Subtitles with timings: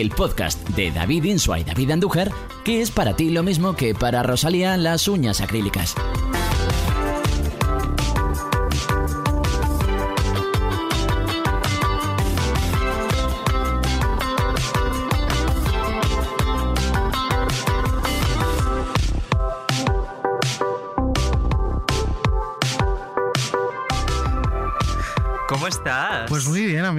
[0.00, 2.32] el podcast de David Insua y David Andújar,
[2.64, 5.94] que es para ti lo mismo que para Rosalía las uñas acrílicas.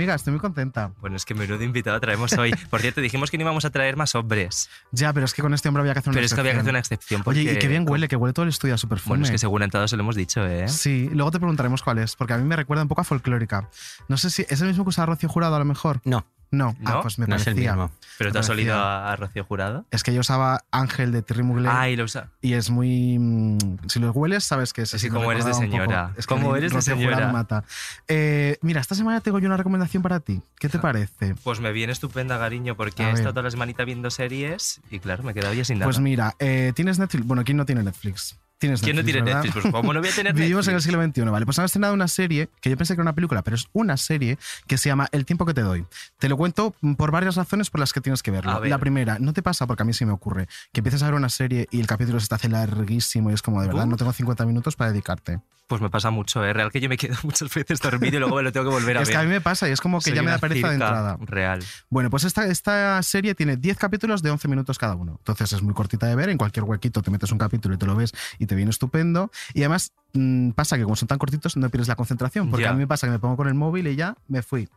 [0.05, 0.91] Amiga, estoy muy contenta.
[1.01, 2.53] Bueno, es que menudo invitado traemos hoy.
[2.69, 4.69] Por cierto, dijimos que no íbamos a traer más hombres.
[4.91, 6.53] Ya, pero es que con este hombre había que hacer una Pero es que había
[6.53, 7.21] que hacer una excepción.
[7.25, 9.09] Oye, y porque- qué bien huele, que huele todo el estudio a su perfume.
[9.09, 10.67] Bueno, es que según en todos se lo hemos dicho, ¿eh?
[10.67, 13.69] Sí, luego te preguntaremos cuál es, porque a mí me recuerda un poco a folclórica.
[14.07, 16.01] No sé si es el mismo que usaba Rocío Jurado a lo mejor.
[16.05, 16.89] No, No, ¿No?
[16.89, 17.91] ah, pues me no es el mismo.
[18.17, 19.85] Pero te has olido a, a Rocío Jurado.
[19.91, 22.29] Es que yo usaba Ángel de Terry Mugler Ay, lo usa.
[22.41, 23.17] y es muy.
[23.19, 26.13] mm, Si lo hueles, sabes que es Sí, sí, me como eres de señora.
[26.17, 27.27] Es Como eres de Rocío Jurado señora.
[27.27, 27.63] me mata.
[28.07, 30.41] Eh, mira, esta semana tengo yo una recomendación para ti.
[30.59, 31.35] ¿Qué te parece?
[31.43, 33.15] Pues me viene estupenda, cariño, porque A he ver.
[33.15, 35.85] estado toda la semanita viendo series y claro, me he quedado ya sin nada.
[35.87, 37.25] Pues mira, eh, ¿tienes Netflix?
[37.25, 38.37] Bueno, ¿quién no tiene Netflix?
[38.57, 39.43] Tienes ¿Quién no tiene ¿verdad?
[39.43, 39.63] Netflix?
[39.63, 41.45] Pues ¿cómo no voy a tener Vivimos en el siglo XXI, ¿vale?
[41.45, 43.97] Pues han estrenado una serie que yo pensé que era una película, pero es una
[43.97, 45.85] serie que se llama El tiempo que te doy.
[46.19, 48.61] Te lo cuento por varias razones por las que tienes que verlo.
[48.61, 48.69] Ver.
[48.69, 51.15] La primera, no te pasa, porque a mí sí me ocurre, que empiezas a ver
[51.15, 53.89] una serie y el capítulo se te hace larguísimo y es como, de verdad, Uh.
[53.89, 55.39] no tengo 50 minutos para dedicarte.
[55.67, 56.53] Pues me pasa mucho, ¿eh?
[56.53, 58.97] Real que yo me quedo muchas veces dormido y luego me lo tengo que volver
[58.97, 59.15] a Es ver.
[59.17, 60.73] que a mí me pasa y es como que Soy ya me da pereza de
[60.75, 61.17] entrada.
[61.21, 61.63] Real.
[61.89, 65.15] Bueno, pues esta, esta serie tiene 10 capítulos de 11 minutos cada uno.
[65.17, 67.85] Entonces es muy cortita de ver, en cualquier huequito te metes un capítulo y te
[67.87, 69.31] lo ves y te viene estupendo.
[69.55, 72.69] Y además mm, pasa que como son tan cortitos no pierdes la concentración, porque Ya.
[72.69, 74.69] a mí me pasa que me pongo con el móvil y ya me fui.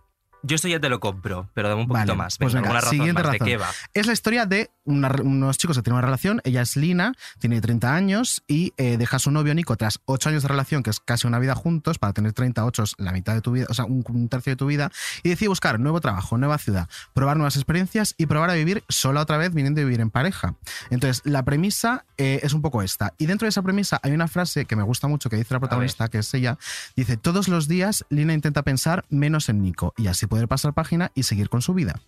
[0.43, 2.39] Yo esto ya te lo compro, pero dame un poquito Vale, más.
[2.39, 3.33] pues Venga, alguna razón siguiente más.
[3.33, 3.47] ¿De razón.
[3.47, 3.69] qué va?
[3.95, 6.41] Es la historia de una unos chicos que tienen una relación.
[6.45, 10.29] Ella es Lina, tiene 30 años y eh, deja a su novio Nico tras 8
[10.29, 13.35] años de relación, que es casi una vida juntos, para tener 38 es la mitad
[13.35, 14.91] de tu vida, o sea, un, un tercio de tu vida,
[15.23, 19.23] y decide buscar nuevo trabajo, nueva ciudad, probar nuevas experiencias y probar a vivir sola
[19.23, 20.55] otra vez, viniendo a vivir en pareja.
[20.91, 23.15] Entonces, la premisa eh, es un poco esta.
[23.19, 25.61] Y dentro de esa premisa hay una frase que me gusta mucho que dice la
[25.61, 26.59] protagonista, que es ella,
[26.97, 31.11] dice, todos los días Lina intenta pensar menos en Nico y así poder pasar página
[31.15, 32.01] y seguir con su vida.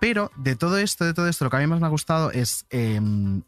[0.00, 2.30] Pero de todo esto, de todo esto, lo que a mí más me ha gustado
[2.30, 3.00] es eh,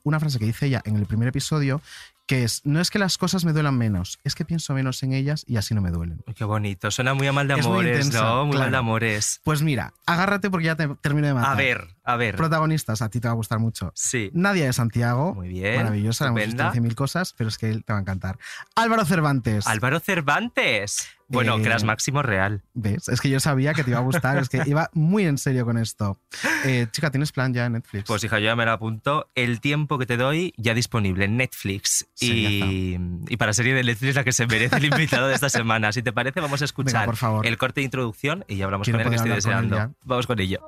[0.03, 1.81] una frase que dice ella en el primer episodio,
[2.27, 5.13] que es, no es que las cosas me duelan menos, es que pienso menos en
[5.13, 6.25] ellas y así no me duelen.
[6.35, 6.91] Qué bonito.
[6.91, 8.47] Suena muy a mal de muy amores, intensa, ¿no?
[8.47, 8.71] Muy mal claro.
[8.71, 9.41] de amores.
[9.45, 11.53] Pues mira, agárrate porque ya te termino de matar.
[11.53, 12.37] A ver, a ver.
[12.37, 13.93] Protagonistas, a ti te va a gustar mucho.
[13.95, 14.31] Sí.
[14.35, 15.35] Nadia de Santiago.
[15.35, 15.77] Muy bien.
[15.77, 16.77] Maravillosa, hemos visto estupenda.
[16.77, 18.39] en 100.000 cosas, pero es que él te va a encantar.
[18.77, 19.67] Álvaro Cervantes.
[19.67, 21.09] Álvaro Cervantes.
[21.27, 22.63] Bueno, Eh, Crash Máximo Real.
[22.75, 23.09] ¿Ves?
[23.09, 25.65] Es que yo sabía que te iba a gustar, es que iba muy en serio
[25.65, 26.21] con esto.
[26.67, 28.05] Eh, chica, ¿tienes plan ya en Netflix?
[28.07, 29.31] Pues hija, yo ya me lo apunto.
[29.35, 32.07] El tiempo que te doy ya disponible en Netflix.
[32.21, 32.99] Y,
[33.29, 35.91] y para serie de Netflix la que se merece el invitado de esta semana.
[35.93, 37.47] Si te parece, vamos a escuchar Venga, por favor.
[37.47, 39.95] el corte de introducción y ya hablamos Quiero con él que estoy con deseando.
[40.05, 40.61] Vamos con ello.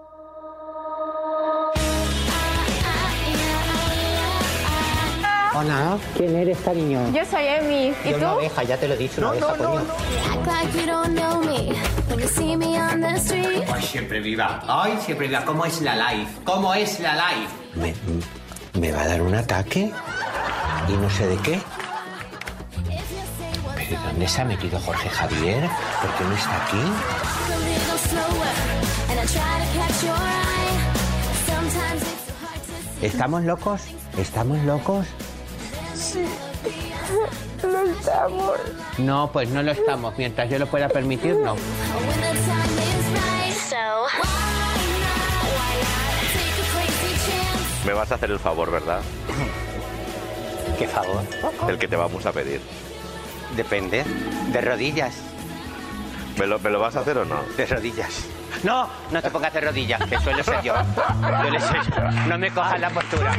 [5.58, 7.10] Hola, ¿quién eres, cariño?
[7.14, 7.94] Yo soy Emi.
[8.04, 8.24] ¿Y Yo tú?
[8.24, 9.84] una abeja, ya te lo he dicho, una abeja, coño.
[12.58, 13.62] Me on the street.
[13.72, 14.62] Ay, siempre viva.
[14.68, 15.46] Ay, siempre viva.
[15.46, 16.30] ¿Cómo es la life?
[16.44, 17.50] ¿Cómo es la life?
[17.74, 17.94] ¿Me,
[18.78, 19.90] me va a dar un ataque?
[20.88, 21.58] ¿Y no sé de qué?
[23.76, 25.70] ¿Pero dónde se ha metido Jorge Javier?
[26.02, 26.76] ¿Por qué no está aquí?
[26.76, 28.52] A little slower,
[29.08, 29.20] and
[35.96, 36.26] To see.
[37.98, 38.58] ¿Estamos.
[38.98, 40.12] No, pues no lo estamos.
[40.18, 41.56] Mientras yo lo pueda permitir, no.
[47.86, 49.00] Me vas a hacer el favor, ¿verdad?
[50.78, 51.22] ¿Qué favor?
[51.68, 52.60] El que te vamos a pedir.
[53.56, 54.04] Depende.
[54.52, 55.14] De rodillas.
[56.38, 57.42] ¿Me lo, me lo vas a hacer o no?
[57.56, 58.24] De rodillas.
[58.62, 60.74] No, no te pongas de rodillas, que suelo ser yo.
[61.40, 62.10] Suele ser yo.
[62.28, 63.32] No me cojas la postura.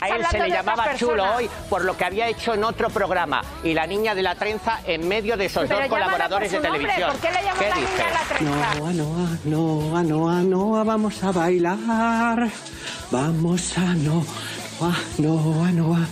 [0.00, 2.88] A él se le de llamaba chulo hoy por lo que había hecho en otro
[2.88, 6.62] programa y la niña de la trenza en medio de esos Pero dos colaboradores por
[6.62, 7.10] de televisión.
[7.12, 8.06] ¿Por qué le ¿Qué la niña dices?
[8.06, 8.74] a la trenza?
[8.74, 12.48] Noa, Noa, Noa, Noa, Noa, vamos a bailar.
[13.10, 14.24] Vamos a Noa,
[15.18, 16.06] Noa, Noa,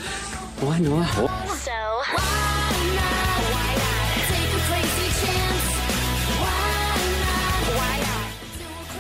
[0.61, 2.48] Noa, Noa.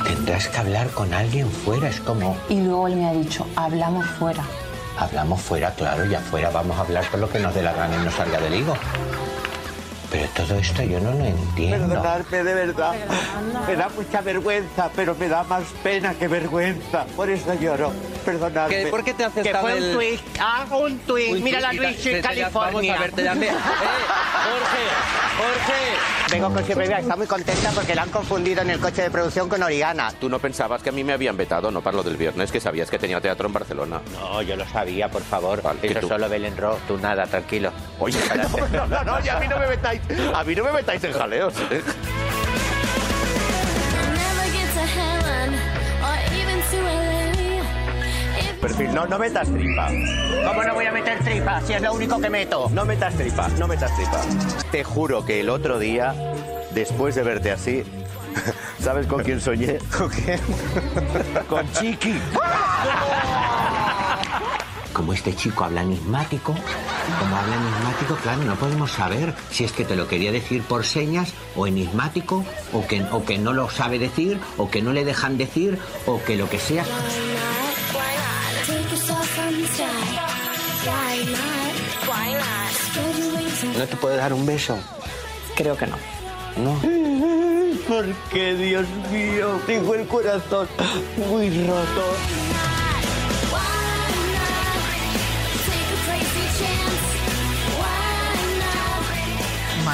[0.08, 2.34] Tendrás que hablar con alguien fuera, es como...
[2.48, 4.42] Y luego él me ha dicho, hablamos fuera.
[4.96, 7.94] Hablamos fuera, claro, y afuera vamos a hablar con lo que nos dé la gana
[7.94, 8.74] y nos salga del higo.
[10.10, 11.86] Pero todo esto yo no lo entiendo.
[11.88, 12.94] Perdonadme de verdad.
[13.66, 17.04] Me da mucha vergüenza, pero me da más pena que vergüenza.
[17.14, 17.92] Por eso lloro.
[18.24, 18.74] Perdonadme.
[18.84, 20.18] ¿Qué- por qué te haces Que fue el- un tweet.
[20.40, 21.32] Ah, un tweet.
[21.34, 22.72] Un Mira la Luis en California.
[22.72, 23.48] Vamos a ver, te llamé.
[24.48, 26.32] Eh, Jorge, Jorge.
[26.32, 29.48] Vengo con siempre está muy contenta porque la han confundido en el coche de producción
[29.48, 30.12] con Oriana.
[30.20, 32.60] Tú no pensabas que a mí me habían vetado, no para lo del viernes, que
[32.60, 34.00] sabías que tenía teatro en Barcelona.
[34.12, 35.62] No, yo lo sabía, por favor.
[35.62, 36.08] Vale, ¿y Eso tú?
[36.08, 37.72] solo Belén Ro, tú nada, tranquilo.
[37.98, 39.66] Oye, no, no, no, no, y a mí no me
[40.08, 41.54] metáis, a mí no me metáis en jaleos.
[41.70, 41.82] ¿eh?
[48.60, 49.88] Perfil, no, no metas tripa.
[50.46, 52.68] ¿Cómo no voy a meter tripas si es lo único que meto?
[52.70, 54.20] No metas tripa, no metas tripa.
[54.72, 56.14] Te juro que el otro día,
[56.72, 57.84] después de verte así,
[58.80, 59.78] ¿sabes con quién soñé?
[59.96, 60.40] ¿Con quién?
[61.48, 62.14] con Chiqui.
[64.98, 66.52] Como este chico habla enigmático,
[67.20, 70.84] como habla enigmático, claro, no podemos saber si es que te lo quería decir por
[70.84, 75.04] señas o enigmático, o que, o que no lo sabe decir, o que no le
[75.04, 76.84] dejan decir, o que lo que sea.
[83.78, 84.76] ¿No te puede dar un beso?
[85.54, 85.96] Creo que no.
[86.56, 86.76] No.
[87.86, 90.66] Porque, Dios mío, tengo el corazón
[91.30, 92.47] muy roto.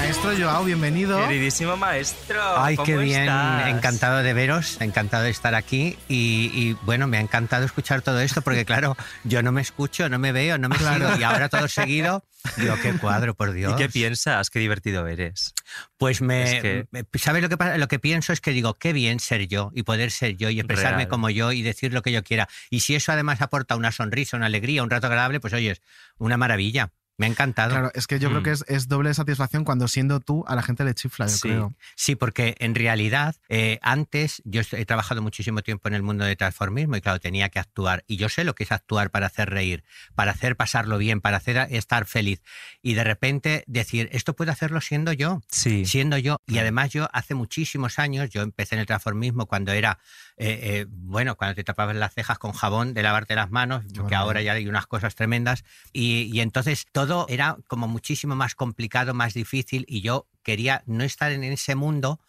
[0.05, 1.19] Maestro Joao, bienvenido.
[1.27, 2.39] Queridísimo maestro.
[2.59, 3.69] Ay, ¿cómo qué bien, estás?
[3.69, 8.21] encantado de veros, encantado de estar aquí y, y, bueno, me ha encantado escuchar todo
[8.21, 11.49] esto porque claro, yo no me escucho, no me veo, no me sigo y ahora
[11.49, 12.23] todo seguido,
[12.59, 13.73] digo, qué cuadro, por Dios.
[13.73, 14.51] ¿Y qué piensas?
[14.51, 15.55] Qué divertido eres.
[15.97, 16.87] Pues me, Es que-
[17.19, 17.79] ¿sabes lo que pasa?
[17.79, 20.61] Lo que pienso es que digo, qué bien ser yo y poder ser yo y
[20.61, 21.09] expresarme Real.
[21.09, 22.47] como yo y decir lo que yo quiera.
[22.69, 25.83] Y si eso además aporta una sonrisa, una alegría, un rato agradable, pues oye, es
[26.19, 26.93] una maravilla.
[27.17, 27.71] Me ha encantado.
[27.71, 28.45] Claro, es que yo creo Mm.
[28.45, 31.41] que es, es doble satisfacción cuando siendo tú a la gente le chifla, yo Sí,
[31.43, 31.75] creo.
[31.95, 36.35] sí, porque en realidad eh, antes yo he trabajado muchísimo tiempo en el mundo de
[36.35, 38.03] transformismo y claro, tenía que actuar.
[38.09, 39.85] Y yo sé lo que es actuar para hacer reír,
[40.17, 42.43] para hacer pasarlo bien, para hacer estar feliz.
[42.83, 45.87] Y de repente decir, esto puedo hacerlo siendo yo, Sí.
[45.87, 46.39] siendo yo.
[46.49, 49.99] Y además yo hace muchísimos años, yo empecé en el transformismo cuando era,
[50.37, 54.19] eh, eh, bueno, cuando te tapabas las cejas con jabón de lavarte las manos, maravilla.
[54.19, 55.65] ahora ya hay unas cosas tremendas.
[55.93, 61.05] Y, y entonces todo era como muchísimo más complicado, más difícil y yo quería no
[61.05, 62.21] estar en ese mundo.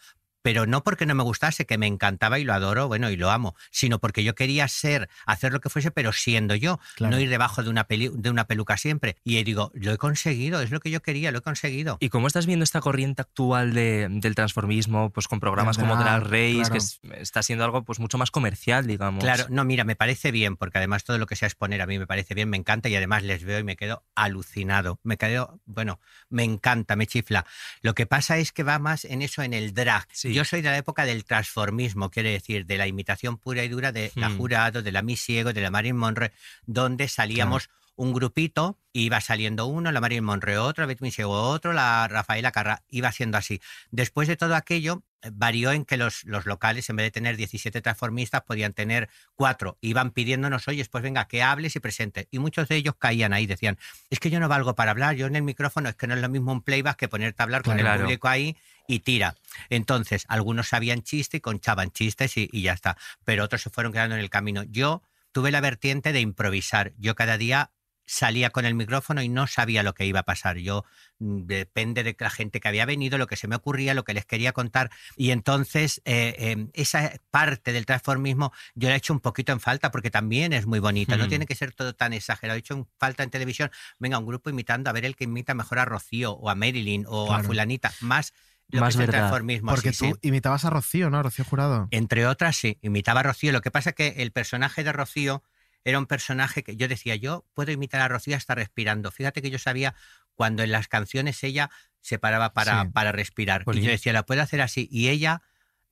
[0.46, 3.32] Pero no porque no me gustase, que me encantaba y lo adoro, bueno, y lo
[3.32, 7.16] amo, sino porque yo quería ser, hacer lo que fuese, pero siendo yo, Claro.
[7.16, 9.16] no ir debajo de una, peli- de una peluca siempre.
[9.24, 11.96] Y digo, lo he conseguido, es lo que yo quería, lo he conseguido.
[11.98, 16.20] ¿Y cómo estás viendo esta corriente actual de- del transformismo, pues con programas como drag,
[16.20, 16.70] Drag Race, claro.
[16.72, 19.24] que es- está siendo algo pues mucho más comercial, digamos?
[19.24, 21.98] Claro, no, mira, me parece bien, porque además todo lo que sea exponer a mí
[21.98, 25.00] me parece bien, me encanta y además les veo y me quedo alucinado.
[25.02, 25.98] Me quedo, bueno,
[26.28, 27.44] me encanta, me chifla.
[27.82, 30.06] Lo que pasa es que va más en eso, en el drag.
[30.12, 30.35] Sí.
[30.36, 33.90] Yo soy de la época del transformismo, quiere decir, de la imitación pura y dura
[33.90, 34.36] de la Hmm.
[34.36, 36.30] Jurado, de la Miss Ciego, de la Marilyn Monroe,
[36.66, 41.72] donde salíamos un grupito, iba saliendo uno, la Marilyn Monroe otro, la Betty Ciego otro,
[41.72, 43.60] la Rafaela Carra, iba siendo así.
[43.90, 47.36] Después de todo aquello, eh, varió en que los, los locales, en vez de tener
[47.36, 49.76] 17 transformistas, podían tener cuatro.
[49.80, 52.26] Iban pidiéndonos, oye, pues venga, que hables y presentes.
[52.30, 53.78] Y muchos de ellos caían ahí, decían,
[54.10, 56.20] es que yo no valgo para hablar, yo en el micrófono, es que no es
[56.20, 57.94] lo mismo un playback que ponerte a hablar con Claro.
[57.96, 58.56] el público ahí
[58.88, 59.34] y tira.
[59.68, 62.96] Entonces, algunos sabían chiste y conchaban chistes y, y ya está.
[63.24, 64.62] Pero otros se fueron quedando en el camino.
[64.64, 66.92] Yo tuve la vertiente de improvisar.
[66.98, 67.70] Yo cada día
[68.06, 70.58] salía con el micrófono y no sabía lo que iba a pasar.
[70.58, 70.84] Yo
[71.18, 74.14] mm, depende de la gente que había venido, lo que se me ocurría, lo que
[74.14, 74.90] les quería contar.
[75.16, 79.60] Y entonces eh, eh, esa parte del transformismo yo la he hecho un poquito en
[79.60, 81.16] falta porque también es muy bonita.
[81.16, 82.56] No tiene que ser todo tan exagerado.
[82.56, 85.54] He hecho en falta en televisión, venga, un grupo imitando a ver el que imita
[85.54, 87.92] mejor a Rocío o a Marilyn o a fulanita.
[88.00, 88.32] Más
[88.68, 89.70] lo Más que es el transformismo.
[89.70, 90.28] Porque sí, tú sí.
[90.28, 91.18] imitabas a Rocío, ¿no?
[91.18, 91.88] A Rocío Jurado.
[91.92, 93.52] Entre otras, sí, imitaba a Rocío.
[93.52, 95.44] Lo que pasa es que el personaje de Rocío
[95.86, 99.12] era un personaje que yo decía, yo puedo imitar a Rocío hasta respirando.
[99.12, 99.94] Fíjate que yo sabía
[100.34, 102.90] cuando en las canciones ella se paraba para, Sí.
[102.92, 103.62] para respirar.
[103.72, 104.88] Y yo decía, la puedo hacer así.
[104.90, 105.42] Y ella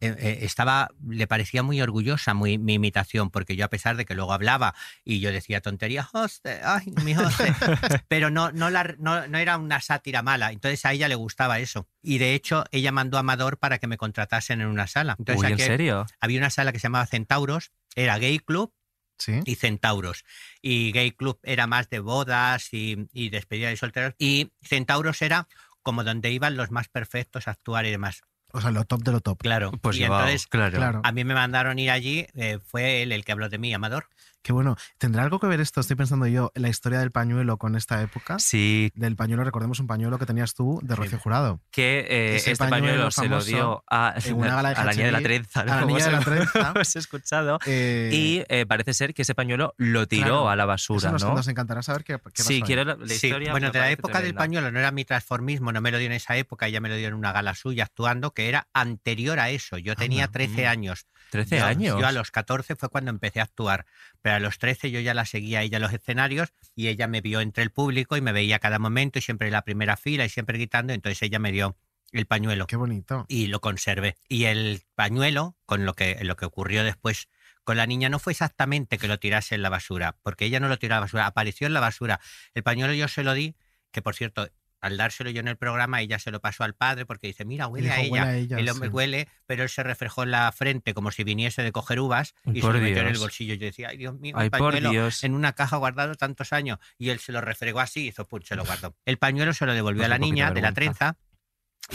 [0.00, 4.04] eh, eh, estaba, le parecía muy orgullosa muy, mi imitación, porque yo a pesar de
[4.04, 4.74] que luego hablaba
[5.04, 7.54] y yo decía tonterías, "Hoste, ay, mi hoste",
[8.08, 10.50] pero no, no, la, no, no era una sátira mala.
[10.50, 11.86] Entonces a ella le gustaba eso.
[12.02, 15.14] Y de hecho, ella mandó a Amador para que me contratasen en una sala.
[15.20, 16.04] Entonces, Uy, ¿en serio?
[16.20, 18.74] Había una sala que se llamaba Centauros, era gay club
[19.18, 19.40] Sí.
[19.44, 20.24] y Centauros.
[20.60, 24.14] Y Gay Club era más de bodas y, y despedida de solteros.
[24.18, 25.48] Y Centauros era
[25.82, 28.22] como donde iban los más perfectos a actuar y demás.
[28.52, 29.38] O sea, lo top de lo top.
[29.38, 29.72] Claro.
[29.82, 30.76] Pues y llevado, entonces claro.
[30.76, 31.00] Claro.
[31.02, 34.08] a mí me mandaron ir allí, eh, fue él el que habló de mí, Amador.
[34.44, 34.76] Qué bueno.
[34.98, 38.38] ¿Tendrá algo que ver esto, estoy pensando yo, la historia del pañuelo con esta época?
[38.38, 38.92] Sí.
[38.94, 41.62] Del pañuelo, recordemos un pañuelo que tenías tú de Rocío Jurado.
[41.70, 44.92] Que eh, Ese este pañuelo, se lo dio a, en una gala de a la
[44.92, 45.60] niña de la trenza.
[45.62, 46.72] a la niña de la trenza.
[46.74, 47.58] hemos escuchado.
[47.64, 51.10] Eh, y eh, parece ser que ese pañuelo lo tiró claro, a la eso basura,
[51.12, 51.34] nos, ¿no?
[51.34, 52.62] nos encantará saber qué, qué pasó Sí, ahí.
[52.62, 53.50] quiero la, la Sí, historia.
[53.52, 56.12] bueno, de la época del pañuelo no era mi transformismo, no me lo dio en
[56.12, 59.48] esa época, ella me lo dio en una gala suya actuando, que era anterior a
[59.48, 59.78] eso.
[59.78, 60.66] Yo tenía Anda, 13 mm.
[60.68, 61.06] años.
[61.30, 61.98] 13 Yo- años.
[61.98, 63.86] Yo a los 14 fue cuando empecé a actuar,
[64.24, 67.06] pero a los 13 yo ya la seguía a ella en los escenarios y ella
[67.06, 69.60] me vio entre el público y me veía a cada momento y siempre en la
[69.60, 71.76] primera fila y siempre gritando, entonces ella me dio
[72.10, 73.26] el pañuelo Qué bonito.
[73.28, 74.16] y lo conservé.
[74.26, 77.28] Y el pañuelo, con lo que, lo que ocurrió después
[77.64, 80.68] con la niña, no fue exactamente que lo tirase en la basura, porque ella no
[80.68, 82.18] lo tiró a la basura, apareció en la basura.
[82.54, 83.56] El pañuelo yo se lo di,
[83.90, 84.48] que por cierto,
[84.84, 87.66] al dárselo yo en el programa, ella se lo pasó al padre porque dice, mira,
[87.66, 88.10] huele, dijo, a, ella.
[88.12, 88.94] "Huele a ella", El hombre sí.
[88.94, 92.60] huele, pero él se reflejó en la frente como si viniese de coger uvas y
[92.60, 93.54] se lo metió en el bolsillo.
[93.54, 95.24] Yo decía, ay Dios mío, Ay, por pañuelo Dios.
[95.24, 96.78] en una caja guardado tantos años.
[96.98, 98.94] Y él se lo refregó así y hizo, pum, se lo guardó.
[99.04, 101.16] El pañuelo se lo devolvió Pues a la un poquito niña de de la trenza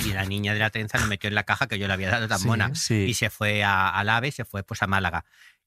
[0.05, 2.10] y la niña de la trenza lo metió en la caja que yo le había
[2.10, 2.48] dado tan Sí.
[2.48, 3.05] mona Sí.
[3.08, 5.25] y se fue a- al AVE, se fue pues a Málaga.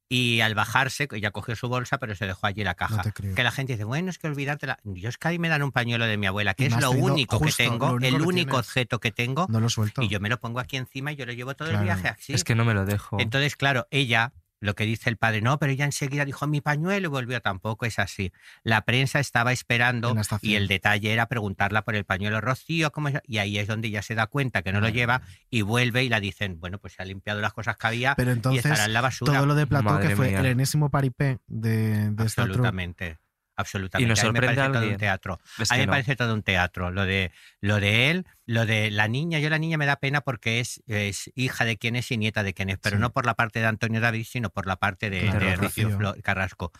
[0.09, 2.97] Y al bajarse, ella cogió su bolsa, pero se dejó allí la caja.
[2.97, 3.35] No te creo.
[3.35, 4.79] que la gente dice, bueno, es que olvidártela.
[4.85, 6.91] Yo es que ahí me dan un pañuelo de mi abuela, que Y es lo
[6.91, 8.67] único que tengo, lo único el que único tienes.
[8.69, 10.03] objeto que tengo, No lo suelto.
[10.03, 11.81] y yo me lo pongo aquí encima y yo lo llevo todo Claro.
[11.81, 12.35] el viaje así.
[12.35, 13.19] Es que no me lo dejo.
[13.21, 14.33] Entonces, claro, ella,
[14.63, 17.85] lo que dice el padre, no, pero ella enseguida dijo mi pañuelo y volvió, tampoco
[17.85, 18.33] es así.
[18.63, 23.21] La prensa estaba esperando y el detalle era preguntarla por el pañuelo Rocío, ¿cómo es?
[23.27, 26.09] y ahí es donde ella se da cuenta que no lo lleva y vuelve y
[26.09, 28.85] la dicen, bueno, pues se ha limpiado las cosas que había Pero y entonces, estará
[28.85, 29.33] en la basura.
[29.33, 30.41] todo lo de Platón, Madre que fue mía.
[30.41, 33.19] el enésimo paripé de, de esta troupe.
[33.63, 34.07] Absolutamente.
[34.07, 35.41] Y nos A mí me parece todo un teatro.
[35.59, 35.93] Es a mí me no.
[35.93, 36.91] parece todo un teatro.
[36.91, 39.39] Lo de, lo de él, lo de la niña.
[39.39, 42.43] Yo la niña me da pena porque es, es hija de quién es y nieta
[42.43, 43.01] de quién es, pero Sí.
[43.01, 45.99] no por la parte de Antonio David, sino por la parte de, Claro, de Rocío.
[46.23, 46.71] Carrasco.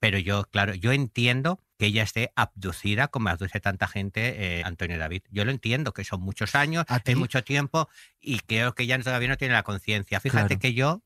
[0.00, 4.98] Pero yo, claro, yo entiendo que ella esté abducida como abduce tanta gente eh, Antonio
[4.98, 5.22] David.
[5.30, 9.28] Yo lo entiendo, que son muchos años, es mucho tiempo y creo que ella todavía
[9.28, 10.20] no tiene la conciencia.
[10.20, 10.60] Fíjate Claro.
[10.60, 11.02] que yo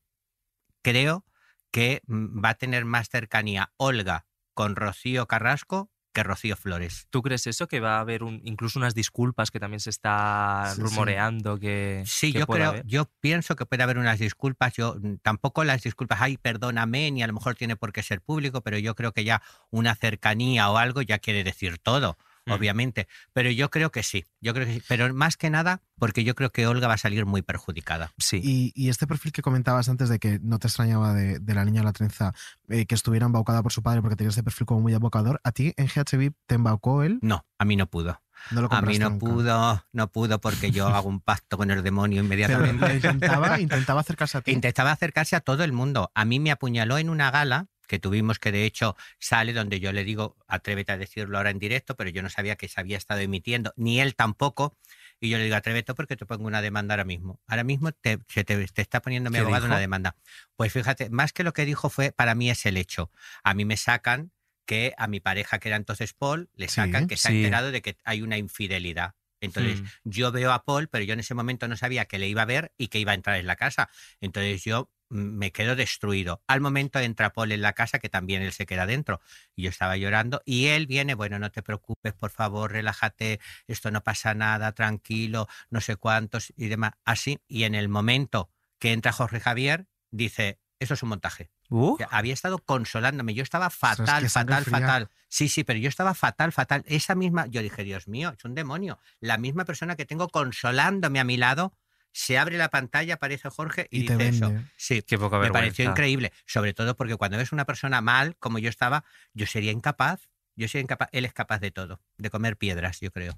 [0.81, 1.25] creo
[1.71, 7.07] que mm, va a tener más cercanía Olga con Rocío Carrasco que Rocío Flores.
[7.09, 7.67] ¿Tú crees eso?
[7.67, 10.81] Que va a haber un, incluso unas disculpas que también se está Sí, sí.
[10.81, 12.03] rumoreando que.
[12.05, 12.85] Sí, que yo creo, haber?
[12.87, 14.73] yo pienso que puede haber unas disculpas.
[14.73, 18.21] Yo mm, tampoco las disculpas, ay, perdóname, ni a lo mejor tiene por qué ser
[18.21, 22.51] público, pero yo creo que ya una cercanía o algo ya quiere decir todo, Mm.
[22.51, 23.07] obviamente.
[23.33, 24.83] Pero yo creo que sí, yo creo que sí.
[24.87, 28.11] Pero más que nada, porque yo creo que Olga va a salir muy perjudicada.
[28.17, 28.39] Sí.
[28.43, 31.65] Y, y este perfil que comentabas antes de que no te extrañaba de, de la
[31.65, 32.33] niña de la trenza
[32.69, 35.51] eh, que estuviera embaucada por su padre porque tenía este perfil como muy embaucador, ¿a
[35.51, 37.19] ti en GHB te embaucó él?
[37.21, 38.21] No, a mí no pudo.
[38.51, 39.25] No lo A mí no nunca.
[39.25, 42.95] pudo, no pudo porque yo hago un pacto con el demonio inmediatamente.
[42.95, 44.51] intentaba, intentaba acercarse a ti.
[44.51, 46.11] Intentaba acercarse a todo el mundo.
[46.13, 49.91] A mí me apuñaló en una gala que tuvimos, que de hecho sale donde yo
[49.91, 52.97] le digo, atrévete a decirlo ahora en directo, pero yo no sabía que se había
[52.97, 54.77] estado emitiendo, ni él tampoco.
[55.19, 57.41] Y yo le digo, atrévete porque te pongo una demanda ahora mismo.
[57.47, 59.73] Ahora mismo te, se te, te está poniendo mi ¿Qué abogado dijo?
[59.73, 60.15] una demanda.
[60.55, 63.11] Pues fíjate, más que lo que dijo fue, para mí es el hecho.
[63.43, 64.31] A mí me sacan
[64.65, 67.71] que a mi pareja, que era entonces Paul, le Sí, sacan que se ha enterado
[67.71, 69.15] de que hay una infidelidad.
[69.41, 69.85] Entonces, Mm.
[70.05, 72.45] yo veo a Paul, pero yo en ese momento no sabía que le iba a
[72.45, 73.89] ver y que iba a entrar en la casa.
[74.21, 76.41] Entonces yo me quedo destruido.
[76.47, 79.21] Al momento entra Paul en la casa, que también él se queda dentro.
[79.55, 80.41] Y yo estaba llorando.
[80.45, 85.47] Y él viene, bueno, no te preocupes, por favor, relájate, esto no pasa nada, tranquilo,
[85.69, 86.93] no sé cuántos y demás.
[87.05, 87.39] Así.
[87.47, 91.49] Y en el momento que entra Jorge Javier, dice, eso es un montaje.
[91.69, 93.33] Uh, Había estado consolándome.
[93.33, 94.79] Yo estaba fatal, fatal, fría.
[94.79, 95.09] fatal.
[95.29, 96.83] Sí, sí, pero yo estaba fatal, fatal.
[96.85, 98.99] Esa misma, yo dije, Dios mío, es un demonio.
[99.19, 101.73] La misma persona que tengo consolándome a mi lado,
[102.15, 104.53] se abre la pantalla, aparece Jorge y, dice eso.
[104.77, 106.31] Sí, qué poca me pareció increíble.
[106.45, 109.03] Sobre todo porque cuando ves una persona mal, como yo estaba,
[109.33, 110.29] yo sería incapaz.
[110.55, 111.09] Yo sería incapaz.
[111.11, 113.37] Él es capaz de todo, de comer piedras, yo creo.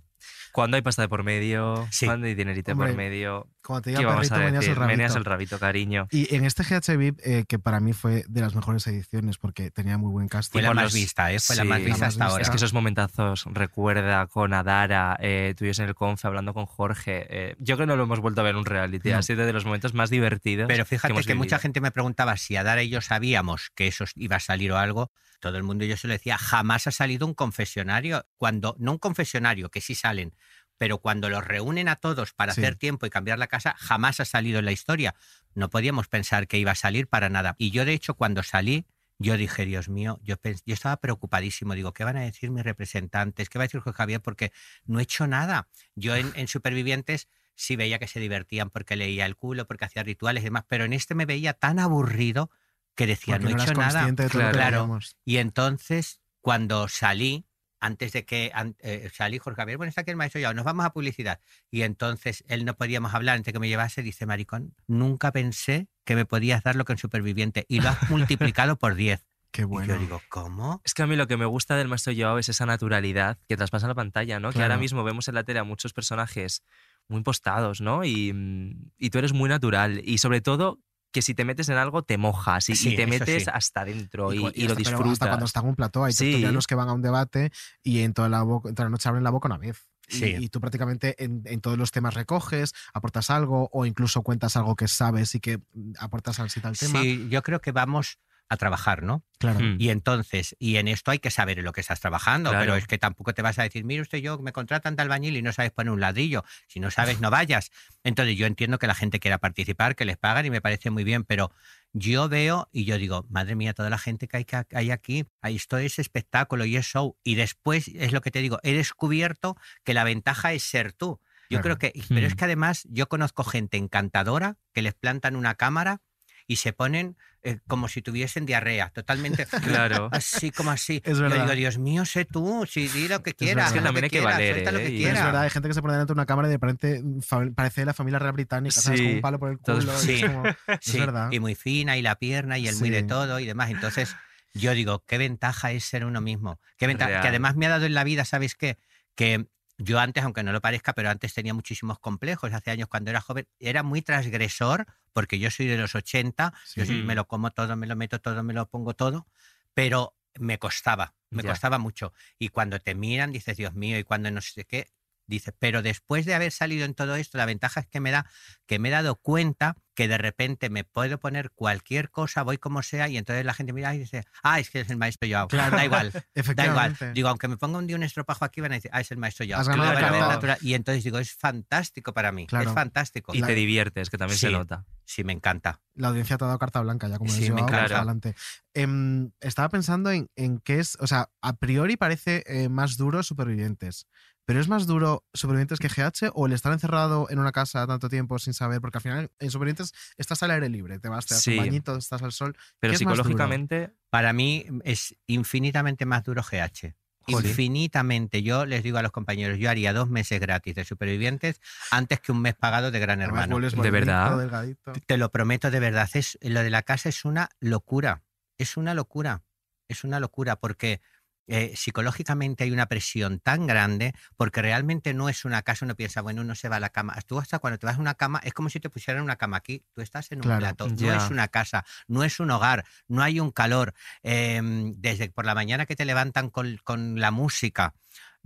[0.52, 2.06] Cuando hay pasta de por medio, Sí.
[2.06, 3.48] cuando hay dinerito Hombre, por medio.
[3.62, 4.80] Como te ¿Qué diga perrito, a venías el decir?
[4.80, 5.18] Meneas rabito.
[5.18, 6.08] el rabito, cariño.
[6.10, 9.98] Y en este GHB, eh, que para mí fue de las mejores ediciones porque tenía
[9.98, 10.54] muy buen casting.
[10.54, 11.40] Fue la más los- vista, ¿eh?
[11.40, 12.32] Fue la sí, más la vista más hasta vista.
[12.32, 12.42] ahora.
[12.44, 17.28] Es que esos momentazos, recuerda con Adara, eh, tuyos en el confe hablando con Jorge.
[17.30, 19.12] eh, yo creo que no lo hemos vuelto a ver en un reality.
[19.12, 19.18] No.
[19.18, 20.68] Ha sido de los momentos más divertidos.
[20.68, 23.88] Pero fíjate hemos que, mucha gente me preguntaba si a Dara y yo sabíamos que
[23.88, 25.12] eso iba a salir o algo.
[25.40, 28.26] Todo el mundo yo se lo decía, jamás ha salido un confesionario.
[28.38, 30.34] Cuando, no un confesionario, que sí salen,
[30.78, 32.62] pero cuando los reúnen a todos para Sí.
[32.62, 35.16] hacer tiempo y cambiar la casa, jamás ha salido en la historia.
[35.56, 37.56] No podíamos pensar que iba a salir para nada.
[37.58, 38.86] Y yo, de hecho, cuando salí,
[39.20, 41.74] yo dije, Dios mío, yo, yo estaba preocupadísimo.
[41.74, 43.50] Digo, ¿qué van a decir mis representantes?
[43.50, 44.22] ¿Qué va a decir Jorge Javier?
[44.22, 44.52] Porque
[44.86, 45.68] no he hecho nada.
[45.96, 50.04] Yo en, en Supervivientes sí veía que se divertían porque leía el culo, porque hacía
[50.04, 52.52] rituales y demás, pero en este me veía tan aburrido
[52.94, 54.06] que decía, Porque no he no hecho nada.
[54.30, 55.00] claro.
[55.26, 57.47] Y entonces, cuando salí,
[57.80, 60.66] antes de que an- eh, salí Jorge Javier, bueno, está aquí el maestro ya, nos
[60.66, 61.40] vamos a publicidad.
[61.72, 65.88] Y entonces él no podíamos hablar antes de que me llevase, dice, maricón, nunca pensé
[66.06, 69.26] que me podías dar lo que en Superviviente y lo has multiplicado por 10.
[69.52, 69.86] Qué bueno.
[69.94, 70.82] Y yo digo, ¿cómo?
[70.84, 73.56] Es que a mí lo que me gusta del maestro Joao es esa naturalidad que
[73.58, 74.52] traspasa en la pantalla, ¿no?
[74.52, 76.64] Que ahora mismo vemos en la tele a muchos personajes
[77.08, 78.04] muy impostados, ¿no?
[78.04, 80.02] Y, mm, y tú eres muy natural.
[80.04, 80.80] Y sobre todo
[81.18, 83.50] que si te metes en algo te mojas y, y Sí, te metes sí.
[83.52, 85.12] hasta dentro y, y lo hasta- pero disfrutas.
[85.14, 86.26] Hasta cuando está en un plató, hay Sí.
[86.26, 89.24] tertulianos que van a un debate y en toda la, boca, toda la noche abren
[89.24, 89.88] la boca una vez.
[90.10, 90.36] Y- Sí.
[90.40, 94.76] Y, tú prácticamente en, en todos los temas recoges, aportas algo o incluso cuentas algo
[94.76, 97.02] que sabes y que mm, aportas al al tema.
[97.02, 98.20] Sí, yo creo que vamos
[98.50, 99.24] a trabajar, ¿no?
[99.40, 99.60] Claro.
[99.60, 99.76] Mm.
[99.80, 102.64] Y entonces, y en esto hay que saber en lo que estás trabajando, Claro.
[102.66, 105.36] pero es que tampoco te vas a decir, mire usted, yo me contratan de albañil
[105.38, 106.44] y no sabes poner un ladrillo.
[106.68, 107.72] Si no sabes, no vayas.
[108.04, 111.04] Entonces, yo entiendo que la gente quiera participar, que les pagan y me parece muy
[111.04, 111.52] bien, pero
[111.94, 115.26] yo veo y yo digo, madre mía, toda la gente que hay, que hay aquí,
[115.42, 117.18] ahí esto es espectáculo y es show.
[117.24, 121.20] Y después, es lo que te digo, he descubierto que la ventaja es ser tú.
[121.50, 121.78] Yo Claro.
[121.78, 122.36] creo que, pero es Mm.
[122.38, 126.02] que además yo conozco gente encantadora que les plantan una cámara
[126.48, 130.10] y se ponen eh, como si tuviesen diarrea, totalmente Claro.
[130.12, 131.02] así como así.
[131.06, 131.44] Es Yo verdad.
[131.44, 134.10] digo, Dios mío, sé tú, si di lo que quieras, Es que lo también hay
[134.10, 134.84] que quieras, valer, lo ¿eh?
[134.84, 135.26] que Y- Pero es quieras.
[135.26, 137.86] verdad, hay gente que se pone delante de una cámara y de repente mm, parece
[137.86, 139.00] la familia real británica, ¿sabes?
[139.00, 139.98] Sí, Con un palo por el todos- culo.
[140.02, 140.24] y Sí.
[140.24, 141.32] es como- es Sí, verdad.
[141.32, 143.70] y muy fina y la pierna y el muy de todo y demás.
[143.70, 144.16] Entonces,
[144.54, 146.60] yo digo, qué ventaja es ser uno mismo.
[146.78, 147.22] Qué ventaja, Real.
[147.22, 148.78] que además me ha dado en la vida, ¿sabes qué?
[149.16, 152.54] Que yo antes, aunque no lo parezca, pero antes tenía muchísimos complejos.
[152.54, 156.86] Hace años cuando era joven, era muy transgresor, porque yo soy de los 80, yo
[156.88, 159.28] me lo como todo, me lo meto todo, me lo pongo todo,
[159.74, 161.44] pero me costaba, me Ya.
[161.44, 162.14] costaba mucho.
[162.40, 164.88] Y cuando te miran, dices, Dios mío, y cuando no sé qué,
[165.28, 168.26] dices, pero después de haber salido en todo esto, la ventaja es que me da
[168.66, 172.84] que me he dado cuenta que de repente me puedo poner cualquier cosa, voy como
[172.84, 175.48] sea, y entonces la gente mira y dice, ah, es que es el maestro Joao.
[175.48, 175.76] Claro.
[175.76, 176.12] Da igual,
[176.56, 176.98] da igual.
[177.14, 179.18] Digo, aunque me ponga un día un estropajo aquí, van a decir, ah, es el
[179.18, 179.64] maestro Joao.
[179.64, 180.58] Natural.
[180.62, 182.70] Y entonces digo, es fantástico para mí, Claro.
[182.70, 183.34] es fantástico.
[183.34, 184.86] Y te diviertes, que también se nota.
[185.04, 185.82] Sí, me encanta.
[185.96, 187.98] La audiencia te ha dado carta blanca ya, como Sí, me encanta.
[187.98, 188.36] adelante.
[188.74, 193.24] Em, estaba pensando en, en qué es, o sea, a priori parece eh, más duro
[193.24, 194.06] Supervivientes,
[194.48, 198.08] pero ¿es más duro Supervivientes que GH o el estar encerrado en una casa tanto
[198.08, 198.80] tiempo sin saber?
[198.80, 201.52] Porque al final en Supervivientes estás al aire libre, te vas, te das Sí.
[201.52, 202.56] un bañito, estás al sol.
[202.80, 206.96] Pero psicológicamente, Para mí es infinitamente más duro GH.
[207.28, 208.42] Infinitamente.
[208.42, 211.60] Yo les digo a los compañeros, yo haría dos meses gratis de supervivientes
[211.92, 213.70] antes que un mes pagado de Gran Además, Hermano.
[213.84, 214.38] ¿De verdad?
[214.38, 214.94] delgadito.
[215.06, 216.10] Te lo prometo de verdad.
[216.14, 218.24] Es, lo de la casa es una locura.
[218.58, 219.44] Es una locura.
[219.90, 221.02] Es una locura porque
[221.48, 225.86] eh, psicológicamente hay una presión tan grande porque realmente no es una casa.
[225.86, 227.16] Uno piensa, bueno, uno se va a la cama.
[227.26, 229.58] Tú hasta cuando te vas a una cama es como si te pusieran una cama
[229.58, 229.84] aquí.
[229.94, 230.88] Tú estás en un Claro, plato.
[230.96, 231.08] ya.
[231.16, 233.94] No es una casa, no es un hogar, no hay un calor.
[234.24, 234.62] Eh,
[234.96, 237.94] desde por la mañana que te levantan con, con la música.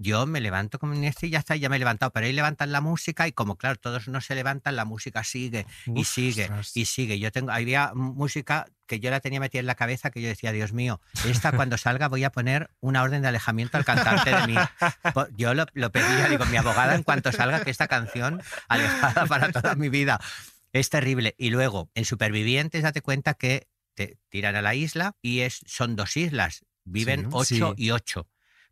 [0.01, 2.33] Yo me levanto con mi este y ya está, ya me he levantado, pero ahí
[2.33, 6.43] levantan la música y como claro, todos no se levantan, la música sigue y sigue
[6.45, 6.71] ostras.
[6.75, 7.19] y sigue.
[7.19, 10.51] Yo tengo, había música que yo la tenía metida en la cabeza que yo decía,
[10.51, 14.47] Dios mío, esta cuando salga voy a poner una orden de alejamiento al cantante de
[14.47, 14.55] mí.
[15.37, 19.51] Yo lo, lo pedía, digo, mi abogada en cuanto salga que esta canción alejada para
[19.51, 20.19] toda mi vida.
[20.73, 21.35] Es terrible.
[21.37, 25.95] Y luego, en Supervivientes, date cuenta que te tiran a la isla y es, son
[25.95, 26.65] dos islas.
[26.83, 27.27] Viven Sí.
[27.33, 27.83] ocho Sí.
[27.83, 28.27] y ocho.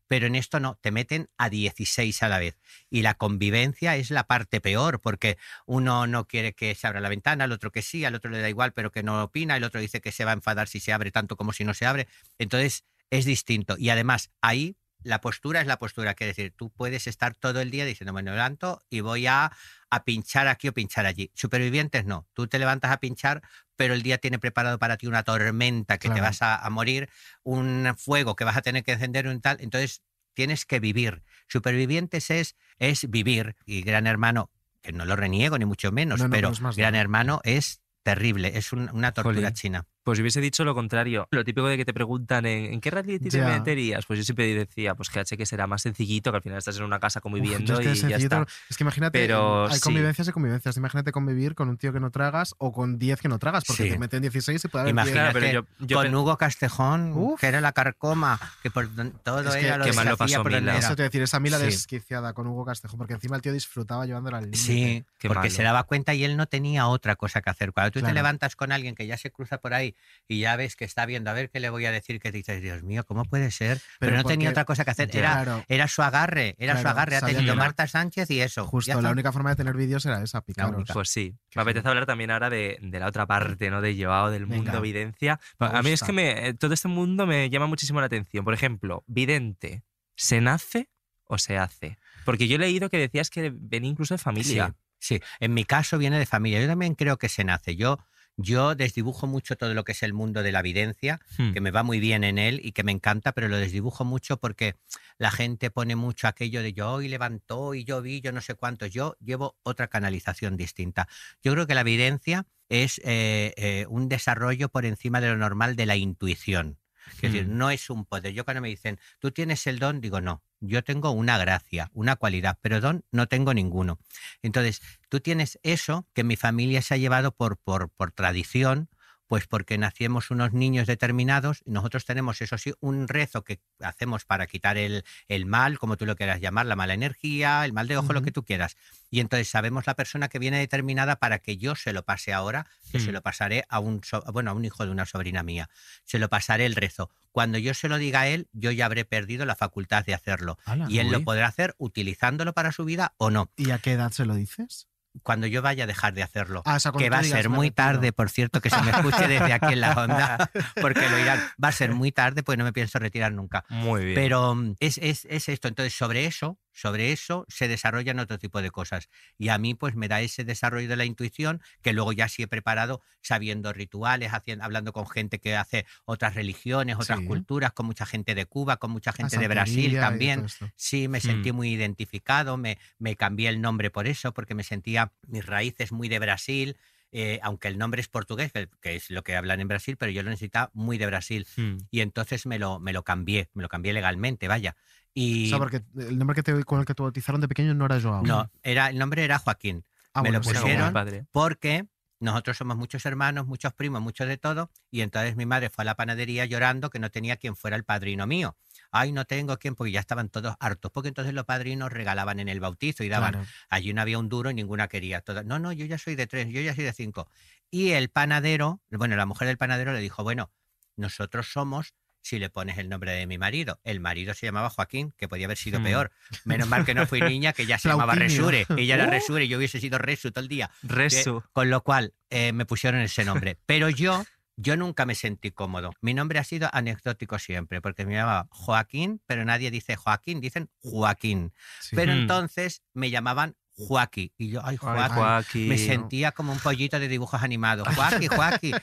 [0.10, 2.60] Pero en esto no, te meten a 16 a la vez.
[2.90, 7.10] Y la convivencia es la parte peor, porque uno no quiere que se abra la
[7.10, 9.64] ventana, el otro que sí, al otro le da igual, pero que no opina, el
[9.64, 11.86] otro dice que se va a enfadar si se abre tanto como si no se
[11.86, 12.08] abre.
[12.40, 13.76] Entonces es distinto.
[13.78, 17.72] Y además, ahí la postura es la postura, que decir, tú puedes estar todo el
[17.72, 19.52] día diciendo, me levanto y voy a,
[19.90, 21.32] a pinchar aquí o pinchar allí.
[21.34, 23.42] Supervivientes no, tú te levantas a pinchar,
[23.76, 27.10] pero el día tiene preparado para ti una tormenta que te vas a, a morir,
[27.44, 30.02] un fuego que vas a tener que encender un tal, entonces
[30.34, 31.24] tienes que vivir.
[31.48, 34.50] Supervivientes es, es vivir y Gran Hermano,
[34.82, 36.96] que no lo reniego ni mucho menos, No, no, pero Gran.
[36.96, 39.54] Hermano es terrible, es un- una tortura Jolín.
[39.54, 39.86] china.
[40.10, 41.28] Pues yo hubiese dicho lo contrario.
[41.30, 43.48] Lo típico de que te preguntan en, ¿en qué reality te Ya.
[43.48, 44.06] meterías?
[44.08, 46.84] Pues yo siempre decía, pues GH que será más sencillito, que al final estás en
[46.84, 48.48] una casa Uf, conviviendo es que y ya sencillito- está.
[48.70, 49.82] Es que imagínate, Pero hay sí.
[49.82, 50.78] convivencias y convivencias.
[50.78, 53.84] Imagínate convivir con un tío que no tragas o con 10 que no tragas, porque
[53.84, 53.90] Sí.
[53.92, 55.52] te meten 16 y puede haber Imagínate 10.
[55.52, 57.40] pero yo- yo con Hugo Castejón, Uf.
[57.40, 58.88] que era la carcoma, que por
[59.24, 60.76] todo Es que- era lo Qué mal lo deshacía pasó por Mila.
[60.78, 61.66] Eso te decir, esa mila Sí.
[61.66, 64.58] desquiciada con Hugo Castejón, porque encima el tío disfrutaba llevándola al límite.
[64.60, 65.52] Sí, Qué porque malo.
[65.52, 67.72] se daba cuenta y él no tenía otra cosa que hacer.
[67.74, 68.10] Cuando tú Claro.
[68.12, 69.96] te levantas con alguien que ya se cruza por ahí
[70.28, 72.62] y ya ves que está viendo a ver qué le voy a decir, que dices,
[72.62, 73.80] Dios mío, ¿cómo puede ser?
[74.00, 75.64] Pero, Pero no tenía porque- otra cosa que hacer, era, Claro.
[75.68, 78.66] era su agarre, era su Claro, agarre, ha tenido Marta Sánchez y eso.
[78.66, 80.88] Justo, la única forma de tener vídeos era esa, picaros.
[80.94, 81.36] Pues sí.
[81.56, 83.82] Me apetece hablar también ahora de, de la otra parte, ¿no?
[83.82, 84.64] De Joao, del Venga.
[84.72, 85.40] mundo videncia.
[85.60, 88.46] Me a mí es que me, eh, todo este mundo me llama muchísimo la atención.
[88.46, 89.84] Por ejemplo, vidente,
[90.16, 90.90] ¿se nace
[91.26, 91.98] o se hace?
[92.26, 94.76] Porque yo he leído que decías que venía incluso de familia.
[95.00, 95.24] Sí, sí.
[95.40, 96.62] En mi caso viene de familia.
[96.62, 97.76] Yo también creo que se nace.
[97.76, 97.98] Yo,
[98.42, 101.52] yo desdibujo mucho todo lo que es el mundo de la videncia, Hmm.
[101.54, 104.38] que me va muy bien en él y que me encanta, pero lo desdibujo mucho
[104.38, 104.76] porque
[105.18, 108.56] la gente pone mucho aquello de yo hoy levantó y yo vi, yo no sé
[108.56, 108.92] cuántos.
[108.92, 111.08] Yo llevo otra canalización distinta.
[111.44, 115.76] Yo creo que la videncia es eh, eh, un desarrollo por encima de lo normal
[115.76, 116.78] de la intuición.
[117.16, 117.58] Es decir, Hmm.
[117.58, 118.34] no es un poder.
[118.34, 122.16] Yo cuando me dicen, tú tienes el don, digo, no, yo tengo una gracia, una
[122.16, 124.00] cualidad, pero don no tengo ninguno.
[124.42, 128.90] Entonces, tú tienes eso que mi familia se ha llevado por, por, por tradición,
[129.30, 134.26] pues porque nacimos unos niños determinados y nosotros tenemos, eso sí, un rezo que hacemos
[134.26, 137.88] para quitar el, el mal, como tú lo quieras llamar, la mala energía, el mal
[137.88, 138.76] de ojo, lo que tú quieras.
[139.12, 142.66] Y entonces sabemos la persona que viene determinada para que yo se lo pase ahora,
[142.92, 143.14] que se Mm.
[143.14, 145.70] lo pasaré a un, so- bueno, a un hijo de una sobrina mía.
[146.06, 147.12] Se lo pasaré el rezo.
[147.32, 150.58] Cuando yo se lo diga a él, yo ya habré perdido la facultad de hacerlo.
[150.66, 151.12] Ala, y él uy.
[151.14, 153.52] lo podrá hacer utilizándolo para su vida o no.
[153.56, 154.88] ¿Y a qué edad se lo dices?
[155.24, 156.62] Cuando yo vaya a dejar de hacerlo.
[156.66, 157.76] Ah, o sea, cuando que va a ser "Me muy retiro".
[157.76, 161.40] tarde, por cierto, que se me escuche desde aquí en la onda, porque lo dirán,
[161.64, 163.66] va a ser muy tarde, pues no me pienso retirar nunca.
[163.70, 164.16] Muy bien.
[164.16, 165.68] Pero mm, es, es, es esto.
[165.68, 169.10] Entonces, sobre eso, sobre eso se desarrollan otro tipo de cosas.
[169.38, 172.44] Y a mí, pues, me da ese desarrollo de la intuición que luego ya sí
[172.44, 177.26] he preparado sabiendo rituales, haciendo, hablando con gente que hace otras religiones, otras Sí.
[177.26, 180.46] culturas, con mucha gente de Cuba, con mucha gente de Brasil también.
[180.76, 181.56] Sí, me sentí Mm.
[181.56, 186.08] muy identificado, me, me cambié el nombre por eso, porque me sentía mis raíces muy
[186.10, 186.78] de Brasil.
[187.12, 190.12] eh, aunque el nombre es portugués, que, que es lo que hablan en Brasil, pero
[190.12, 191.48] yo lo necesitaba muy de Brasil.
[191.56, 191.78] Hmm.
[191.90, 194.76] Y entonces me lo, me lo cambié, me lo cambié legalmente, vaya.
[195.14, 197.74] Y O sea, porque el nombre que te, con el que te bautizaron de pequeño
[197.74, 198.24] no era Joao.
[198.24, 199.84] no, era, el nombre era Joaquín.
[200.14, 201.26] Ah, me bueno, lo pues pusieron padre.
[201.32, 201.88] porque
[202.20, 205.86] nosotros somos muchos hermanos, muchos primos, muchos de todo, y entonces mi madre fue a
[205.86, 208.58] la panadería llorando que no tenía quien fuera el padrino mío.
[208.92, 212.50] Ay, no tengo quien, porque ya estaban todos hartos, porque entonces los padrinos regalaban en
[212.50, 213.34] el bautizo y daban.
[213.34, 213.48] Claro.
[213.70, 215.22] Allí no había un duro y ninguna quería.
[215.22, 217.30] Todas, no, no, yo ya soy de tres, yo ya soy de cinco.
[217.72, 220.52] Y el panadero, bueno, la mujer del panadero le dijo, bueno,
[220.98, 223.80] nosotros somos si le pones el nombre de mi marido.
[223.84, 225.84] El marido se llamaba Joaquín, que podía haber sido Hmm.
[225.84, 226.12] peor.
[226.46, 228.14] Menos mal que no fui niña, que ya se llamaba.
[228.16, 228.66] Resure.
[228.78, 229.12] Ella era Uh.
[229.12, 230.70] Resure, yo hubiese sido Resu todo el día.
[230.84, 231.38] Resu.
[231.46, 233.58] Eh, con lo cual, eh, me pusieron ese nombre.
[233.66, 234.26] Pero yo,
[234.58, 235.92] yo nunca me sentí cómodo.
[236.02, 240.70] Mi nombre ha sido anecdótico siempre, porque me llamaba Joaquín, pero nadie dice Joaquín, dicen
[240.80, 241.54] Joaquín.
[241.80, 241.96] Sí.
[241.96, 242.18] Pero Mm.
[242.18, 244.34] entonces me llamaban Joaquín.
[244.38, 245.16] Y yo, ay, Joaquín.
[245.16, 245.70] Joaquín.
[245.70, 247.88] Me sentía como un pollito de dibujos animados.
[247.96, 248.76] Joaquín, Joaquín.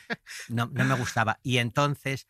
[0.49, 1.39] No, no me gustaba.
[1.43, 2.27] Y entonces,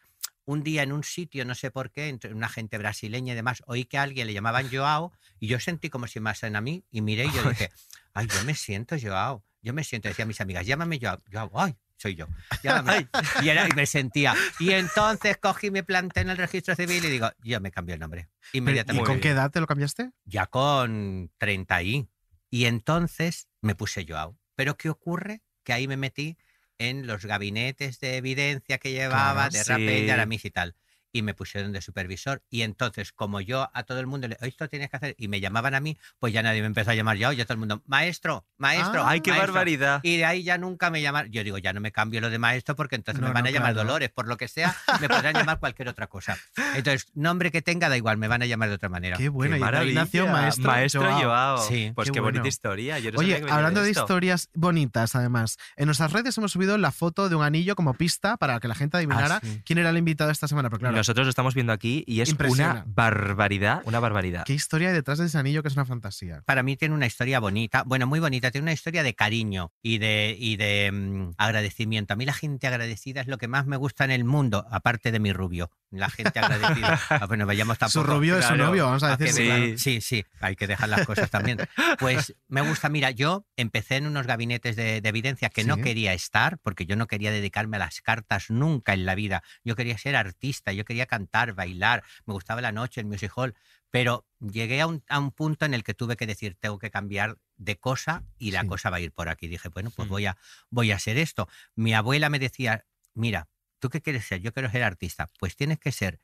[0.46, 3.62] un día en un sitio, no sé por qué, entre una gente brasileña y demás,
[3.66, 6.60] oí que a alguien le llamaban Joao y yo sentí como si me hacen a
[6.60, 7.70] mí y miré y yo dije,
[8.14, 9.44] ay, yo me siento Joao.
[9.60, 11.18] Yo me siento, decía a mis amigas, llámame Joao.
[11.30, 12.28] Joao, ay, soy yo.
[12.62, 13.08] Llámame.
[13.42, 14.34] y, era, y me sentía.
[14.60, 18.00] Y entonces cogí, me planté en el registro civil y digo, yo me cambio el
[18.00, 18.28] nombre.
[18.28, 19.06] Pero, ¿Y Inmediatamente.
[19.10, 20.12] con qué edad te lo cambiaste?
[20.24, 22.08] Ya con 30 y.
[22.50, 24.38] Y entonces me puse Joao.
[24.54, 25.42] Pero ¿qué ocurre?
[25.64, 26.38] Que ahí me metí
[26.78, 29.70] en los gabinetes de evidencia que llevaba, Claro, de sí.
[29.70, 30.74] Rapel, de Aramis y tal.
[31.16, 32.42] Y me pusieron de supervisor.
[32.50, 35.40] Y entonces, como yo a todo el mundo le esto tienes que hacer, y me
[35.40, 37.82] llamaban a mí, pues ya nadie me empezó a llamar Joao, ya todo el mundo,
[37.86, 39.02] maestro, maestro.
[39.02, 39.10] Ah.
[39.10, 39.52] ¡Ay, qué maestro".
[39.54, 40.00] barbaridad!
[40.02, 41.30] Y de ahí ya nunca me llaman.
[41.30, 43.48] Yo digo, ya no me cambio lo de maestro porque entonces No, me van no,
[43.48, 43.86] a llamar claro.
[43.88, 46.36] Dolores, por lo que sea, me podrán llamar cualquier otra cosa.
[46.74, 49.16] Entonces, nombre que tenga da igual, me van a llamar de otra manera.
[49.16, 49.54] Qué bueno.
[49.54, 50.00] ¡Qué maravilla!
[50.02, 51.20] nació maestro, Maestro Joao.
[51.22, 51.58] Joao.
[51.68, 51.92] Sí.
[51.94, 52.98] Pues Qué qué, bonita historia.
[52.98, 56.90] Yo no sabía Oye, hablando de historias bonitas, además, en nuestras redes hemos subido la
[56.92, 59.62] foto de un anillo como pista para que la gente adivinara Ah, sí.
[59.64, 60.68] quién era el invitado esta semana.
[60.70, 62.72] Pero claro, Nosotros lo estamos viendo aquí y es Impresiona.
[62.72, 64.44] una barbaridad, una barbaridad.
[64.44, 66.42] ¿qué historia hay detrás de ese anillo que es una fantasía?
[66.44, 69.98] para mí tiene una historia bonita, bueno, muy bonita, tiene una historia de cariño y
[69.98, 72.14] de, y de mm, agradecimiento.
[72.14, 75.12] A mí la gente agradecida es lo que más me gusta en el mundo, aparte
[75.12, 75.70] de mi rubio.
[75.90, 77.00] La gente agradecida.
[77.08, 78.04] Ah, bueno, vayamos tampoco.
[78.04, 79.32] Su rubio es su claro, novio, vamos a decir.
[79.34, 79.42] sí.
[79.48, 81.58] vean- sí, sí, hay que dejar las cosas también.
[82.00, 85.82] Pues me gusta, mira, yo empecé en unos gabinetes de, de evidencia que no Sí.
[85.82, 89.42] quería estar, porque yo no quería dedicarme a las cartas nunca en la vida.
[89.64, 93.54] Yo quería ser artista, yo quería cantar, bailar, me gustaba la noche, el music hall,
[93.90, 96.90] pero llegué a un, a un punto en el que tuve que decir, tengo que
[96.90, 98.68] cambiar de cosa y la Sí.
[98.68, 99.46] cosa va a ir por aquí.
[99.48, 100.10] Dije, bueno, pues Mm.
[100.10, 100.38] voy, a,
[100.70, 101.46] voy a hacer esto.
[101.74, 104.40] Mi abuela me decía, mira, ¿tú qué quieres ser?
[104.40, 105.28] Yo quiero ser artista.
[105.38, 106.18] Pues tienes que ser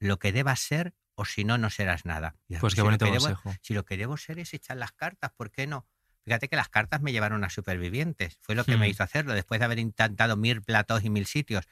[0.00, 2.36] lo que debas ser o si no, no serás nada.
[2.48, 3.54] Dije, Pues qué si lo bonito que debo- consejo.
[3.62, 5.86] si lo que debo ser es echar las cartas, ¿por qué no?
[6.24, 8.90] Fíjate que las cartas me llevaron a supervivientes, fue lo que me Hmm.
[8.90, 11.64] hizo hacerlo, después de haber intentado mil platos y mil sitios.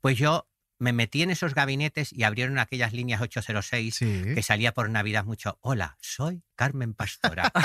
[0.00, 0.48] Pues yo
[0.82, 5.56] me metí en esos gabinetes y abrieron aquellas líneas 806 que salía por Navidad mucho.
[5.60, 7.52] Hola, soy Carmen Pastora.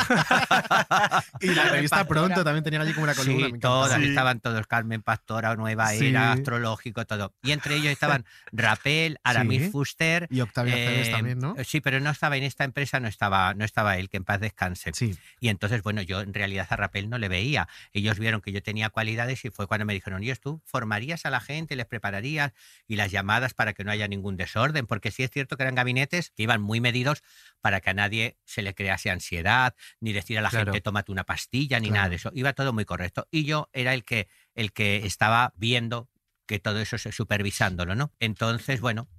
[1.42, 2.22] Y la revista Pastora.
[2.22, 3.48] Pronto también tenía allí como una columna.
[3.48, 4.10] Sí, todas, Sí.
[4.10, 6.08] estaban todos, Carmen Pastora, Nueva Sí.
[6.08, 7.34] Era, Astrológico, todo.
[7.42, 9.70] Y entre ellos estaban Rapel, Aramis Sí.
[9.72, 10.28] Fuster.
[10.30, 11.56] Y Octavio eh, también, ¿no?
[11.66, 14.40] Sí, pero no estaba en esta empresa, no estaba, no estaba él, que en paz
[14.40, 14.92] descanse.
[15.40, 17.68] Y entonces, bueno, yo en realidad a Rapel no le veía.
[17.94, 21.32] Ellos vieron que yo tenía cualidades y fue cuando me dijeron, Dios, tú formarías a
[21.32, 22.54] la gente, les prepararías
[22.88, 25.76] y las llamadas para que no haya ningún desorden, porque sí es cierto que eran
[25.76, 27.24] gabinetes que iban muy medidos
[27.62, 30.72] para que a nadie se le crease ansiedad, ni decir a la Claro.
[30.72, 31.96] gente, tómate una pastilla, ni Claro.
[31.98, 32.32] nada de eso.
[32.34, 33.28] Iba todo muy correcto.
[33.32, 36.10] Y yo era el que, el que estaba viendo
[36.46, 38.14] que todo eso, se- supervisándolo, ¿no?
[38.20, 39.10] Entonces, bueno,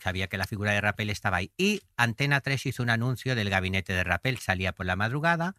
[0.00, 1.52] sabía que la figura de Rapel estaba ahí.
[1.56, 5.54] Y Antena 3 hizo un anuncio del gabinete de Rapel, salía por la madrugada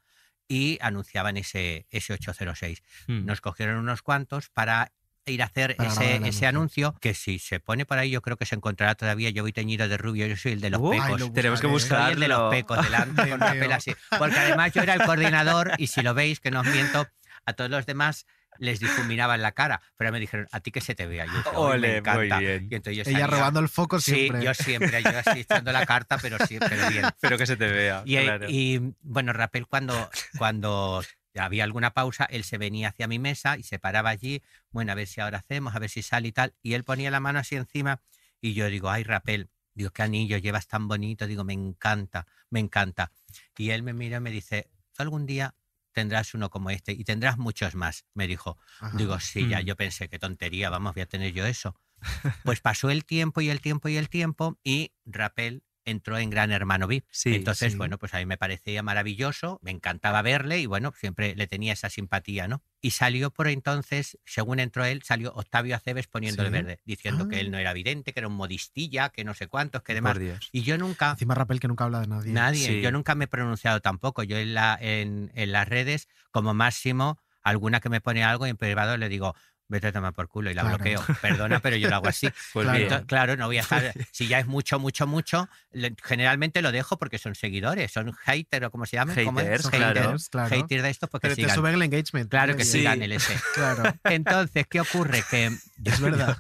[0.48, 2.84] y anunciaban ese, ese 806.
[3.08, 3.26] Mm.
[3.26, 4.91] Nos cogieron unos cuantos para
[5.25, 6.95] ir a hacer ese, ese anuncio.
[6.99, 9.88] que si se pone por ahí yo creo que se encontrará todavía, yo voy teñido
[9.88, 11.05] de rubio, yo soy el de los Uh, pecos.
[11.07, 12.03] ay, lo Tenemos que buscaré.
[12.05, 13.93] Soy el de los pecos delante con Rapel así.
[14.17, 17.07] Porque además yo era el coordinador y si lo veis, que no os miento,
[17.45, 18.25] a todos los demás
[18.59, 21.25] les difuminaban la cara, pero me dijeron, a ti que se te vea.
[21.25, 22.39] Yo dije, "Ay, Ole, me muy encanta.
[22.39, 22.67] bien.
[22.69, 24.41] Y entonces yo Ella salía- robando el foco siempre.
[24.41, 27.03] Sí, yo siempre, yo así echando la carta, pero sí, pero bien.
[27.19, 28.03] Pero que se te vea.
[28.05, 28.45] Y, eh, claro.
[28.49, 30.07] y, bueno, Rapel cuando,
[30.38, 31.03] cuando
[31.39, 34.96] había alguna pausa, él se venía hacia mi mesa y se paraba allí, bueno, a
[34.96, 37.39] ver si ahora hacemos, a ver si sale y tal, y él ponía la mano
[37.39, 38.02] así encima
[38.41, 42.60] y yo digo, ay, Rapel, digo, qué anillo llevas tan bonito, digo, me encanta, me
[42.60, 43.12] encanta.
[43.58, 45.56] Y él me mira y me dice, "Tú algún día
[45.93, 48.58] tendrás uno como este y tendrás muchos más, me dijo.
[48.80, 48.98] Ajá.
[48.98, 49.65] Digo, sí, ya Mm.
[49.65, 51.76] yo pensé, qué tontería, vamos, voy a tener yo eso.
[52.43, 56.52] Pues pasó el tiempo y el tiempo y el tiempo y Rapel entró en Gran
[56.52, 57.06] Hermano VIP.
[57.12, 57.78] Sí, Entonces, sí.
[57.78, 61.74] bueno, pues a mí me parecía maravilloso, me encantaba verle y bueno, siempre le tenía
[61.74, 62.62] esa simpatía, ¿no?
[62.82, 66.54] Y salió por entonces, según entró él, salió Octavio Aceves poniéndole Sí.
[66.54, 67.39] verde, diciendo que Ah.
[67.39, 70.13] él no era vidente, que era un modistilla, que no sé cuántos, que demás.
[70.13, 70.50] Por Dios.
[70.52, 72.32] Y yo nunca, Encima Rapel que nunca habla de nadie.
[72.34, 74.24] Nadie, yo nunca me he pronunciado tampoco.
[74.24, 78.50] Yo en, la, en, en las redes, como máximo, alguna que me pone algo y
[78.50, 79.36] en privado le digo,
[79.67, 80.78] vete a tomar por culo y la Claro.
[80.78, 81.04] bloqueo.
[81.21, 82.30] Perdona, pero yo lo hago así.
[82.54, 82.67] Pues
[83.08, 83.36] Claro.
[83.38, 83.93] no voy a estar.
[84.12, 88.67] Si ya es mucho, mucho, mucho, le- generalmente lo dejo porque son seguidores, son haters
[88.67, 89.13] o como se llama.
[89.23, 89.45] ¿Cómo es?
[89.47, 90.02] Haters, claro.
[90.02, 90.49] haters, claro.
[90.56, 91.56] Haters de estos porque Pero te sigan.
[91.56, 92.30] suben el engagement.
[92.30, 92.80] Claro que Sí.
[92.80, 93.34] sigan el ese.
[93.56, 93.84] Claro.
[94.04, 95.23] Entonces, ¿qué ocurre?
[95.30, 95.45] Que
[95.84, 96.38] Es verdad.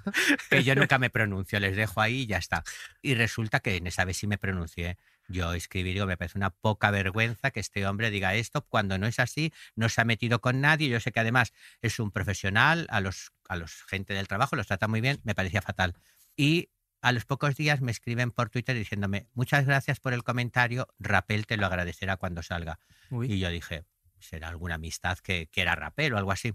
[0.49, 2.63] que yo nunca me pronuncio, les dejo ahí y ya está.
[3.01, 4.97] Y resulta que en esa vez sí me pronuncié.
[5.27, 9.07] Yo escribí, digo, me parece una poca vergüenza que este hombre diga esto cuando no
[9.07, 10.89] es así, no se ha metido con nadie.
[10.89, 14.67] Yo sé que además es un profesional, a los, a los gente del trabajo los
[14.67, 15.95] trata muy bien, me parecía fatal.
[16.35, 16.69] Y
[17.01, 21.45] a los pocos días me escriben por Twitter diciéndome, muchas gracias por el comentario, Rapel
[21.45, 22.79] te lo agradecerá cuando salga.
[23.09, 23.31] Uy.
[23.31, 23.85] Y yo dije,
[24.19, 26.53] será alguna amistad que, que era Rapel o algo así.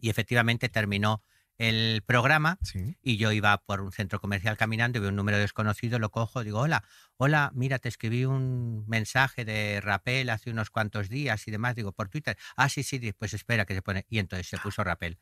[0.00, 1.22] Y efectivamente terminó
[1.58, 2.96] el programa Sí.
[3.02, 6.44] y yo iba por un centro comercial caminando y veo un número desconocido, lo cojo,
[6.44, 6.84] digo, hola,
[7.16, 11.92] hola, mira, te escribí un mensaje de Rapel hace unos cuantos días y demás, digo,
[11.92, 12.36] por Twitter.
[12.56, 14.04] Ah, sí, sí, pues espera que se pone.
[14.10, 15.18] Y entonces se puso Rapel.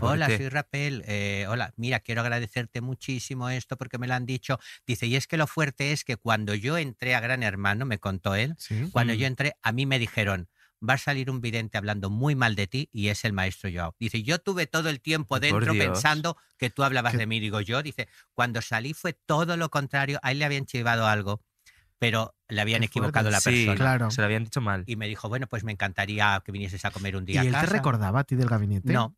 [0.00, 0.36] Hola, fuerte.
[0.38, 1.04] soy Rapel.
[1.06, 4.58] eh, hola, mira, quiero agradecerte muchísimo esto porque me lo han dicho.
[4.86, 7.98] Dice, y es que lo fuerte es que cuando yo entré a Gran Hermano, me
[7.98, 8.88] contó él, Sí.
[8.92, 9.16] cuando Mm.
[9.16, 10.48] yo entré, a mí me dijeron,
[10.86, 13.94] va a salir un vidente hablando muy mal de ti y es el maestro Joao.
[13.98, 17.40] Dice, yo tuve todo el tiempo dentro pensando que tú hablabas de mí.
[17.40, 21.42] Digo yo, dice, cuando salí fue todo lo contrario, a él le habían chivado algo,
[21.98, 23.32] pero le habían Qué equivocado fuerte.
[23.32, 23.76] la Sí, persona.
[23.76, 24.10] Claro.
[24.10, 24.84] Se lo habían dicho mal.
[24.86, 27.44] Y me dijo, bueno, pues me encantaría que vinieses a comer un ¿Y día a
[27.44, 27.72] él te casa".
[27.72, 28.92] recordaba a ti del gabinete?
[28.92, 29.16] No.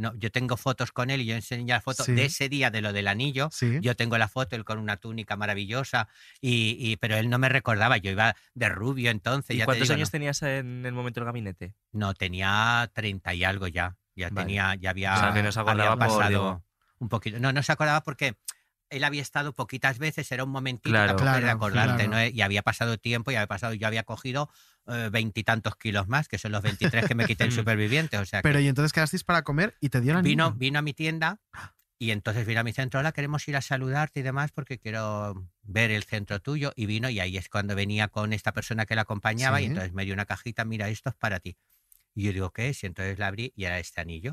[0.00, 2.12] No, yo tengo fotos con él y yo enseñé la foto Sí.
[2.12, 3.48] de ese día de lo del anillo.
[3.52, 3.78] Sí.
[3.82, 6.08] Yo tengo la foto, él con una túnica maravillosa,
[6.40, 9.54] y, y- pero él no me recordaba, yo iba de rubio entonces.
[9.54, 10.12] ¿Y ya te cuántos digo, años no.
[10.12, 11.74] tenías en el momento del gabinete?
[11.92, 13.96] No, tenía 30 y algo ya.
[14.16, 14.46] Ya Vale.
[14.46, 16.64] tenía, ya había, O sea, que no se había acordaba por, pasado
[16.98, 17.38] un poquito.
[17.38, 18.36] No, no se acordaba porque
[18.90, 21.12] él había estado poquitas veces, era un momentito, Claro.
[21.18, 22.24] era de Claro, acordarte, claro.
[22.24, 22.26] ¿no?
[22.34, 24.50] Y había pasado tiempo y había pasado, yo había cogido
[25.10, 27.50] veintitantos kilos más, que son los 23 que me quité Mm.
[27.52, 28.18] Superviviente.
[28.18, 30.82] O sea, que Pero y entonces quedasteis para comer y te la vino, vino a
[30.82, 31.40] mi tienda
[31.98, 35.48] y entonces vino a mi centro, hola, queremos ir a saludarte y demás porque quiero
[35.62, 36.72] ver el centro tuyo.
[36.76, 39.92] Y vino y ahí es cuando venía con esta persona que la acompañaba y entonces
[39.92, 41.56] me dio una cajita, mira, esto es para ti.
[42.14, 42.82] Y yo digo, ¿qué es?
[42.84, 44.32] Y entonces la abrí y era este anillo.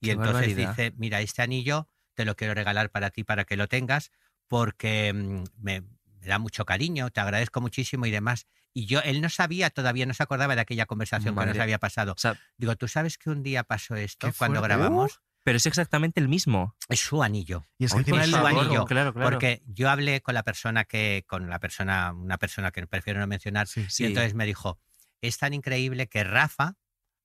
[0.00, 0.70] Y Qué entonces barbaridad.
[0.76, 4.10] dice, mira, este anillo te lo quiero regalar para ti, para que lo tengas,
[4.48, 8.46] porque mm, me, me da mucho cariño, te agradezco muchísimo y demás.
[8.74, 11.52] Y yo, él no sabía, todavía no se acordaba de aquella conversación que Madre.
[11.54, 12.12] nos había pasado.
[12.12, 14.76] O sea, Digo, ¿tú sabes que un día pasó esto cuando fuerte.
[14.76, 15.20] grabamos?
[15.44, 16.76] pero es exactamente el mismo.
[16.88, 17.66] Es su anillo.
[17.76, 19.28] Y es que él su favor, anillo, Claro, claro.
[19.28, 23.26] Porque yo hablé con la persona que, con la persona, una persona que prefiero no
[23.26, 23.84] mencionar, Sí.
[23.88, 24.04] Sí.
[24.04, 24.78] y entonces me dijo,
[25.20, 26.76] es tan increíble que Rafa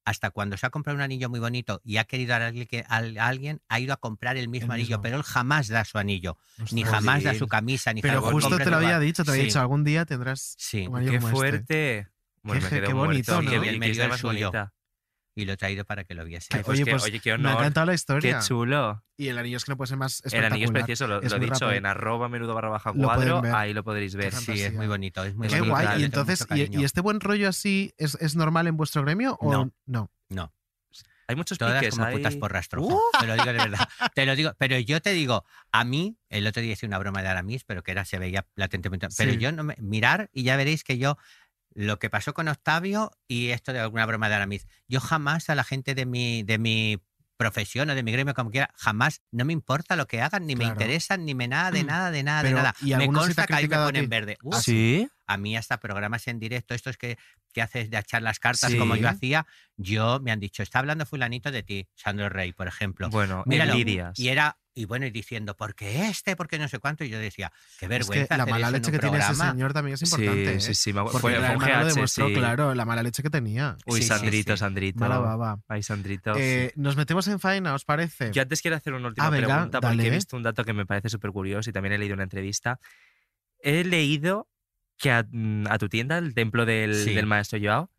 [0.08, 2.66] hasta cuando se ha comprado un anillo muy bonito y ha querido dar a alguien,
[2.66, 2.96] que- a
[3.28, 5.02] alguien, ha ido a comprar el mismo El anillo, mismo.
[5.02, 6.38] pero él jamás da su anillo,
[6.72, 9.32] ni jamás da su camisa, ni Pero jamás justo te lo su había dicho, te
[9.32, 9.48] había Sí.
[9.48, 10.88] dicho, algún día tendrás Sí.
[10.88, 11.38] un anillo Qué como este.
[11.38, 12.08] fuerte.
[12.44, 13.42] Me Qué- quedé qué bonito, muerto.
[13.42, 13.50] ¿no?
[13.50, 14.52] Qué Y bien, él qué me dio el suyo.
[14.52, 14.74] bonita.
[15.38, 16.48] Y lo he traído para que lo viese.
[16.52, 17.62] Ay, pues Oye, que- pues, oye, qué me ha honor.
[17.62, 18.40] encantado la Qué historia.
[18.40, 19.04] chulo.
[19.18, 20.52] Y el anillo es que no puede ser más El espectacular.
[20.54, 21.72] anillo es precioso, lo, he dicho rápido.
[21.74, 24.32] en arroba menudo barra baja cuadro, ahí lo podréis ver.
[24.34, 25.76] Qué Sí, es muy bonito, es muy Qué bonito.
[25.80, 26.02] guay.
[26.02, 29.72] Y entonces, y, este buen rollo así es, es normal en vuestro gremio o No.
[29.86, 30.12] no?
[30.30, 30.52] No.
[31.30, 31.94] Hay muchos Todas piques.
[31.96, 33.00] como hay- putas por rastrojo.
[33.20, 33.88] Te lo digo de verdad.
[34.16, 34.54] Te lo digo.
[34.58, 37.84] Pero yo te digo, a mí, el otro día hice una broma de Aramis, pero
[37.84, 39.08] que era, se veía latentemente.
[39.18, 39.38] Pero Sí.
[39.38, 39.76] yo no me.
[39.78, 41.18] Mirar y ya veréis que yo.
[41.80, 44.68] Lo que pasó con Octavio y esto de alguna broma de Aramis.
[44.88, 47.00] Yo jamás a la gente de mi, de mi
[47.38, 50.56] profesión o de mi gremio, como quiera, jamás no me importa lo que hagan, ni
[50.56, 51.86] me interesan, ni me nada, de Mm.
[51.86, 52.76] nada, de nada, Pero, de nada.
[52.82, 54.38] ¿y Me consta que ahí me ponen verde.
[54.52, 55.08] ¿Ah, ¿Sí?
[55.28, 57.20] a mí hasta programas en directo, estos que,
[57.54, 58.78] que haces de echar las cartas Sí.
[58.80, 62.68] como yo hacía, yo me han dicho, está hablando fulanito de ti, Sandro Rey, por
[62.68, 63.10] ejemplo.
[63.12, 63.76] Bueno, Míralo.
[64.16, 66.36] Y era, y bueno, y diciendo, ¿por qué este?
[66.36, 67.04] ¿Por qué no sé cuánto?
[67.04, 68.28] Y yo decía, qué Es vergüenza.
[68.28, 69.52] que la hacer mala eso en leche un que tiene ese programa".
[69.52, 70.60] señor también es Sí, importante.
[70.62, 70.76] sí, ¿eh?
[70.76, 71.12] sí, acuerdo.
[71.12, 72.34] Porque Fue, el fue un hermano lo GH, demostró, sí.
[72.36, 73.78] claro, la mala leche que tenía.
[73.86, 74.60] Uy, Sí, sí, Sandrito, sí.
[74.60, 75.00] Sandrito.
[75.00, 75.60] Mala baba.
[75.68, 76.34] Ay, Sandrito.
[76.36, 76.40] sí.
[76.42, 78.32] Eh, Nos metemos en faena, ¿os parece?
[78.32, 80.10] Yo antes quiero hacer una última Ah, venga, pregunta porque he dale.
[80.12, 82.80] visto un dato que me parece súper curioso y también he leído una entrevista.
[83.60, 84.48] He leído
[84.98, 87.14] que a, mm, a tu tienda, el templo del, Sí.
[87.14, 87.92] del maestro Joao,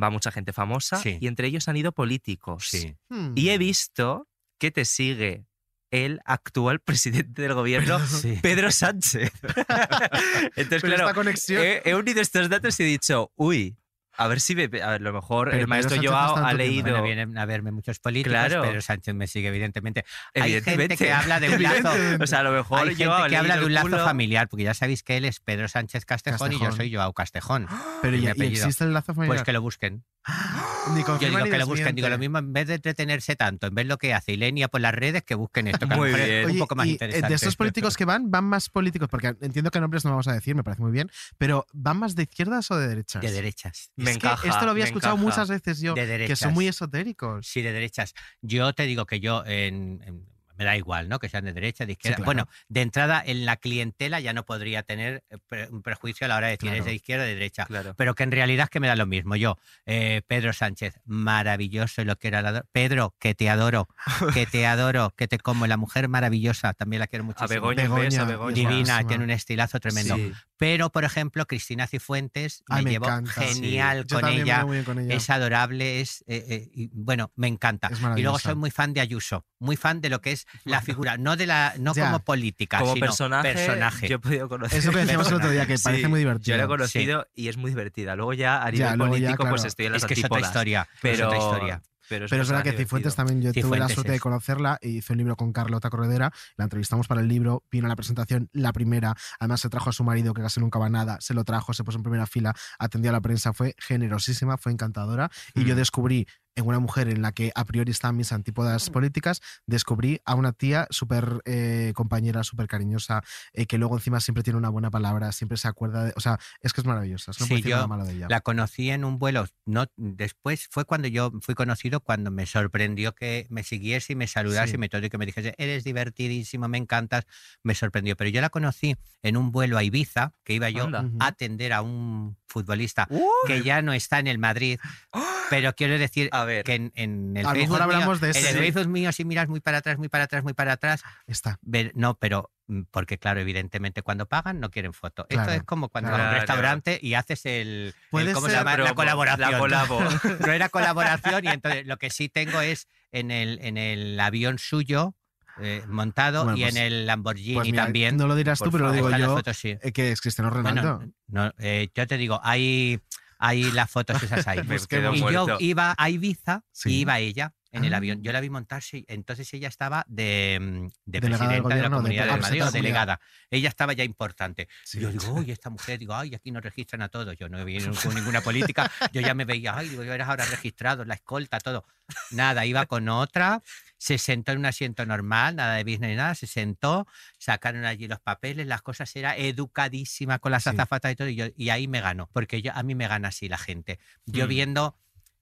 [0.00, 1.18] va mucha gente famosa Sí.
[1.20, 2.68] y entre ellos han ido políticos.
[2.70, 2.96] Sí.
[3.10, 3.32] Hmm.
[3.36, 5.44] Y he visto que te sigue
[5.92, 8.38] el actual presidente del gobierno, Sí.
[8.42, 9.30] Pedro Sánchez.
[10.56, 11.62] Entonces, Pero claro, conexión.
[11.62, 13.76] he, he unido estos datos y he dicho, uy,
[14.14, 16.90] a ver si me, a lo mejor Pero el maestro Joao ha leído.
[16.90, 18.60] Bueno, vienen a verme muchos políticos, Claro.
[18.62, 20.04] Pedro Sánchez me sigue, evidentemente.
[20.34, 20.96] Hay Evidentemente.
[20.96, 21.90] gente que habla de un lazo.
[22.20, 24.04] O sea, a lo mejor Hay gente que habla de un lazo culo.
[24.04, 26.76] familiar, porque ya sabéis que él es Pedro Sánchez Castejón, y yo Castejón.
[26.76, 27.66] soy Joao Castejón.
[28.02, 29.36] Pero ya, y existe el lazo familiar.
[29.36, 30.04] Pues que lo busquen.
[30.84, 33.68] Ni Yo digo ni que lo busquen, digo lo mismo, en vez de entretenerse tanto,
[33.68, 36.08] en ver lo que hace y Lenia por las redes, que busquen esto, que Muy
[36.10, 36.44] mejor es bien.
[36.44, 37.28] un Oye, poco más y, eh, interesante.
[37.28, 40.32] de estos políticos que van, van más políticos, porque entiendo que nombres no vamos a
[40.32, 43.22] decir, me parece muy bien, pero ¿van más de izquierdas o de derechas?
[43.22, 43.78] De derechas.
[43.78, 45.24] Es Me que encaja, esto lo había escuchado encaja.
[45.28, 47.46] muchas veces yo, De que son muy esotéricos.
[47.46, 48.14] Sí, de derechas.
[48.40, 51.18] Yo te digo que yo en, en- me da igual, ¿no?
[51.18, 52.16] Que sean de derecha, de izquierda.
[52.16, 52.26] claro.
[52.26, 56.28] Bueno, de entrada en la clientela ya no podría tener eh, pre- un prejuicio a
[56.28, 56.78] la hora de decir Claro.
[56.80, 57.64] es de izquierda o de derecha.
[57.66, 57.94] Claro.
[57.96, 59.36] Pero que en realidad es que me da lo mismo.
[59.36, 62.38] Yo, eh, Pedro Sánchez, maravilloso y lo quiero.
[62.38, 62.64] adoro.
[62.72, 63.88] Pedro, que te adoro,
[64.34, 65.66] que te adoro, que te como.
[65.66, 67.48] La mujer maravillosa, también la quiero A muchísimo.
[67.48, 68.54] Begoña, a Begoña, Begoña.
[68.54, 70.16] Divina, tiene un estilazo tremendo.
[70.16, 70.32] Sí.
[70.62, 73.54] Pero, por ejemplo, Cristina Cifuentes me, Ay, me llevo encanta, sí.
[73.54, 74.64] genial con me ella.
[74.84, 75.10] con.
[75.10, 77.90] Es adorable, es eh, eh, y, bueno, me encanta.
[78.16, 81.16] Y luego soy muy fan de Ayuso, muy fan de lo que es la figura,
[81.16, 82.06] no de la, no Ya.
[82.06, 84.06] como política, Como sino personaje, personaje.
[84.06, 84.78] yo he podido conocer.
[84.78, 86.54] Es lo que decíamos el otro día, que parece muy divertido.
[86.54, 88.14] Yo la he conocido y es muy divertida.
[88.14, 89.66] Luego ya a nivel ya, político, pues claro.
[89.68, 91.82] estoy en las es que es otra historia, Pero, es otra historia.
[92.08, 92.72] Pero, Pero es verdad que.
[92.72, 95.88] Cifuentes también, yo tuve la suerte de es- conocerla y hizo un libro con Carlota
[95.90, 99.90] Corredera, la entrevistamos para el libro, vino a la presentación, la primera, además se trajo
[99.90, 102.02] a su marido que casi nunca va a nada, se lo trajo, se puso en
[102.02, 105.78] primera fila, atendió a la prensa, fue generosísima, fue encantadora y yo Mm.
[105.78, 110.34] descubrí en una mujer en la que a priori están mis antípodas políticas, descubrí a
[110.34, 114.90] una tía súper eh, compañera, súper cariñosa, eh, que luego encima siempre tiene una buena
[114.90, 116.12] palabra, siempre se acuerda de...
[116.16, 118.26] O sea, es que es maravillosa, no Sí, yo nada malo de ella.
[118.28, 123.14] La conocí en un vuelo, no después fue cuando yo fui conocido cuando me sorprendió
[123.14, 124.74] que me siguiese y me saludase Sí.
[124.74, 127.24] y me todo y que me dijese, "Eres divertidísimo, me encantas",
[127.62, 131.04] me sorprendió, pero yo la conocí en un vuelo a Ibiza, que iba yo Anda.
[131.20, 133.08] a atender a un futbolista
[133.46, 134.78] que ya no está en el Madrid,
[135.50, 136.64] pero quiero decir A ver.
[136.64, 138.50] que en, en el A lo mejor Facebook mío- hablamos de en ese.
[138.50, 141.58] el Facebook mío si miras muy para atrás, muy para atrás, muy para atrás, Está.
[141.62, 145.22] ver- no, pero mm, porque claro, evidentemente cuando pagan no quieren foto.
[145.28, 146.40] Esto Claro, es como cuando vas a un claro.
[146.40, 148.76] restaurante y haces el, el- ¿cómo se llama?
[148.76, 149.50] la colaboración.
[149.52, 150.00] la colabo.
[150.46, 154.58] no era colaboración y entonces lo que sí tengo es en el, en el avión
[154.58, 155.14] suyo
[155.60, 158.16] eh, montado Bueno, y pues- en el Lamborghini Pues mira, también.
[158.16, 159.76] no lo dirás tú, pero lo digo yo, fotos, sí.
[159.82, 160.96] eh, que es Cristiano Ronaldo.
[160.96, 163.00] Bueno, no, eh, yo te digo, hay,
[163.44, 164.60] hay las fotos esas ahí.
[165.14, 166.90] Y yo iba a Ibiza Sí.
[166.90, 167.96] y iba ella en el Ah.
[167.96, 168.22] avión.
[168.22, 172.24] Yo la vi montarse, entonces ella estaba de, mm, de presidenta de la de- Comunidad
[172.26, 172.72] de Madrid o de comunidad.
[172.72, 173.20] delegada.
[173.50, 174.68] Ella estaba ya importante.
[174.84, 175.00] Sí.
[175.00, 177.34] Yo digo, uy, esta mujer, digo, ay, aquí no registran a todos.
[177.36, 178.90] Yo no viene con ninguna política.
[179.12, 181.84] Yo ya me veía, ay, digo, yo eres ahora registrado, la escolta, todo.
[182.30, 183.62] Nada, iba con otra,
[184.02, 187.06] se sentó en un asiento normal, nada de business ni nada, se sentó,
[187.38, 190.70] sacaron allí los papeles, las cosas, era educadísima con las Sí.
[190.70, 193.28] azafatas y todo, y, yo- y ahí me ganó, porque yo, a mí me gana
[193.28, 194.00] así la gente.
[194.26, 194.48] Yo Mm.
[194.48, 194.96] viendo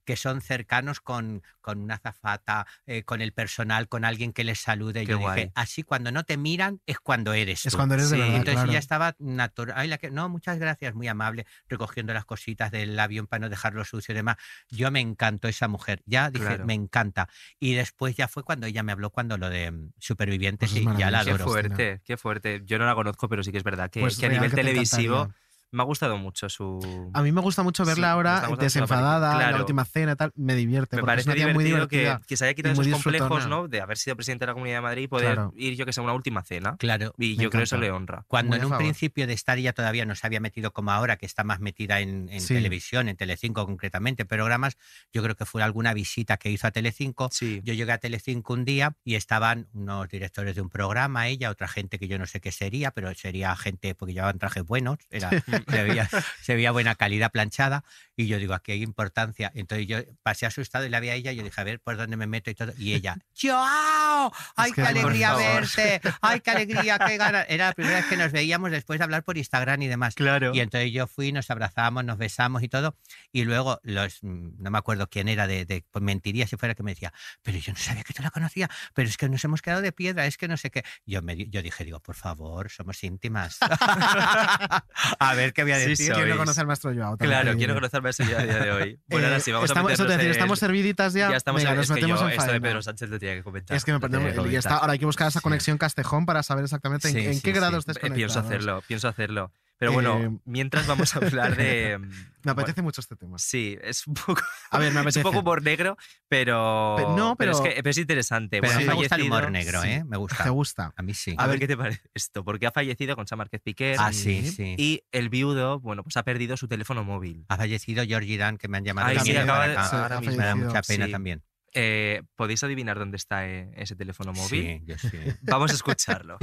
[0.04, 4.58] que son cercanos con, con una zafata, eh, con el personal, con alguien que les
[4.60, 5.04] salude.
[5.06, 5.36] Qué Yo guay.
[5.36, 7.76] dije, así cuando no te miran es cuando eres Es tú".
[7.78, 8.70] cuando eres de verdad, Entonces claro.
[8.70, 9.74] ella estaba natural.
[9.78, 10.10] Ay, la que...
[10.10, 14.16] No, muchas gracias, muy amable, recogiendo las cositas del avión para no dejarlo sucio y
[14.16, 14.36] demás.
[14.68, 16.02] Yo me encantó esa mujer.
[16.06, 16.64] Ya dije, Claro.
[16.66, 17.28] me encanta.
[17.58, 20.92] Y después ya fue cuando ella me habló cuando lo de mm, supervivientes Pues es
[20.94, 21.24] y ya la maravilloso.
[21.24, 21.44] Qué adoro.
[21.50, 22.62] fuerte, qué fuerte.
[22.64, 24.56] Yo no la conozco, pero sí que es verdad que, Pues que a nivel que
[24.56, 25.49] televisivo encantaría.
[25.72, 27.10] Me ha gustado mucho su.
[27.14, 29.58] A mí me gusta mucho verla ahora desenfadada, en la Claro.
[29.58, 30.96] última cena y tal, me divierte.
[30.96, 33.46] Me es parece muy divertido que, que se haya quitado muy esos complejos.
[33.46, 33.68] ¿no?
[33.68, 35.52] De haber sido presidente de la Comunidad de Madrid y poder Claro.
[35.56, 36.76] ir, yo que sé, a una última cena.
[36.78, 37.14] Claro.
[37.18, 38.24] Y yo creo que eso le honra.
[38.26, 38.84] Cuando Muy en un favor.
[38.84, 42.00] principio de estar ella todavía no se había metido como ahora, que está más metida
[42.00, 42.54] en, en Sí.
[42.54, 44.76] televisión, en Telecinco concretamente, programas,
[45.12, 47.28] yo creo que fue alguna visita que hizo a Telecinco.
[47.32, 47.60] Sí.
[47.64, 51.68] Yo llegué a Telecinco un día y estaban unos directores de un programa, ella, otra
[51.68, 55.30] gente que yo no sé qué sería, pero sería gente porque llevaban trajes buenos, era,
[55.68, 56.08] se, veía,
[56.42, 57.84] se veía buena calidad planchada.
[58.16, 59.50] Y yo digo, aquí hay importancia.
[59.54, 61.96] Entonces yo pasé asustado y la vi a ella y yo dije, a ver por
[61.96, 62.72] dónde me meto y todo.
[62.78, 64.32] Y ella, ¡Joao!
[64.56, 66.00] ¡Ay, Es que, qué alegría verte!
[66.20, 66.98] ¡Ay, qué alegría!
[66.98, 67.46] ¡Qué ganas!
[67.48, 70.14] Era la primera vez que nos veíamos después de hablar por Instagram y demás.
[70.14, 70.52] Claro.
[70.54, 72.96] Y entonces yo fui, nos abrazamos, nos besamos y todo.
[73.32, 76.82] Y luego, los, no me acuerdo quién era, de, de pues mentiría si fuera que
[76.82, 79.62] me decía, pero yo no sabía que tú la conocía, pero es que nos hemos
[79.62, 80.84] quedado de piedra, es que no sé qué.
[81.06, 83.58] Yo, me, yo dije, digo, por favor, somos íntimas.
[85.18, 86.06] a ver qué voy a Sí, decir.
[86.08, 86.18] sois.
[86.18, 87.16] Quiero conocer al maestro Joao.
[87.16, 87.74] también Claro, quiero diré.
[87.74, 89.00] conocerme ese día a día de hoy.
[89.08, 91.30] Bueno, Eh, ahora sí, vamos estamos, a eso te meternos decir, en- estamos serviditas ya.
[91.30, 92.68] Ya estamos Venga, en- nos es que metemos yo, en esto de.
[92.68, 93.76] Pedro Sánchez lo tenía que comentar.
[93.76, 94.82] Es que me que comentar.
[94.82, 95.42] ahora hay que buscar esa Sí.
[95.42, 97.56] conexión Castejón para saber exactamente en, Sí, sí, qué sí.
[97.56, 99.52] grado estés Eh, pienso hacerlo, pienso hacerlo.
[99.80, 101.98] Pero bueno, Eh, mientras vamos a hablar de...
[102.42, 103.38] Me bueno, apetece mucho este tema.
[103.38, 105.18] Sí, es un poco, A ver, me es apetece.
[105.20, 105.96] un poco humor negro,
[106.28, 108.60] pero, Pe- no, es, pero- que, pero es interesante.
[108.60, 109.88] Pero a Bueno, me ha gusta el humor negro, sí.
[109.88, 110.04] ¿eh?
[110.04, 110.44] Me gusta.
[110.44, 110.92] ¿Te gusta?
[110.96, 111.34] A mí sí.
[111.38, 114.74] A ver qué te parece esto, porque ha fallecido Concha Márquez Piquer Ah, sí, sí.
[114.78, 117.44] y el viudo, bueno, pues ha perdido su teléfono móvil.
[117.48, 119.08] Ha fallecido Georgie Dan, que me han llamado.
[119.08, 120.36] Ay, sí, acaba de- sí, ahora mismo.
[120.36, 121.12] Me da mucha pena Sí.
[121.12, 121.42] también.
[121.72, 124.48] Eh, ¿Podéis adivinar dónde está eh, ese teléfono móvil?
[124.78, 125.08] Sí, yo sí.
[125.42, 126.38] Vamos a escucharlo.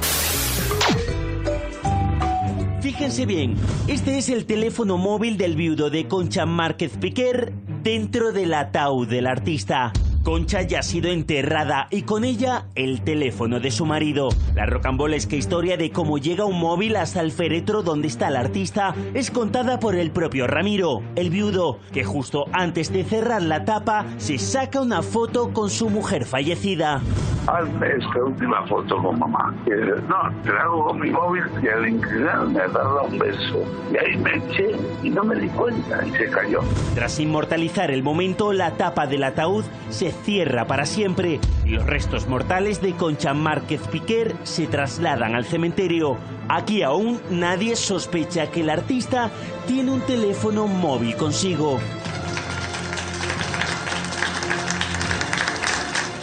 [2.88, 3.54] Fíjense bien,
[3.86, 9.26] este es el teléfono móvil del viudo de Concha Márquez Piquer dentro del ataúd del
[9.26, 9.92] artista.
[10.22, 14.28] Concha ya ha sido enterrada y con ella el teléfono de su marido.
[14.54, 18.94] La rocambolesca historia de cómo llega un móvil hasta el féretro donde está el artista
[19.14, 24.04] es contada por el propio Ramiro, el viudo, que justo antes de cerrar la tapa
[24.18, 27.00] se saca una foto con su mujer fallecida.
[27.46, 29.54] Hazme esta última foto con mamá.
[29.64, 33.18] Y dice, no, te la hago con mi móvil y al inclinarme a darle un
[33.18, 33.64] beso.
[33.90, 36.60] Y ahí me eché y no me di cuenta y se cayó.
[36.94, 42.26] Tras inmortalizar el momento, la tapa del ataúd se cierra para siempre y los restos
[42.26, 46.16] mortales de Concha Márquez Piquer se trasladan al cementerio.
[46.48, 49.30] Aquí aún nadie sospecha que el artista
[49.66, 51.78] tiene un teléfono móvil consigo.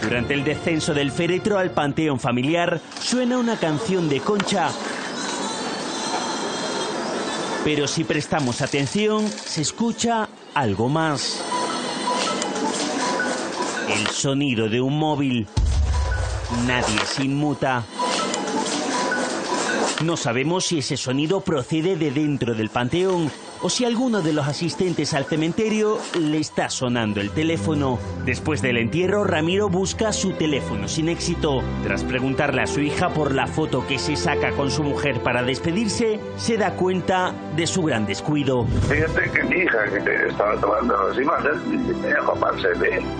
[0.02, 4.70] Durante el descenso del féretro al panteón familiar suena una canción de Concha.
[7.64, 11.42] Pero si prestamos atención, se escucha algo más.
[13.88, 15.46] El sonido de un móvil.
[16.66, 17.84] Nadie se inmuta.
[20.04, 23.30] No sabemos si ese sonido procede de dentro del panteón
[23.62, 27.98] o si alguno de los asistentes al cementerio le está sonando el teléfono.
[28.24, 31.62] Después del entierro, Ramiro busca su teléfono sin éxito.
[31.82, 35.42] Tras preguntarle a su hija por la foto que se saca con su mujer para
[35.42, 38.66] despedirse, se da cuenta de su gran descuido.
[38.88, 41.56] Fíjate que mi hija, que te estaba tomando las imágenes,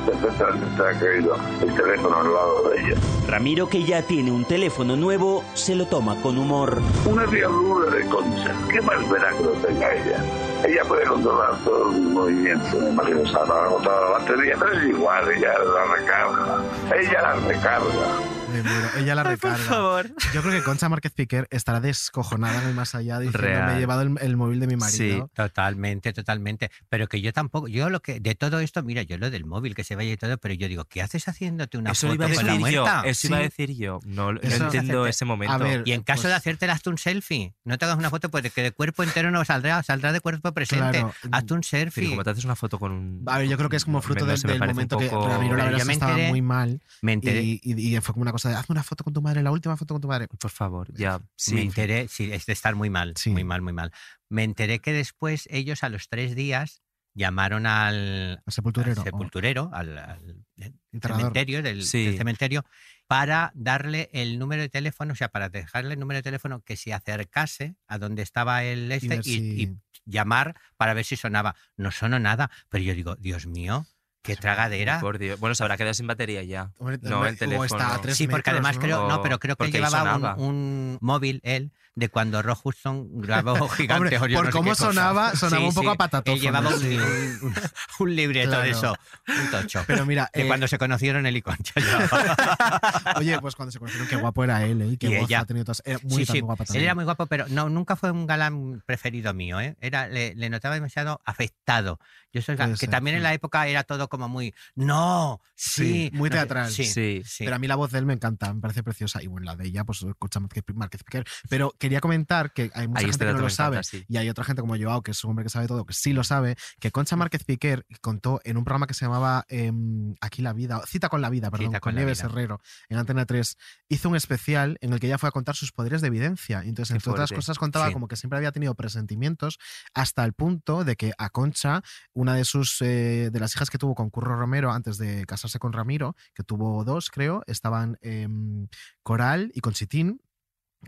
[0.06, 3.00] perfectamente está caído el teléfono al lado de ella.
[3.28, 6.80] Ramiro, que ya tiene un teléfono nuevo, se lo toma con humor.
[7.06, 8.54] Una diablura de concha.
[8.70, 10.24] ¿Qué más verá que lo tenga ella?
[10.66, 12.76] Ella puede controlar todo el movimiento.
[12.88, 16.64] Imagino que estaba agotada la batería, pero es igual, ella la recarga.
[16.92, 18.35] Ella la recarga.
[18.56, 18.88] Me muero.
[18.98, 19.56] Ella la recarga.
[19.58, 20.06] favor.
[20.34, 23.66] Yo creo que Concha Márquez Piquer estará descojonada en el más allá diciendo Real.
[23.70, 24.78] me he llevado el, el móvil de mi Sí,
[25.08, 25.30] marido.
[25.34, 26.70] totalmente, totalmente.
[26.88, 29.74] Pero que yo tampoco, yo lo que, de todo esto, mira, yo lo del móvil
[29.74, 32.26] que se vaya y todo, pero yo digo, ¿qué haces haciéndote una Eso foto iba
[32.26, 32.82] a con la decir yo.
[32.82, 33.02] muerta?
[33.08, 33.44] Eso iba a Sí.
[33.44, 34.00] decir yo.
[34.04, 34.66] No, no entiendo
[35.04, 35.54] Hacerte- ese momento.
[35.54, 37.54] A ver, Y en caso pues- de hacerte, hazte un selfie.
[37.64, 40.52] No te hagas una foto, pues que de cuerpo entero no saldrá, saldrá de cuerpo
[40.52, 40.98] presente.
[41.00, 41.14] Claro.
[41.32, 42.08] Hazte un Pero selfie.
[42.10, 43.22] como te haces una foto con un.
[43.26, 45.72] A ver, yo creo que es como fruto del, momento que poco- Ramiro la Pero
[45.76, 48.45] verdad que estaba enteré- muy mal Me enteré, y, y- y fue como una cosa
[48.54, 50.28] hazme una foto con tu madre, la última foto con tu madre.
[50.28, 51.20] Por favor, ya.
[51.36, 51.54] Sí.
[51.54, 53.30] me enteré, sí, es de estar muy mal, Sí.
[53.30, 53.92] muy mal, muy mal.
[54.28, 56.82] Me enteré que después ellos a los tres días
[57.14, 59.00] llamaron al, Al sepulturero.
[59.00, 60.44] al sepulturero, al, al
[60.92, 61.22] Enterrador.
[61.22, 62.04] cementerio, del, Sí.
[62.04, 62.64] del cementerio,
[63.06, 66.76] para darle el número de teléfono, o sea, para dejarle el número de teléfono que
[66.76, 71.16] se acercase a donde estaba el este ver y, si- y llamar para ver si
[71.16, 71.56] sonaba.
[71.76, 73.86] No sonó nada, pero yo digo, Dios mío,
[74.26, 75.00] Qué tragadera.
[75.00, 75.38] Por Dios.
[75.40, 76.72] Bueno, se habrá quedado sin batería ya.
[76.78, 77.64] Hombre, no, el o teléfono.
[77.64, 78.82] está a tres Sí, porque metros, además ¿no?
[78.82, 83.08] creo, no, pero creo que él llevaba un, un móvil, él, de cuando Rock Hudson
[83.22, 84.16] grabó Gigante.
[84.18, 87.54] Hombre, por no cómo sonaba, sonaba un poco a patatófono, Él llevaba un, un-
[88.00, 88.94] un libreto de eso,
[89.28, 89.82] un tocho.
[89.86, 91.72] Pero mira, que eh, cuando se conocieron él y Concha.
[93.16, 94.86] Oye, pues cuando se conocieron, qué guapo era él, ¿eh?
[94.88, 95.40] Y qué ella.
[95.40, 95.82] ha tenido todas.
[95.84, 96.84] Era muy, sí, sí, guapa él también.
[96.84, 99.76] era muy guapo, pero no, nunca fue un galán preferido mío, ¿eh?
[99.80, 101.98] Era, le, le notaba demasiado afectado.
[102.36, 106.10] Yo soy, Puede que ser, también en la época era todo como muy, no, sí.
[106.12, 106.70] muy teatral.
[106.70, 107.22] sí, Sí.
[107.24, 107.44] sí.
[107.44, 109.22] Pero a mí la voz de él me encanta, me parece preciosa.
[109.22, 111.24] Y bueno, la de ella, pues escucha Márquez Piquer.
[111.48, 113.76] Pero quería comentar que hay mucha Ahí gente que no lo sabe.
[113.76, 114.04] encanta, sí.
[114.08, 116.12] Y hay otra gente como Joao, que es un hombre que sabe todo, que sí
[116.12, 120.42] lo sabe, que Concha Márquez Piquer contó en un programa que se llamaba em, Aquí
[120.42, 122.28] la vida, Cita con la vida, perdón, Cita con, con la Nieves vida.
[122.30, 123.56] Herrero, en Antena 3,
[123.88, 126.62] hizo un especial en el que ella fue a contar sus poderes de evidencia.
[126.64, 127.92] Entonces, Qué entre otras cosas, contaba Sí.
[127.92, 129.58] como que siempre había tenido presentimientos
[129.94, 131.82] hasta el punto de que a Concha,
[132.12, 135.58] una de sus eh, de las hijas que tuvo con Curro Romero antes de casarse
[135.58, 138.68] con Ramiro, que tuvo dos, creo, estaban em,
[139.02, 140.20] Coral y Conchitín.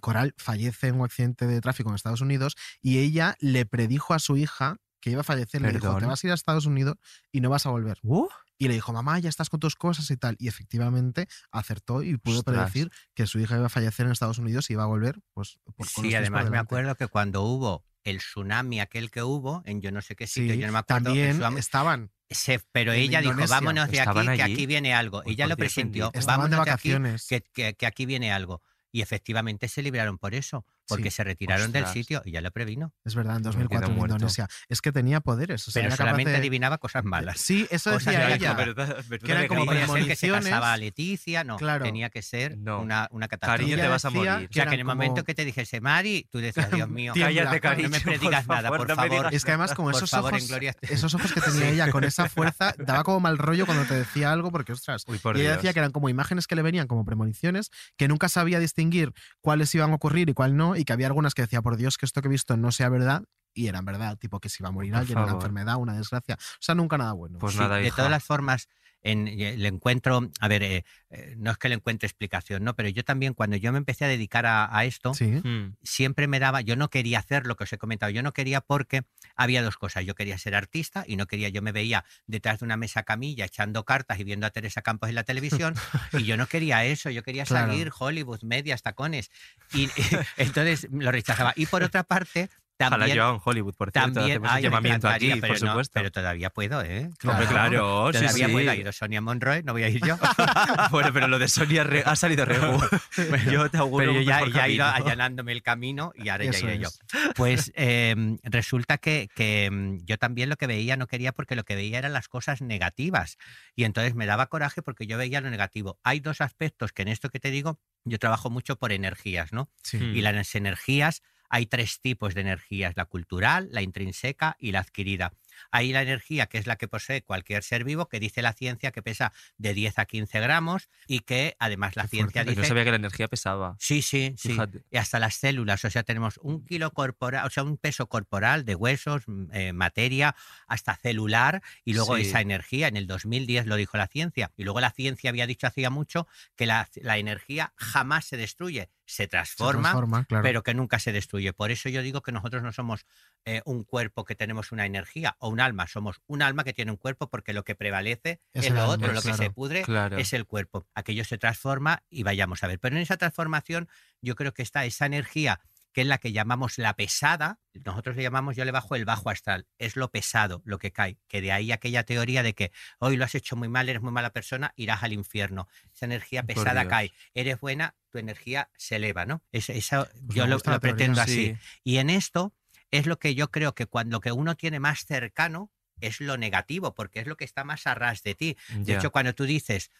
[0.00, 4.18] Coral fallece en un accidente de tráfico en Estados Unidos y ella le predijo a
[4.18, 5.62] su hija que iba a fallecer.
[5.62, 6.96] Le dijo, te vas a ir a Estados Unidos
[7.32, 7.98] y no vas a volver.
[8.02, 8.28] Uh,
[8.58, 10.36] Y le dijo, mamá, ya estás con tus cosas y tal.
[10.40, 12.56] Y efectivamente acertó y pudo Ostras.
[12.56, 15.20] predecir que su hija iba a fallecer en Estados Unidos y iba a volver.
[15.32, 19.80] Pues, por- Sí, además me acuerdo que cuando hubo el tsunami aquel que hubo, en
[19.80, 21.04] yo no sé qué sitio, Sí, yo no me acuerdo.
[21.04, 22.10] también tsunami, estaban.
[22.30, 23.56] se- pero ella dijo, Indonesia.
[23.56, 25.22] vámonos de aquí, ¿Estaban que aquí viene algo.
[25.24, 27.26] Uy, ella lo presintió, de vámonos de aquí, vacaciones.
[27.28, 28.60] que, que- que aquí viene algo.
[28.90, 31.16] Y efectivamente se libraron por eso, porque Sí.
[31.16, 32.92] se retiraron del sitio y ya lo previno.
[33.04, 34.16] Es verdad, en Me 2004 quedo en muerto.
[34.16, 34.48] Indonesia.
[34.68, 35.66] Es que tenía poderes.
[35.68, 37.40] o sea, pero era solamente de- adivinaba cosas malas.
[37.40, 38.54] Sí, eso Cosas decía ella.
[38.54, 40.44] verdad, que eran como podía ser que se premoniciones.
[40.44, 41.56] casaba Leticia, no.
[41.56, 41.84] Claro.
[41.84, 42.80] Tenía que ser No.
[42.80, 43.64] una, una catástrofe.
[43.64, 44.30] Cariño, te vas a morir.
[44.30, 47.12] O sea, que en el como- momento que te dijese Mari, tú decías, Dios mío.
[47.14, 47.88] Cállate, cariño.
[47.88, 49.34] no me por predigas nada, por no me favor.
[49.34, 52.04] Es que además con Por esos favor, en ojos, esos ojos que tenía ella, con
[52.04, 55.04] esa fuerza, daba como mal rollo cuando te decía algo, porque ostras.
[55.06, 55.58] Uy, por y ella Dios.
[55.58, 59.74] decía que eran como imágenes que le venían como premoniciones, que nunca sabía distinguir cuáles
[59.74, 62.06] iban a ocurrir y cuál no, y que había algunas que decía, por Dios, que
[62.06, 63.24] esto que he visto no sea verdad,
[63.54, 65.42] y eran verdad, tipo que se iba a morir Por alguien, una favor.
[65.42, 66.36] enfermedad, una desgracia.
[66.36, 67.38] O sea, nunca nada bueno.
[67.38, 68.68] Pues Sí, nada, de todas las formas,
[69.00, 72.74] en, eh, le encuentro, a ver, eh, eh, no es que le encuentre explicación, ¿no?
[72.74, 75.26] Pero yo también, cuando yo me empecé a dedicar a, a esto, Sí.
[75.26, 75.76] Mm.
[75.84, 78.60] siempre me daba, yo no quería hacer lo que os he comentado, yo no quería
[78.60, 79.02] porque
[79.36, 82.64] había dos cosas, yo quería ser artista y no quería, yo me veía detrás de
[82.64, 85.74] una mesa camilla echando cartas y viendo a Teresa Campos en la televisión
[86.12, 87.68] y yo no quería eso, yo quería Claro.
[87.68, 89.30] salir Hollywood, medias, tacones
[89.72, 89.88] y
[90.36, 91.52] entonces lo rechazaba.
[91.54, 93.16] Y por otra parte, Ojalá también...
[93.16, 95.92] yo en Hollywood, por cierto, También, ay, llamamiento aquí, pero por no, supuesto.
[95.94, 97.10] pero todavía puedo, ¿eh?
[97.24, 98.52] Hombre, claro, sí, Todavía sí.
[98.52, 98.70] puedo.
[98.70, 100.16] Ha ido Sonia Monroy, no voy a ir yo.
[100.90, 102.80] bueno, pero lo de Sonia re- ha salido regu.
[103.50, 106.50] yo te auguro Pero yo ya, ya he ido allanándome el camino y ahora ya
[106.50, 106.88] Eso iré yo.
[106.88, 106.98] es.
[107.34, 108.14] Pues eh,
[108.44, 111.98] resulta que, que, mm, yo también lo que veía no quería porque lo que veía
[111.98, 113.38] eran las cosas negativas.
[113.74, 115.98] Y entonces me daba coraje porque yo veía lo negativo.
[116.04, 119.68] Hay dos aspectos que en esto que te digo, yo trabajo mucho por energías, ¿no?
[119.82, 119.98] Sí.
[119.98, 125.32] Y las energías, hay tres tipos de energías, la cultural, la intrínseca y la adquirida.
[125.70, 128.92] Hay la energía que es la que posee cualquier ser vivo, que dice la ciencia
[128.92, 132.60] que pesa de 10 a 15 gramos y que además la Qué ciencia fuerte.
[132.60, 132.68] Dice...
[132.68, 133.76] sabía que la energía pesaba.
[133.80, 134.50] Sí, sí, sí.
[134.50, 134.84] Fíjate.
[134.90, 138.64] Y hasta las células, o sea, tenemos un kilo corporal, o sea, un peso corporal
[138.64, 140.36] de huesos, mm, eh, materia,
[140.66, 142.22] hasta celular, y luego Sí.
[142.22, 145.66] esa energía, en el 2010 lo dijo la ciencia, y luego la ciencia había dicho
[145.66, 150.42] hacía mucho que la, la energía jamás se destruye, se Se transforma, claro.
[150.42, 151.54] pero que nunca se destruye.
[151.54, 153.06] Por eso yo digo que nosotros no somos
[153.46, 156.90] eh, un cuerpo que tenemos una energía o un alma, somos un alma que tiene
[156.90, 160.18] un cuerpo porque lo que prevalece Es lo alma, otro, lo que se pudre claro.
[160.18, 160.86] es el cuerpo.
[160.94, 162.78] Aquello se transforma y vayamos a ver.
[162.78, 163.88] Pero en esa transformación
[164.20, 165.60] yo creo que está esa energía
[165.92, 169.30] que es la que llamamos la pesada, nosotros le llamamos, yo le bajo el bajo
[169.30, 173.16] astral, es lo pesado, lo que cae, que de ahí aquella teoría de que hoy
[173.16, 175.68] lo has hecho muy mal, eres muy mala persona, irás al infierno.
[175.94, 179.42] Esa energía pesada cae, eres buena, tu energía se eleva, ¿no?
[179.52, 181.48] Es- esa- Pues yo lo, lo pretendo sí.
[181.52, 181.56] así.
[181.84, 182.54] Y en esto
[182.90, 186.94] es lo que yo creo que cuando que uno tiene más cercano es lo negativo,
[186.94, 188.56] porque es lo que está más a ras de ti.
[188.86, 189.90] De hecho, cuando tú dices,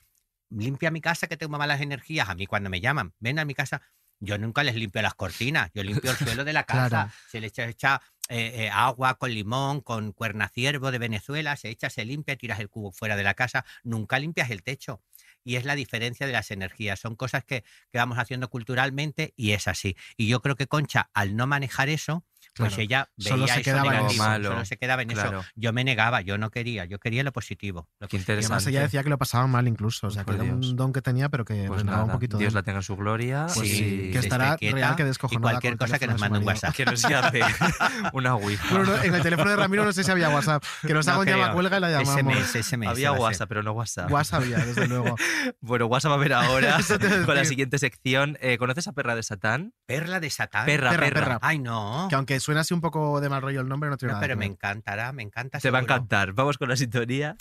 [0.51, 3.55] limpia mi casa que tengo malas energías, a mí cuando me llaman, ven a mi
[3.55, 3.83] casa,
[4.21, 7.11] yo nunca les limpio las cortinas, yo limpio el suelo de la casa, Claro.
[7.31, 11.89] se le echa, echa, eh, eh, agua con limón, con cuernaciervo de Venezuela, se echa,
[11.89, 15.03] se limpia, tiras el cubo fuera de la casa, nunca limpias el techo.
[15.45, 17.01] Y es la diferencia de las energías.
[17.01, 19.97] Son cosas que, que vamos haciendo culturalmente y es así.
[20.19, 22.23] Y yo creo que Concha, al no manejar eso,
[22.57, 22.83] pues Claro.
[22.83, 24.23] ella veía Solo se eso quedaba en negativo, eso.
[24.31, 25.41] Malo, solo se quedaba en claro.
[25.41, 25.49] eso.
[25.55, 27.89] Yo me negaba, yo no quería, yo quería lo positivo.
[28.01, 28.39] lo Qué positivo.
[28.41, 30.77] Y además ella decía que lo pasaba mal incluso, o sea, que era un Dios.
[30.77, 33.47] don que tenía, pero que Pues un poquito Dios la tenga en su gloria.
[33.55, 36.07] Pues y- sí, que estará quieta real que y descojonada cualquier con el cosa que
[36.07, 36.47] nos mande un.
[36.47, 36.75] WhatsApp.
[36.75, 37.41] Que nos llame
[38.13, 38.75] una Wi-Fi.
[38.75, 40.63] No, en el teléfono de Ramiro no sé si había WhatsApp.
[40.87, 42.35] Que nos No haga un llama cuelga y la llamamos.
[42.49, 43.13] SMS, SMS Había.
[43.13, 44.11] WhatsApp, pero no WhatsApp.
[44.11, 45.15] WhatsApp había, desde luego.
[45.61, 46.79] Bueno, WhatsApp va a ver ahora
[47.27, 48.37] con la siguiente sección.
[48.41, 49.73] Eh, ¿Conoces a Perra de Satán?
[49.87, 50.67] Perla de Satán.
[50.67, 50.91] Perra.
[50.97, 51.39] perra.
[51.43, 52.09] Ay, no.
[52.29, 54.21] Que aunque suena así un poco de mal rollo el nombre, no tiene No, nada
[54.21, 54.53] pero que me ver.
[54.53, 55.61] encantará, me encanta.
[55.61, 55.95] Te va a seguro.
[55.95, 56.33] encantar.
[56.35, 57.35] Vamos con la sintonía.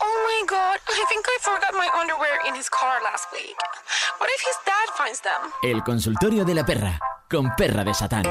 [0.00, 3.54] Oh my god, I think I forgot my underwear in his car last week.
[4.18, 5.52] What if his dad finds them?
[5.62, 6.98] El consultorio de la perra,
[7.30, 8.24] con perra de Satán.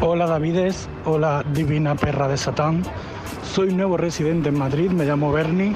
[0.00, 2.82] Hola Davides, hola divina perra de Satán.
[3.54, 5.74] Soy nuevo residente en Madrid, me llamo Bernie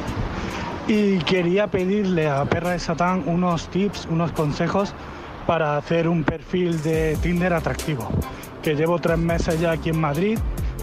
[0.88, 4.94] y quería pedirle a Perra de Satán unos tips, unos consejos
[5.46, 8.08] para hacer un perfil de Tinder atractivo.
[8.62, 10.38] Que llevo tres meses ya aquí en Madrid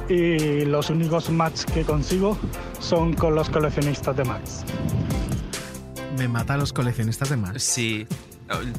[0.07, 2.37] y los únicos match que consigo
[2.79, 4.49] son con los coleccionistas de match.
[6.17, 7.63] Me mata a los coleccionistas de más.
[7.63, 8.07] Sí.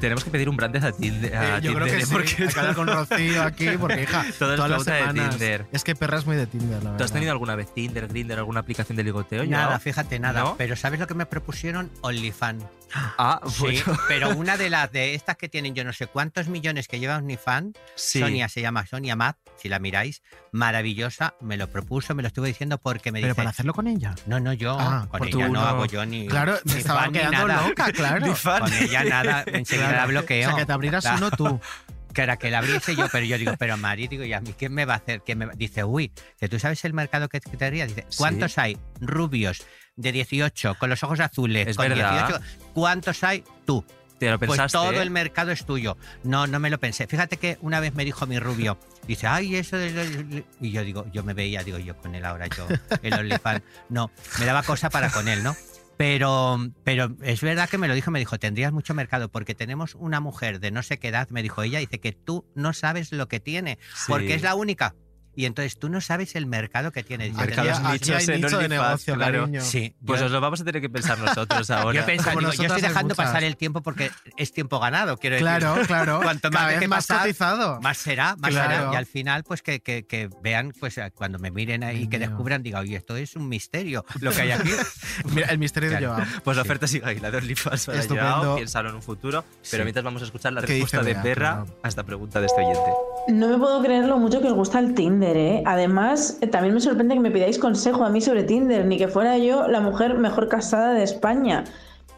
[0.01, 1.35] Tenemos que pedir un branded a Tinder.
[1.37, 2.07] a Eh, yo creo que ¿eh?
[2.07, 2.12] sí.
[2.12, 4.99] Porque Hay que hablar con Rocío aquí, porque hija, Todo es todas las pregunta de
[5.01, 5.31] semanas.
[5.31, 5.67] Tinder.
[5.73, 7.12] Es que perra es muy de Tinder, la ¿Tú has verdad.
[7.14, 9.45] tenido alguna vez Tinder, Grindr, alguna aplicación de ligoteo?
[9.45, 10.41] Nada, fíjate, nada.
[10.41, 10.55] ¿No?
[10.57, 11.91] Pero ¿sabes lo que me propusieron?
[12.03, 12.64] OnlyFans.
[12.95, 14.01] Ah, Sí, bueno.
[14.07, 17.17] pero una de las de estas que tienen yo no sé cuántos millones que lleva
[17.17, 18.21] OnlyFans, Sí.
[18.21, 22.45] Sonia se llama Sonia Matt, si la miráis, maravillosa, me lo propuso, me lo estuvo
[22.47, 23.37] diciendo porque me Pero dice...
[23.37, 24.14] para hacerlo con ella.
[24.27, 25.61] No, no, yo Ah, con ella tú no no.
[25.61, 28.27] hago yo ni Claro, me estaba quedando loca, claro.
[28.27, 28.61] Ni fan.
[28.61, 30.00] Con ella nada, enseguida Claro.
[30.02, 30.48] la bloqueo.
[30.48, 31.18] O sea, que te abrieras Claro.
[31.18, 31.61] uno tú.
[32.16, 34.54] Que era que la abriese yo, pero yo digo, pero Mari, digo, ¿y a mí
[34.57, 35.20] qué me va a hacer?
[35.20, 37.86] ¿Qué me va-?" Dice, uy, que tú sabes el mercado que que te haría.
[37.86, 38.16] Dice, Sí.
[38.16, 41.68] ¿cuántos hay rubios de 18 con los ojos azules?
[41.68, 42.26] Es con verdad.
[42.28, 42.40] 18?
[42.72, 43.84] ¿Cuántos hay tú?
[44.18, 44.78] Te lo Pues pensaste.
[44.78, 45.02] todo ¿eh?
[45.02, 45.98] el mercado es tuyo.
[46.24, 47.07] No, no me lo pensé.
[47.07, 50.42] Fíjate que una vez me dijo mi rubio, dice, ay, eso de...
[50.59, 52.66] Y yo digo, yo me veía, digo, yo con él ahora, yo,
[53.02, 53.61] el OnlyFans.
[53.90, 55.54] No, me daba cosa para con él, ¿no?
[55.97, 59.94] Pero, pero es verdad que me lo dijo, me dijo, tendrías mucho mercado porque tenemos
[59.94, 63.12] una mujer de no sé qué edad, me dijo ella, dice que tú no sabes
[63.12, 64.05] lo que tiene, Sí.
[64.09, 64.94] porque es la única.
[65.37, 67.26] Y entonces tú no sabes el mercado que tiene.
[67.26, 69.41] Dice, Mercados Aquí hay nichos nicho de negocio, claro.
[69.43, 69.61] cariño.
[69.61, 72.01] Sí, Pues yo- os lo vamos a tener que pensar nosotros ahora.
[72.01, 73.26] yo digo, estoy dejando muchas.
[73.26, 75.47] pasar el tiempo porque es tiempo ganado, quiero decir.
[75.47, 76.20] Claro, claro.
[76.24, 77.80] Cuanto más deje más pasar, cotizado.
[77.82, 78.70] más será, más Claro.
[78.76, 78.93] será.
[78.93, 82.18] Y al final, pues que, que- que vean, pues cuando me miren ahí, Dios que
[82.18, 82.28] mío.
[82.28, 84.70] descubran, diga, oye, esto es un misterio lo que hay aquí.
[85.34, 86.07] Mira, el misterio de.
[86.07, 86.22] Joao.
[86.45, 88.30] Pues la oferta sigue ahí, la de OnlyFans para Estupendo.
[88.37, 89.45] Joao, piénsalo en un futuro.
[89.70, 89.84] Pero Sí.
[89.84, 91.14] mientras vamos a escuchar la ¿Qué respuesta de?
[91.16, 92.91] Perra a esta pregunta de este oyente.
[93.28, 95.62] No me puedo creer lo mucho que os gusta el Tinder, ¿eh?
[95.64, 99.09] Además, eh, también me sorprende que me pidáis consejo a mí sobre Tinder, ni que
[99.09, 101.64] fuera yo la mujer mejor casada de España.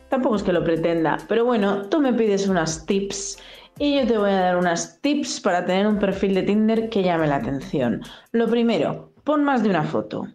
[0.09, 3.39] Tampoco es que lo pretenda, pero bueno, tú me pides unas tips
[3.79, 7.05] y yo te voy a dar unas tips para tener un perfil de Tinder que
[7.05, 8.03] llame la atención.
[8.33, 10.27] Lo primero, pon más de una foto.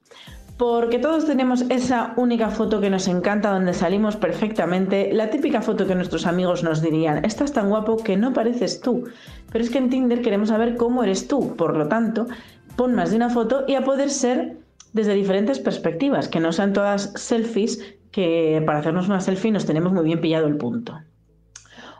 [0.57, 5.87] Porque todos tenemos esa única foto que nos encanta donde salimos perfectamente, la típica foto
[5.87, 9.03] que nuestros amigos nos dirían, estás tan guapo que no pareces tú.
[9.51, 12.27] Pero es que en Tinder queremos saber cómo eres tú, por lo tanto,
[12.75, 14.57] pon más de una foto y a poder ser
[14.93, 17.79] desde diferentes perspectivas, que no sean todas selfies,
[18.11, 20.99] que para hacernos una selfie nos tenemos muy bien pillado el punto.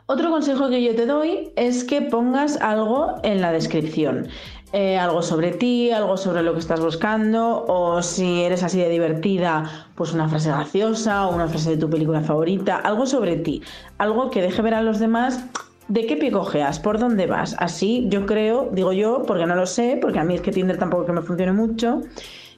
[0.06, 4.28] Otro consejo que yo te doy es que pongas algo en la descripción.
[4.74, 8.88] Eh, algo sobre ti, algo sobre lo que estás buscando, o si eres así de
[8.88, 13.62] divertida, pues una frase graciosa o una frase de tu película favorita, algo sobre ti,
[13.98, 15.44] algo que deje ver a los demás
[15.88, 17.56] de qué pie cojeas, por dónde vas.
[17.58, 20.78] Así yo creo, digo yo, porque no lo sé, porque a mí es que Tinder
[20.78, 22.00] tampoco que me funcione mucho,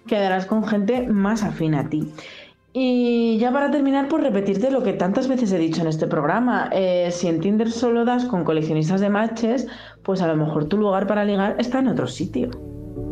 [0.06, 2.12] quedarás con gente más afín a ti.
[2.78, 6.68] Y ya para terminar, pues repetirte lo que tantas veces he dicho en este programa.
[6.72, 9.66] Eh, si en Tinder solo das con coleccionistas de matches,
[10.02, 12.50] pues a lo mejor tu lugar para ligar está en otro sitio.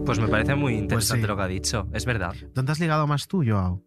[0.05, 1.29] Pues me parece muy interesante sí.
[1.29, 1.89] lo que ha dicho.
[1.95, 2.35] Es verdad.
[2.55, 3.83] ¿Dónde has ligado más tú, Joao?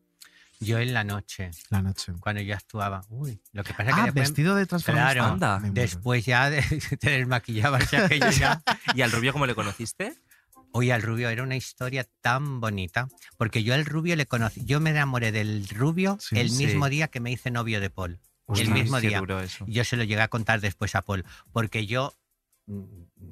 [0.59, 2.13] Yo en la noche, La noche.
[2.19, 5.11] cuando yo actuaba, uy, lo que pasa es que Ah, después, vestido de transformista.
[5.13, 5.59] claro, Anda.
[5.59, 5.73] Muero.
[5.73, 6.61] después ya de,
[6.99, 8.61] te desmaquillabas y aquello ya.
[8.95, 10.13] ¿Y al rubio cómo le conociste?
[10.73, 14.79] Oye, al rubio era una historia tan bonita, porque yo al rubio le conocí, yo
[14.79, 16.65] me enamoré del rubio Sí, el sí.
[16.65, 18.19] mismo día que me hice novio de Paul.
[18.55, 19.19] el mismo día.
[19.19, 19.65] duro eso.
[19.67, 22.13] Yo se lo llegué a contar después a Paul, porque yo
[22.65, 22.83] mm,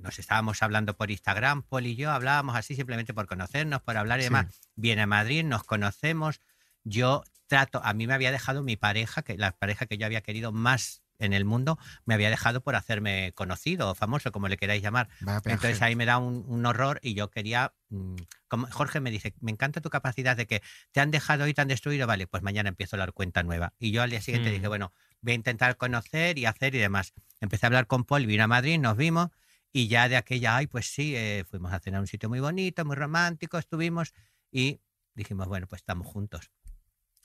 [0.02, 4.20] nos estábamos hablando por Instagram, Paul y yo hablábamos así simplemente por conocernos, por hablar
[4.20, 4.26] y Sí.
[4.28, 4.62] demás.
[4.76, 6.40] Viene a Madrid, nos conocemos.
[6.86, 10.22] Yo trato, a mí me había dejado mi pareja, que la pareja que yo había
[10.22, 14.58] querido más en el mundo me había dejado por hacerme conocido o famoso, como le
[14.58, 15.08] queráis llamar.
[15.54, 18.16] Entonces ahí me da un, un horror y yo quería, mm,
[18.48, 20.62] como Jorge me dice, me encanta tu capacidad de que
[20.92, 23.74] te han dejado y te han destruido, vale, pues mañana empiezo a dar cuenta nueva.
[23.80, 24.54] Y yo al día siguiente Mm.
[24.54, 27.14] dije, bueno, voy a intentar conocer y hacer y demás.
[27.42, 29.30] Empecé a hablar con Paul, vino a Madrid, nos vimos
[29.72, 32.40] y ya de aquella, ay, pues sí, eh, fuimos a cenar a un sitio muy
[32.42, 34.14] bonito, muy romántico, estuvimos
[34.52, 34.82] y
[35.16, 36.52] dijimos, bueno, pues estamos juntos.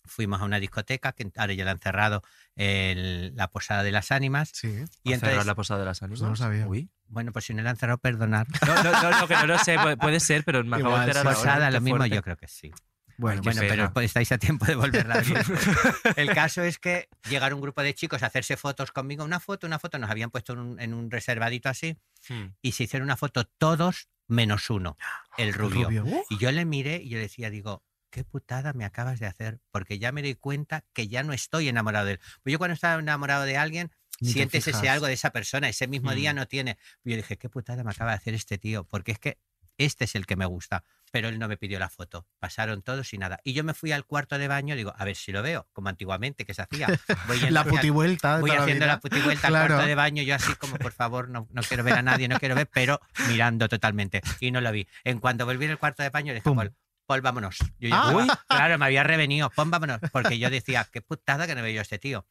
[0.05, 2.23] Fuimos a una discoteca que ahora ya la han cerrado,
[2.57, 4.51] el- la Posada de las Ánimas.
[4.55, 4.69] Sí.
[4.69, 4.73] Y
[5.13, 6.21] ¿Ha cerrado entonces, la posada de las ánimas?
[6.23, 6.67] No lo sabía.
[6.67, 6.89] Uy.
[7.09, 8.47] bueno, pues si no la han cerrado, perdonar.
[8.67, 11.11] No, no, no, no, que no lo sé, puede, ser, pero me acabo Igual, de
[11.11, 11.29] enterar sí.
[11.39, 11.39] ahora.
[11.53, 12.15] Posada, lo mismo, fuerte.
[12.17, 12.71] yo creo que sí.
[13.19, 15.23] Bueno, Bueno, pero pues estáis a tiempo de volverla a.
[16.17, 19.25] El caso es que llegaron un grupo de chicos a hacerse fotos conmigo.
[19.25, 21.97] Una foto, una foto, nos habían puesto en un, en un reservadito así
[22.29, 22.53] Hmm.
[22.63, 24.97] y se hicieron una foto todos menos uno,
[25.39, 25.89] el rubio.
[25.89, 26.23] rubio.
[26.31, 29.99] Y yo le miré y yo decía, digo, qué putada me acabas de hacer, porque
[29.99, 32.21] ya me doy cuenta que ya no estoy enamorado de él.
[32.43, 33.91] Pues yo cuando estaba enamorado de alguien,
[34.21, 36.37] Ni sientes ese algo de esa persona, ese mismo día Mm.
[36.37, 36.77] no tiene.
[37.05, 39.39] Y yo dije, qué putada me acaba de hacer este tío, porque es que
[39.79, 40.85] este es el que me gusta.
[41.11, 42.27] Pero él no me pidió la foto.
[42.39, 43.41] Pasaron todos y nada.
[43.45, 45.89] Y yo me fui al cuarto de baño, digo, a ver si lo veo, como
[45.89, 46.87] antiguamente que se hacía.
[47.27, 48.93] Voy La al- putivuelta Voy la haciendo vida.
[48.95, 49.69] la putivuelta al Claro.
[49.75, 52.39] cuarto de baño, yo así como, por favor, no, no quiero ver a nadie, no
[52.39, 54.21] quiero ver, pero mirando totalmente.
[54.39, 54.87] Y no lo vi.
[55.03, 56.59] En cuanto volví al cuarto de baño, le dije, Pum.
[57.11, 57.59] Paul, vámonos.
[57.81, 58.45] Yo ya Ah.
[58.49, 59.99] claro, me había revenido, Paul, vámonos.
[60.13, 62.25] Porque yo decía, qué putada que no veo yo a este tío.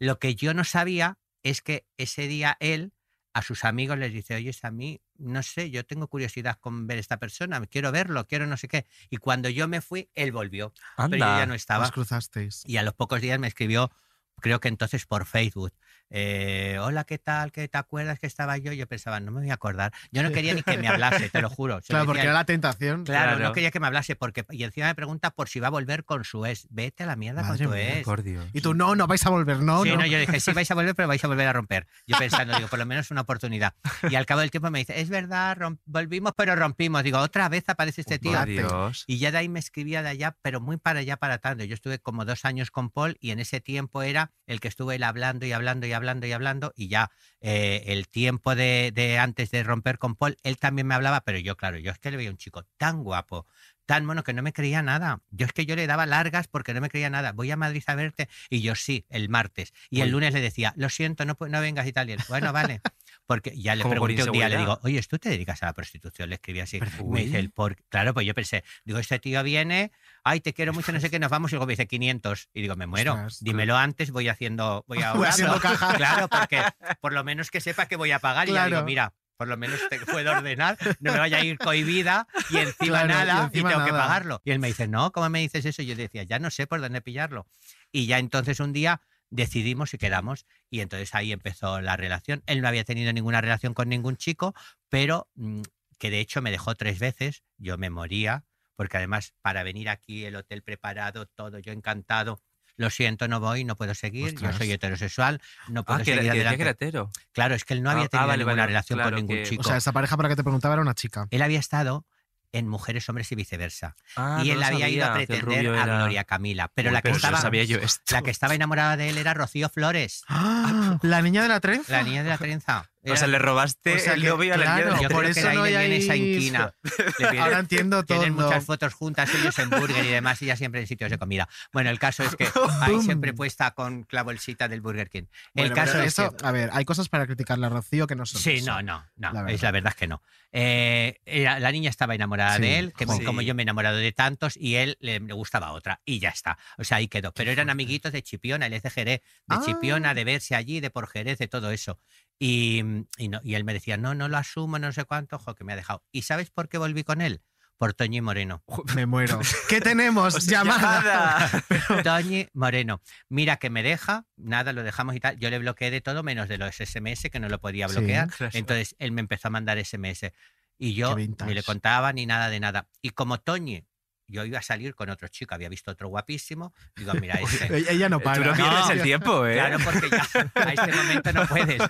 [0.00, 2.92] Lo que yo no sabía es que ese día él
[3.32, 6.96] a sus amigos les dice, oye, a mí, no sé, yo tengo curiosidad con ver
[6.96, 8.86] a esta persona, quiero verlo, quiero no sé qué.
[9.08, 10.74] Y cuando yo me fui, él volvió.
[10.96, 11.84] Pero yo ya no estaba.
[11.84, 12.64] Os cruzasteis.
[12.66, 13.92] Y a los pocos días me escribió,
[14.40, 15.72] creo que entonces por Facebook.
[16.10, 17.52] eh, Hola, ¿qué tal?
[17.52, 18.72] ¿Qué te acuerdas que estaba yo?
[18.72, 19.92] Yo pensaba, no me voy a acordar.
[20.10, 21.80] Yo no quería ni que me hablase, te lo juro.
[21.88, 23.04] Claro, porque era la tentación.
[23.04, 23.44] Claro, Claro.
[23.48, 26.04] no quería que me hablase porque y encima me pregunta por si va a volver
[26.04, 26.66] con su ex.
[26.70, 28.04] Vete a la mierda Madre con tu mía, ex.
[28.04, 28.46] Por Dios.
[28.52, 29.96] Y tú, no, no vais a volver, no, sí, no.
[29.98, 31.86] no, yo dije, sí, vais a volver, pero vais a volver a romper.
[32.06, 33.74] Yo pensando, digo, por lo menos una oportunidad.
[34.10, 37.02] Y al cabo del tiempo me dice, es verdad, volvimos, pero rompimos.
[37.02, 38.42] Digo, otra vez aparece este tío.
[38.46, 39.04] Dios.
[39.06, 41.64] Y ya de ahí me escribía de allá, pero muy para allá, para tanto.
[41.64, 44.96] Yo estuve como dos años con Paul y en ese tiempo era el que estuve
[44.96, 46.72] él hablando y hablando y hablando y hablando.
[46.76, 47.10] Y ya
[47.40, 51.38] eh, el tiempo de, de antes de romper con Paul, él también me hablaba, pero
[51.38, 53.46] yo, claro, yo es que le veía un chico tan guapo,
[53.88, 55.22] tan mono que no me creía nada.
[55.30, 57.32] Yo es que yo le daba largas porque no me creía nada.
[57.32, 59.72] Voy a Madrid a verte y yo sí, el martes.
[59.88, 62.10] Y el lunes le decía, lo siento, no, no vengas y tal.
[62.10, 62.82] Y él, bueno, vale.
[63.28, 66.30] Porque ya le pregunté un día, le digo, oye, ¿tú te dedicas a la prostitución?
[66.30, 66.80] Le escribí así.
[67.04, 67.76] Me dice, el por...
[67.90, 69.92] claro, pues yo pensé, digo, este tío viene,
[70.24, 72.48] ay, te quiero mucho, no sé qué, nos vamos, y luego me dice 500.
[72.54, 73.12] Y digo, me muero.
[73.12, 75.92] Ostras, Dímelo antes, voy haciendo, voy a Voy haciendo caja.
[75.94, 76.62] Claro, porque
[77.02, 78.48] por lo menos que sepa que voy a pagar.
[78.48, 78.86] Y ya digo, Claro.
[78.86, 83.02] mira, por lo menos te puedo ordenar, no me vaya a ir cohibida y encima
[83.02, 84.04] Claro, y nada y, encima tengo que nada.
[84.06, 84.40] pagarlo.
[84.42, 85.82] Y él me dice, no, ¿cómo me dices eso?
[85.82, 87.46] Y yo decía, ya no sé por dónde pillarlo.
[87.92, 92.42] Y ya entonces un día decidimos y quedamos y entonces ahí empezó la relación.
[92.46, 94.54] Él no había tenido ninguna relación con ningún chico,
[94.88, 95.62] pero mm,
[95.98, 98.44] que de hecho me dejó tres veces, yo me moría,
[98.76, 102.40] porque además para venir aquí el hotel preparado, todo, yo encantado.
[102.76, 104.28] Lo siento, no voy, no puedo seguir.
[104.28, 104.52] Ostras.
[104.52, 106.56] Yo soy heterosexual, no puedo Ah, era- seguir que adelante.
[106.56, 107.10] que era hetero.
[107.32, 109.16] Claro, es que él no había Ah, ah, tenido vale, ninguna vale, relación claro con
[109.26, 109.60] ningún que- chico.
[109.62, 111.26] O sea, esa pareja para que te preguntaba era una chica.
[111.30, 112.06] él había estado
[112.52, 113.94] en Mujeres, Hombres y Viceversa.
[114.16, 116.70] Ah, y él había ido a pretender a era- Gloria Camila.
[116.74, 117.40] Pero Uy, la que pero estaba.
[117.40, 118.14] sabía yo esto.
[118.14, 120.98] La que estaba enamorada de él era Rocío Flores, ¡Ah!
[121.02, 121.92] La niña de la trenza.
[121.92, 122.90] la niña de la trenza.
[123.04, 125.20] O sea, le robaste O sea el novio a la claro, niña de Yo por
[125.20, 125.40] creo trenza.
[125.40, 126.74] que de eso ahí no le viene hay- esa inquina.
[127.18, 128.18] Viene- Ahora entiendo todo.
[128.18, 131.16] Tienen muchas fotos juntas ellos en burger y demás, y ya siempre en sitios de
[131.18, 131.48] comida.
[131.72, 132.48] Bueno, el caso es que
[132.86, 133.02] Boom.
[133.04, 135.22] siempre puesta con la bolsita del Burger King.
[135.54, 136.44] El Bueno, caso es eso, que...
[136.46, 138.40] a ver, hay cosas para criticar la Rocío que no son.
[138.42, 139.32] Sí, no, no, no.
[139.32, 139.62] La es verdad.
[139.62, 140.22] la verdad es que no.
[140.50, 141.20] Eh,
[141.60, 144.56] la niña estaba enamorada Sí, de él, que como yo me he enamorado de tantos,
[144.56, 146.58] y él le, le gustaba otra, y ya está.
[146.78, 147.32] O sea, ahí quedó.
[147.32, 149.60] Pero eran amiguitos de Chipiona, él es de Jerez, de Ah.
[149.64, 151.98] Chipiona, de verse allí, de por Jerez, de todo eso.
[152.38, 152.82] Y,
[153.18, 155.64] y, no, y él me decía, no, no lo asumo, no sé cuánto, ojo, que
[155.64, 156.04] me ha dejado.
[156.12, 157.42] ¿Y sabes por qué volví con él?
[157.78, 158.64] Por Toñi Moreno.
[158.96, 159.40] Me muero.
[159.68, 160.34] ¿Qué tenemos?
[160.34, 161.62] O sea, llamada.
[161.78, 162.02] llamada.
[162.02, 163.00] Toñi Moreno.
[163.28, 165.38] Mira que me deja, nada, lo dejamos y tal.
[165.38, 168.28] Yo le bloqueé de todo menos de los SMS que no lo podía Sí, bloquear.
[168.30, 168.52] claro.
[168.56, 170.32] Entonces él me empezó a mandar SMS.
[170.76, 172.88] Y yo ni le contaba ni nada de nada.
[173.02, 173.84] Y como Toñi,
[174.28, 177.90] yo iba a salir con otro chico, había visto otro guapísimo, digo, mira, este.
[177.92, 178.44] Ella no Tú para.
[178.46, 178.90] no pierdes No.
[178.92, 179.54] el tiempo, ¿eh?
[179.54, 181.82] Claro, porque ya a este momento no puedes.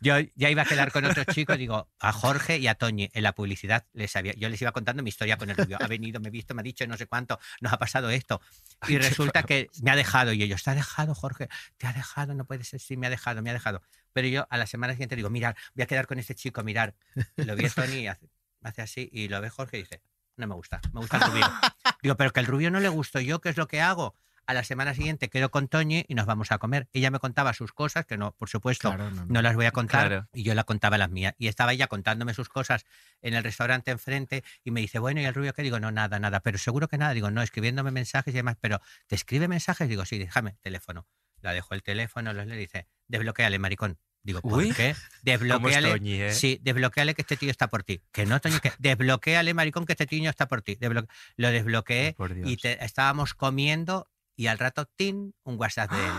[0.00, 3.22] Yo ya iba a quedar con otro chico, digo, a Jorge y a Toñi en
[3.22, 5.78] la publicidad les había, yo les iba contando mi historia con el rubio.
[5.80, 8.40] Ha venido, me he visto, me ha dicho no sé cuánto, nos ha pasado esto.
[8.88, 12.34] Y resulta que me ha dejado y ellos, te ha dejado, Jorge, te ha dejado,
[12.34, 13.82] no puede ser, sí, me ha dejado, me ha dejado.
[14.12, 16.94] Pero yo a la semana siguiente digo, mirar, voy a quedar con este chico, mirar.
[17.36, 18.28] Lo vi a Tony hace,
[18.62, 20.00] hace así y lo ve Jorge y dice,
[20.36, 21.46] no me gusta, me gusta el rubio.
[22.02, 24.14] Digo, pero que el rubio no le gusto yo, ¿qué es lo que hago?
[24.48, 26.88] A la semana siguiente quedo con Toñi y nos vamos a comer.
[26.92, 29.42] Ella me contaba sus cosas, que no, por supuesto, Claro, no, no, no.
[29.42, 30.28] las voy a contar, Claro.
[30.32, 31.34] y yo la contaba las mías.
[31.36, 32.84] Y estaba ella contándome sus cosas
[33.22, 35.62] en el restaurante enfrente y me dice, bueno, ¿y el rubio qué?
[35.62, 37.12] Digo, no, nada, nada, pero seguro que nada.
[37.12, 39.88] Digo, no, escribiéndome mensajes y demás, pero ¿te escribe mensajes?
[39.88, 41.08] Digo, sí, déjame, teléfono.
[41.40, 43.98] La dejo el teléfono, los le dice, desbloqueale, maricón.
[44.26, 44.92] Digo, ¿por Uy, qué?
[44.94, 45.90] ¿cómo es Desbloqueale.
[45.92, 46.32] Toñi, eh?
[46.32, 48.02] Sí, desbloqueale que este tío está por ti.
[48.10, 50.74] Que no, Toñi, que desbloqueale, maricón, que este tío está por ti.
[50.74, 56.12] Desbloque- Lo desbloqueé y te- estábamos comiendo y al rato, tin, un WhatsApp de él.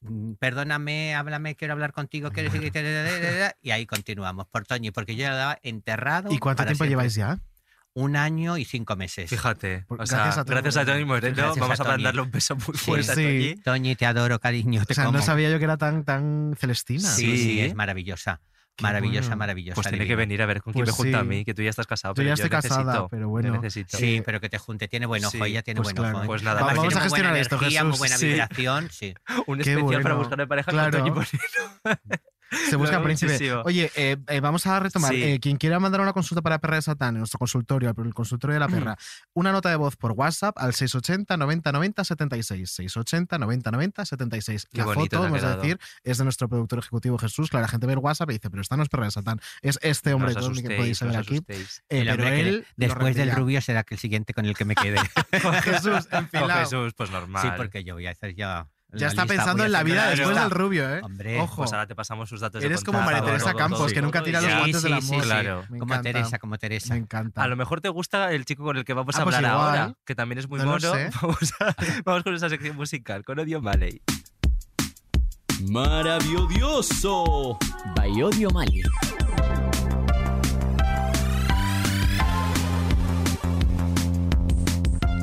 [0.00, 2.72] Mm, Perdóname, háblame, quiero hablar contigo, quiero decir
[3.62, 6.32] y ahí continuamos por Toñi, porque yo ya lo daba enterrado.
[6.32, 6.88] ¿Y cuánto tiempo siempre.
[6.90, 7.38] lleváis ya?
[7.94, 9.28] Un año y cinco meses.
[9.28, 9.84] Fíjate.
[9.88, 11.54] O sea, gracias a Tony gracias a Tony Moreno.
[11.56, 11.88] Vamos a a, Tony.
[11.90, 12.84] mandarle un beso muy Sí.
[12.84, 13.22] fuerte Pues a sí.
[13.22, 13.56] Toñi.
[13.62, 15.18] Toñi, te adoro, cariño, te O sea, como.
[15.18, 17.08] no sabía yo que era tan, tan celestina.
[17.08, 17.60] Sí, sí, Sí.
[17.60, 18.40] es maravillosa.
[18.80, 19.36] Maravillosa, bueno.
[19.40, 19.74] maravillosa.
[19.74, 21.28] Pues tiene que venir a ver con quién Pues me junta a sí.
[21.28, 22.12] mí, que tú ya estás casado.
[22.14, 23.50] Yo pero ya estoy casada, necesito, pero yo bueno.
[23.60, 23.98] necesito.
[23.98, 24.88] Sí, pero que te junte.
[24.88, 26.10] Tiene buen ojo, Sí, ella tiene pues buen ojo.
[26.12, 26.24] claro.
[26.24, 26.26] ¿eh?
[26.26, 27.98] Pues nada, Además, vamos tiene a muy buena gestionar esto, energía, muy Jesús.
[27.98, 28.26] buena Sí.
[28.28, 29.14] vibración, sí.
[29.48, 30.16] Un Qué especial para bueno.
[30.18, 30.90] buscar una pareja Claro.
[30.92, 31.40] con Toñi Moreno.
[32.68, 33.32] Se busca Lo príncipe.
[33.32, 33.62] muchísimo.
[33.64, 35.12] Oye, eh, eh, vamos a retomar.
[35.12, 35.22] Sí.
[35.22, 38.54] Eh, quien quiera mandar una consulta para Perra de Satán en nuestro consultorio, el consultorio
[38.54, 38.96] de la perra,
[39.34, 42.70] una nota de voz por WhatsApp al 680 90 90 76.
[42.70, 44.66] 680 90 90 76.
[44.72, 47.50] Qué la foto, vamos a decir, es de nuestro productor ejecutivo Jesús.
[47.50, 49.40] Claro, la gente ve el WhatsApp y dice, pero esta no es Perra de Satán.
[49.62, 51.34] Es este hombre No el que asustéis, podéis ver aquí.
[51.34, 51.82] asustéis.
[51.88, 54.74] El pero que él después del rubio será que el siguiente con el que me
[54.74, 54.98] quede.
[55.42, 56.60] Con Jesús Con enfilado.
[56.60, 57.42] Jesús, pues normal.
[57.42, 58.68] Sí, porque yo voy a hacer ya.
[58.92, 61.00] Ya está pensando en la vida después del rubio, ¿eh?
[61.02, 61.56] Hombre, Ojo.
[61.56, 63.88] Pues ahora te pasamos sus datos de Eres como contacto, María Teresa todo, Campos, todo,
[63.88, 65.02] que nunca tira los guantes sí, sí, amor.
[65.02, 65.20] sí.
[65.20, 65.64] Claro.
[65.70, 66.12] Me Como encanta.
[66.12, 66.94] Teresa, como Teresa.
[66.94, 67.42] Me encanta.
[67.42, 69.52] A lo mejor te gusta el chico con el que vamos a Ah, pues hablar
[69.52, 69.68] igual.
[69.80, 70.80] ahora, que también es muy No mono.
[70.92, 71.10] sé.
[71.22, 71.74] Vamos, a-
[72.04, 74.00] vamos con esa sección musical, con Odio Maley.
[75.68, 77.58] ¡Maravilloso!
[77.94, 78.82] Bayodio Mali.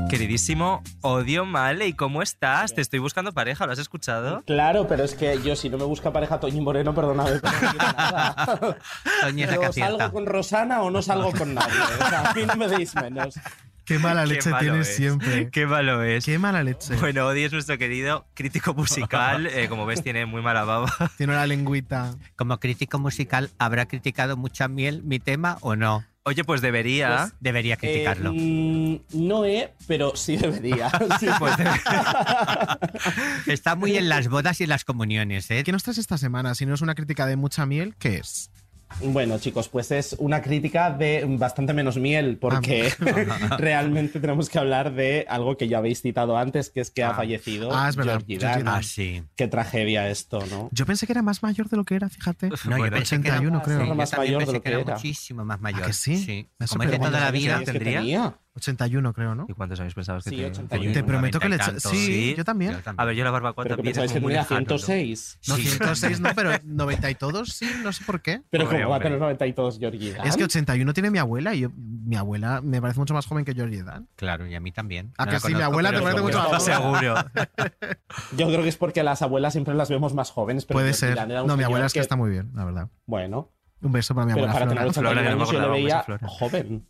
[0.10, 2.74] Queridísimo Odio Maley, ¿cómo estás?
[2.74, 4.42] Te estoy buscando pareja, ¿lo has escuchado?
[4.46, 7.84] Claro, pero es que yo si no me busca pareja Toñi Moreno, perdóname, pero no
[7.84, 8.78] nada.
[9.22, 9.98] Toñi es la que Yo acierta.
[9.98, 11.74] salgo con Rosana o no salgo con nadie.
[12.00, 13.36] O sea, a mí no me deis menos.
[13.84, 14.96] Qué mala leche tienes es.
[14.96, 15.50] siempre.
[15.50, 16.26] Qué malo es.
[16.26, 16.96] Qué mala leche.
[16.96, 19.48] Bueno, Odi es nuestro querido crítico musical.
[19.54, 20.94] eh, como ves, tiene muy mala baba.
[21.18, 22.16] Tiene una lengüita.
[22.36, 26.06] Como crítico musical, ¿habrá criticado mucha miel mi tema o no?
[26.28, 27.32] Oye, pues debería.
[27.40, 28.32] Debería criticarlo.
[28.32, 30.92] Eh, mm, no he, pero sí debería.
[31.22, 31.56] Sí, Pues
[33.48, 35.64] Está muy en las bodas y en las comuniones, ¿eh?
[35.64, 36.54] ¿Qué nos traes esta semana?
[36.54, 38.52] Si no es una crítica de mucha miel, ¿qué es?
[39.04, 42.90] Bueno, chicos, pues es una crítica de bastante menos miel, porque
[43.58, 47.14] realmente tenemos que hablar de algo que ya habéis citado antes, que es que ha
[47.14, 48.68] fallecido Ah, es verdad, Dan.
[48.68, 49.24] Ah, sí.
[49.36, 50.70] Qué tragedia esto, ¿no?
[50.72, 52.50] Yo pensé que era más mayor de lo que era, fíjate.
[52.50, 53.80] No, yo Bueno, pensé que era 81 más, creo.
[53.82, 54.94] sí, yo Más mayor de pensé lo que que era era.
[54.96, 55.86] muchísimo más mayor.
[55.86, 56.50] que sí?
[56.60, 57.62] Ha Como es de toda la ¿Cuántos vida.
[57.66, 58.38] tendría?
[58.60, 58.76] Tenía?
[58.76, 59.46] 81 creo, ¿no?
[59.48, 60.94] ¿Y cuántos años pensabas que Sí, te- 81.
[60.94, 61.56] Te prometo que le...
[61.56, 62.38] Y Sí, tantos.
[62.38, 62.78] yo también.
[62.98, 64.66] A ver, yo la barbacoa Pero también pensabais es que tenía lejano, ¿no?
[64.78, 65.40] 106.
[65.48, 65.62] No, Sí.
[65.68, 68.42] 106 no, pero 90 y todos sí, no sé por qué.
[68.50, 70.28] Pero Hombre, como va a tener 92 Georgie Dan?
[70.28, 73.46] Es que 81 tiene mi abuela y yo- mi abuela me parece mucho más joven
[73.46, 74.08] que Georgie Dan.
[74.16, 75.14] Claro, y a mí también.
[75.18, 75.48] ¿A No que sí?
[75.48, 77.00] Mi conozco, abuela te pero parece mucho más joven.
[77.02, 77.16] Seguro.
[78.38, 80.66] Yo creo que es porque las abuelas siempre las vemos más jóvenes.
[80.66, 81.18] Pero Puede ser.
[81.46, 82.90] No, mi abuela es que está muy bien, la verdad.
[83.06, 83.52] Bueno,
[83.82, 84.82] Un beso para mi pero abuela para Flora.
[84.82, 86.88] tener 81 Flora, que no me años yo le veía joven.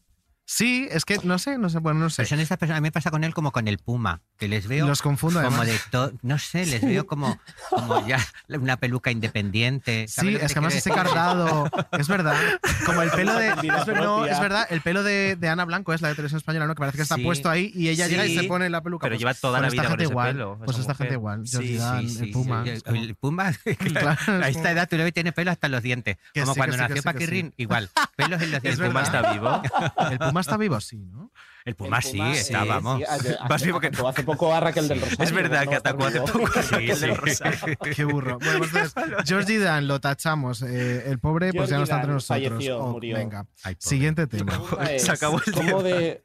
[0.50, 2.18] Sí, es que no sé, no sé, bueno, no sé.
[2.24, 4.48] Pero son estas personas, a mí me pasa con él como con el puma, que
[4.48, 5.68] les veo Los confundo como además.
[5.68, 7.38] de to- no sé, les veo como,
[7.70, 8.18] como ya
[8.48, 10.08] una peluca independiente.
[10.08, 11.70] ¿sabes Sí, que es que además ese cardado,
[12.00, 12.38] es verdad.
[12.86, 13.50] Como el pelo de.
[13.50, 16.66] Es, no, es verdad, el pelo de, de Ana Blanco es la de televisión española,
[16.66, 16.76] ¿no?
[16.76, 17.24] Que parece que está Sí.
[17.24, 19.04] puesto ahí y ella llega y Sí, se pone la peluca.
[19.04, 20.32] pero Pues- lleva toda pues la vida con ese igual.
[20.32, 21.08] pelo, Pues esta mujer.
[21.08, 21.46] gente igual.
[21.46, 22.64] Sí, sí, Sí, el sí, Puma.
[22.64, 25.84] sí, como- El puma, Claro, a es esta edad tú le tiene pelo hasta los
[25.84, 26.16] dientes.
[26.34, 27.54] Que como sí, cuando sí, nació sí, sí.
[27.58, 27.90] igual.
[28.16, 28.88] Pelos en los ¿El dientes.
[28.88, 29.62] Puma está vivo?
[30.10, 31.32] El Puma está vivo, sí, ¿no?
[31.66, 32.98] El Puma sí, Puma, está, sí, vamos.
[33.00, 35.24] sí, hace- Más vivo que atacó hace poco a Raquel del Rosario.
[35.26, 36.62] Es verdad ¿cómo que no a atacó hace poco.
[36.62, 37.16] Sí, Raquel del sí.
[37.16, 37.78] Rosario.
[37.96, 38.40] Qué burro.
[38.40, 40.62] Bueno, pues entonces, Georgie Dan lo tachamos.
[40.62, 42.50] eh, el pobre, pues ya no está entre nosotros.
[42.50, 43.18] falleció, Oh, murió.
[43.18, 43.46] venga.
[43.64, 43.76] Ay.
[43.80, 44.62] Siguiente tema.
[44.90, 45.84] es, Se acabó el ¿cómo tiempo.
[45.84, 46.24] de...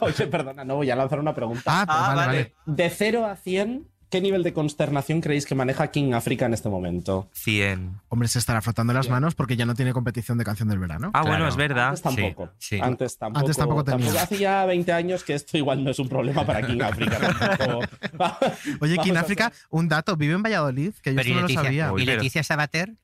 [0.00, 1.62] Oye, perdona, no voy a lanzar una pregunta.
[1.66, 2.54] Ah, pues Ah, vale, vale.
[2.66, 2.76] vale.
[2.76, 6.68] De 0 a 100, ¿qué nivel de consternación creéis que maneja King África en este
[6.68, 7.30] momento?
[7.32, 8.02] 100.
[8.08, 11.10] Hombre, se estará frotando las manos porque ya no tiene competición de canción del verano.
[11.14, 11.88] Ah, bueno, es verdad.
[11.88, 12.50] Antes tampoco.
[12.58, 12.78] sí.
[12.80, 13.40] Antes tampoco.
[13.40, 14.22] Antes tampoco tenía.
[14.22, 17.18] Hace ya 20 años que esto igual no es un problema para King África.
[18.80, 21.90] Oye, King África, un dato, vive en Valladolid, que yo no lo sabía.
[21.96, 22.94] ¿y Leticia Sabater?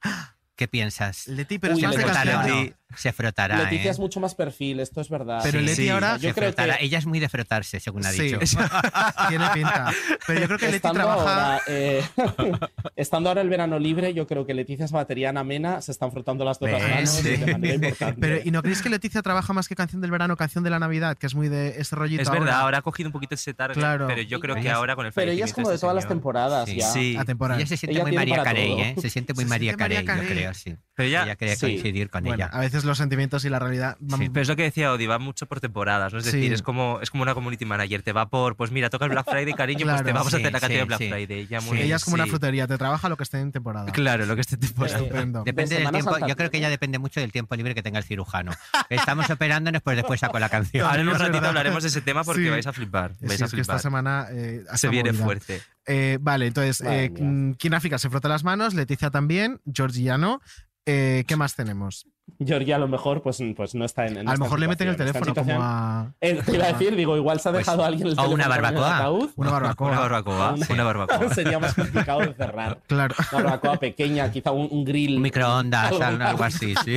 [0.56, 1.26] ¿Qué piensas?
[1.28, 2.74] Leti, pero Uy, es más de canción.
[2.97, 3.59] Se frotará.
[3.59, 3.91] Leticia ¿eh?
[3.91, 5.41] es mucho más perfil, esto es verdad.
[5.43, 6.78] Pero Sí, Leti sí, ahora- se creo frotará.
[6.78, 8.39] que- Ella es muy de frotarse, según ha Sí, dicho.
[9.28, 9.93] tiene pinta.
[10.26, 11.53] Pero yo creo que Leti estando trabaja.
[11.55, 12.03] Ahora, eh,
[12.97, 16.59] estando ahora el verano libre, yo creo que Leticia Sabateriana Mena se están frotando las
[16.59, 16.82] dos ¿Ves?
[16.82, 17.36] manos Sí.
[17.36, 18.20] de manera importante.
[18.20, 20.78] Pero, ¿y no creéis que Leticia trabaja más que canción del verano, canción de la
[20.78, 22.22] Navidad, que es muy de ese rollito?
[22.22, 24.07] Es verdad, ahora ha cogido un poquito ese target, Claro.
[24.07, 25.95] pero yo creo que es- ahora con el pero ella es como de este todas
[25.95, 26.76] las señor- temporadas Sí.
[26.78, 26.91] ya.
[26.91, 27.18] Sí.
[27.18, 28.72] Ella se siente muy María Carey.
[28.80, 28.95] ¿eh?
[29.01, 30.74] Se siente muy María Carey, yo creo, sí.
[30.95, 32.47] Pero ya- ella quería coincidir con ella.
[32.51, 35.06] a veces los sentimientos y la realidad van Sí, pero es lo que decía Odi,
[35.06, 36.18] va mucho por temporadas, ¿no?
[36.18, 36.32] Es Sí.
[36.36, 39.10] decir, es como, es como una community manager, te va por, pues mira, toca el
[39.12, 40.04] Black Friday, cariño, pues Claro.
[40.06, 41.08] te vamos a hacer la canción sí, de Black sí.
[41.10, 41.46] Friday.
[41.46, 43.90] Ya muy, Ella es como una frutería, te trabaja lo que esté en temporada.
[43.92, 44.98] Claro, lo que esté temporada.
[44.98, 45.42] Estupendo.
[45.44, 48.04] Depende del tiempo, yo creo que ella depende mucho del tiempo libre que tenga el
[48.04, 48.52] cirujano.
[48.90, 50.86] Estamos operándonos, pues después saco la canción.
[50.86, 52.48] Ahora en un ratito hablaremos de ese tema porque Sí.
[52.48, 53.12] vais a flipar.
[53.20, 53.80] Sí, Vais a es que esta flipar.
[53.82, 55.24] semana eh, Se viene movida.
[55.24, 55.62] fuerte.
[55.86, 57.24] Eh, vale, entonces, eh, mía.
[57.24, 60.40] mm, se frota las manos, Leticia también, Georgiano.
[60.86, 62.06] Eh, ¿Qué más tenemos?
[62.44, 64.88] Georgia a lo mejor pues, pues no está en, en a lo mejor le meten
[64.88, 66.12] el teléfono como a.
[66.20, 68.34] Eh, te iba a decir, digo, igual se ha Pues, dejado alguien el o teléfono
[68.34, 68.96] una en el barbacoa.
[68.98, 69.30] ataúd.
[69.36, 69.88] Una barbacoa.
[69.90, 71.28] Una barbacoa, Una- una barbacoa.
[71.34, 72.78] Sería más complicado de cerrar.
[72.86, 73.14] Claro.
[73.32, 75.16] Una barbacoa pequeña, quizá un, un grill.
[75.16, 76.96] Un microondas, Algo algo, algo así, sí.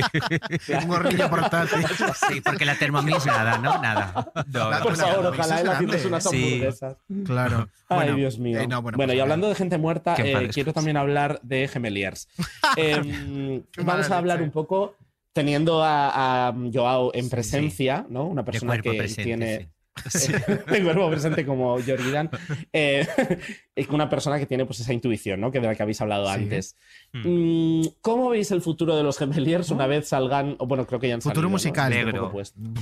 [0.80, 1.84] Un gorrillo portátil.
[2.28, 3.80] Sí, porque la Thermomix nada, ¿no?
[3.82, 4.32] Nada.
[4.52, 6.06] No, La- Por favor, ojalá él grande.
[6.06, 6.44] unas Sí.
[6.44, 6.96] hamburguesas.
[7.24, 7.68] Claro.
[7.88, 8.58] Ay, Bueno, Dios mío.
[8.60, 11.40] eh, no, bueno, bueno, pues y hablando de gente muerta, en eh, quiero también hablar
[11.42, 12.28] de Gemeliers.
[12.76, 14.94] Em, vamos a hablar un poco,
[15.32, 18.24] teniendo a, a Joao en Sí, presencia, ¿no?
[18.26, 19.68] Una persona que presente, tiene...
[20.08, 20.32] sí.
[20.32, 22.30] de cuerpo presente como Jordan,
[22.72, 23.06] eh,
[23.76, 25.52] es una persona que tiene pues esa intuición, ¿no?
[25.52, 26.32] Que de la que habéis hablado Sí.
[26.32, 26.76] antes.
[27.12, 27.80] Hmm.
[27.80, 30.56] Mm, ¿Cómo veis el futuro de los Gemeliers una vez salgan?
[30.58, 31.52] o Bueno, creo que ya han Futuro salido, ¿no?
[31.52, 31.92] musical.
[31.92, 32.32] Poco Negro.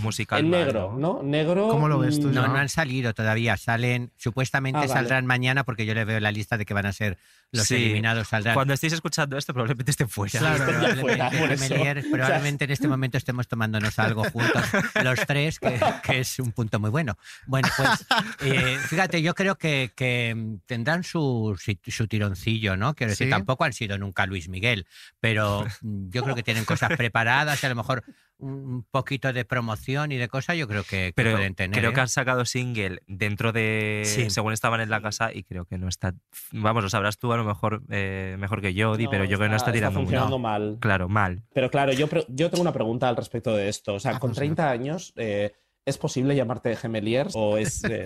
[0.03, 0.41] Musical.
[0.41, 1.21] En negro, ¿no?
[1.25, 1.67] Negro.
[1.69, 3.57] ¿Cómo lo ves tú, mm, No, no han salido todavía.
[3.57, 4.93] Salen, supuestamente Ah, vale.
[4.93, 7.19] saldrán mañana porque yo le veo la lista de que van a ser
[7.53, 7.75] los Sí.
[7.77, 8.29] eliminados.
[8.29, 8.55] Saldrán.
[8.55, 10.39] Cuando estéis escuchando esto, probablemente estén fuera.
[10.39, 10.97] Claro.
[11.01, 14.63] Fuera, Probablemente, en este momento estemos tomándonos algo juntos,
[15.03, 17.17] los tres, que, que es un punto muy bueno.
[17.47, 18.07] Bueno, pues
[18.43, 22.95] eh, fíjate, yo creo que, que tendrán su, su tironcillo, ¿no?
[22.95, 23.31] Quiero decir, Sí.
[23.31, 24.87] tampoco han sido nunca Luis Miguel,
[25.21, 28.05] pero yo creo que tienen cosas preparadas y a lo mejor
[28.41, 31.79] un poquito de promoción y de cosas, yo creo que, que Pero pueden tener.
[31.79, 31.95] creo ¿eh?
[31.95, 34.03] que han sacado single dentro de.
[34.05, 34.31] Sí.
[34.31, 36.15] Según estaban en la casa y creo que no está.
[36.53, 39.37] Vamos, lo sabrás tú a lo mejor eh, mejor que yo, Di, No, pero yo
[39.37, 40.49] creo que no está tirando funcionando mucho.
[40.49, 40.77] mal.
[40.81, 41.43] Claro, mal.
[41.53, 43.95] Pero claro, yo, yo tengo una pregunta al respecto de esto.
[43.95, 45.53] O sea, con Haznos, 30 años, eh,
[45.87, 47.33] ¿es posible llamarte Gemeliers?
[47.35, 48.05] ¿O, es, eh,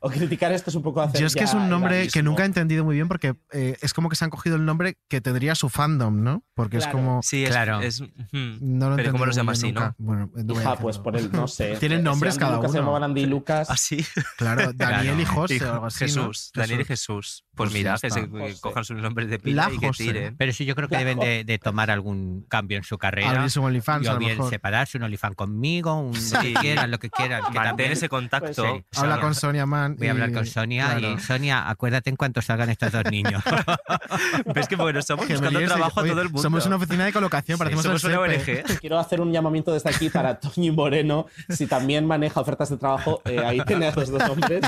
[0.00, 2.42] o criticar esto es un poco hacer Yo es que es un nombre que nunca
[2.42, 5.20] he entendido muy bien porque eh, es como que se han cogido el nombre que
[5.20, 6.44] tendría su fandom, ¿no?
[6.54, 6.90] Porque Claro.
[6.90, 7.22] es como.
[7.22, 7.50] Sí, es.
[7.50, 7.80] Claro.
[7.80, 8.02] es-.
[8.32, 9.80] No lo pero ¿cómo los llama muy así, no?
[9.80, 9.94] nunca.
[9.98, 11.76] Bueno, no Hija, pues por el, no sé.
[11.80, 12.86] Tienen nombres cada Lucas Se uno.
[12.88, 13.70] llamaban Andy Lucas.
[13.70, 14.04] Así.
[14.36, 15.24] Claro, Daniel y.
[15.24, 16.04] José o algo así.
[16.04, 16.08] ¿no?
[16.08, 16.50] Jesús.
[16.54, 17.44] Daniel y Jesús.
[17.54, 18.26] Pues, Pues mira, que se.
[18.26, 18.56] José.
[18.60, 20.36] cojan sus nombres de pila La y que tiren.
[20.36, 23.30] Pero sí, yo creo que deben de, de tomar algún cambio en su carrera.
[23.30, 24.50] Abrirse un OnlyFans, a o lo bien mejor.
[24.50, 27.40] separarse, un OnlyFans conmigo, un, lo que quieran, lo que quieran.
[27.42, 28.62] Que Mantén también- ese contacto.
[28.62, 29.00] Pues sí.
[29.00, 29.96] Habla con Sonia Man.
[29.98, 31.16] Voy a hablar con Sonia claro.
[31.16, 33.42] y Sonia, acuérdate en cuanto salgan estos dos niños.
[34.54, 36.42] ¿Ves que bueno, estamos Que buscando trabajo a todo el mundo?
[36.42, 38.20] Somos una oficina de colocación, parecemos somos el una.
[38.20, 38.62] ONG.
[38.80, 41.26] Quiero hacer un llamamiento desde aquí para Toñi Moreno.
[41.48, 44.62] Si también maneja ofertas de trabajo, eh, ahí tiene a estos dos hombres.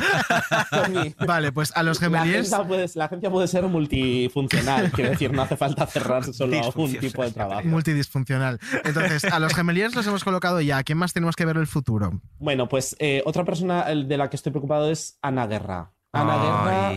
[0.70, 2.53] Toñi, Vale, pues a los la gemeliers.
[2.53, 4.90] agencia, puede, la agencia puede ser multifuncional.
[4.92, 7.62] Quiero decir, no hace falta cerrarse solo a un tipo de trabajo.
[7.66, 8.61] Multidisfuncional.
[8.84, 10.78] Entonces, a los gemeliers los hemos colocado ya.
[10.78, 12.20] ¿A quién más tenemos que ver el futuro?
[12.39, 15.93] Bueno, pues eh, otra persona de la que estoy preocupado es Ana Guerra.
[16.12, 16.93] Ana Guerra.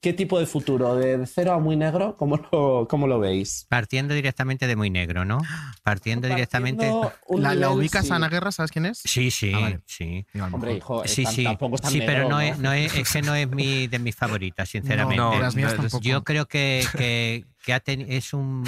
[0.00, 0.94] ¿qué tipo de futuro?
[0.94, 2.16] ¿De cero a muy negro?
[2.16, 3.66] ¿Cómo lo, cómo lo veis?
[3.68, 5.40] Partiendo directamente de muy negro, ¿no?
[5.82, 6.92] Partiendo directamente.
[6.92, 8.12] Partiendo ¿La, ubicas sí.
[8.12, 8.52] a Ana Guerra?
[8.52, 8.98] ¿Sabes quién es?
[9.04, 9.80] Sí, sí, Ah, vale.
[9.86, 10.24] sí.
[10.52, 12.72] Hombre, hijo, es Sí, tan- sí, tampoco es tan sí, pero negro, no, es, no
[12.72, 15.16] es, es que no es mi, de mis favoritas, sinceramente.
[15.16, 16.04] No, No, de las mías no, tampoco.
[16.04, 18.64] Yo creo que, que, que ha teni- es un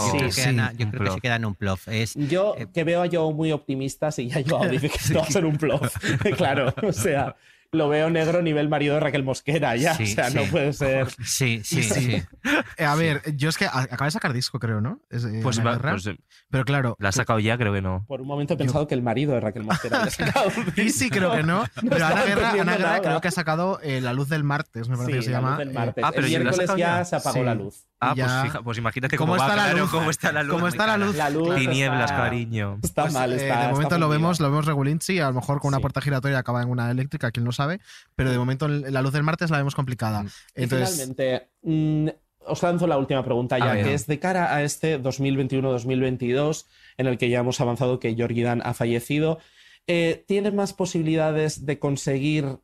[0.00, 0.12] plof.
[0.12, 1.88] Yo Sí, creo que, sí, Ana- yo creo que se queda en un plof.
[1.88, 5.18] Es, Yo Eh, que veo a Joe muy optimista, si ya Joao dice que esto
[5.18, 5.94] va a ser un plof.
[6.36, 7.36] claro, o sea,
[7.72, 9.94] lo veo negro nivel marido de Raquel Mosquera ya.
[9.94, 10.48] Sí, o sea, no sí.
[10.50, 11.08] puede ser.
[11.24, 12.22] sí, sí, sí.
[12.76, 14.98] Eh, a ver, yo es que a- acaba de sacar disco, creo, ¿no?
[15.08, 16.16] Es, eh, Pues, va- pues, eh,
[16.50, 16.96] Pero claro.
[16.98, 18.04] la ha sacado ya, creo que no.
[18.08, 20.90] Por un momento he pensado que el marido de Raquel Mosquera había sacado un Sí,
[20.90, 21.64] sí, creo que no.
[21.80, 24.88] Pero estaba Ana Guerra, Ana Guerra creo que ha sacado eh, La Luz del Martes,
[24.88, 25.50] me parece Sí, que se la llama.
[25.50, 26.04] luz del eh, martes.
[26.04, 27.44] Ah, pero el miércoles ya se apagó Sí.
[27.44, 27.86] la luz.
[28.02, 28.24] Ah, Ya.
[28.24, 29.90] pues, fija- pues imagínate ¿Cómo cómo, está va, la claro, luz?
[29.90, 30.54] cómo está la luz.
[30.54, 31.14] ¿Cómo está la luz?
[31.16, 32.78] La luz Tinieblas, está- cariño.
[32.82, 33.60] Está Pues, mal, eh, está.
[33.60, 35.82] de momento está lo vemos, lo vemos regulinchi, a lo mejor con una Sí.
[35.82, 37.80] puerta giratoria acaba en una eléctrica, quien lo sabe,
[38.16, 40.24] pero de momento la luz del martes la vemos complicada.
[40.54, 42.08] Y Entonces, finalmente, mm,
[42.46, 47.18] os lanzo la última pregunta ya, que es de cara a este 2021-2022, en el
[47.18, 49.38] que ya hemos avanzado que Georgie Dan ha fallecido.
[49.86, 52.58] Eh, ¿Tiene más posibilidades de conseguir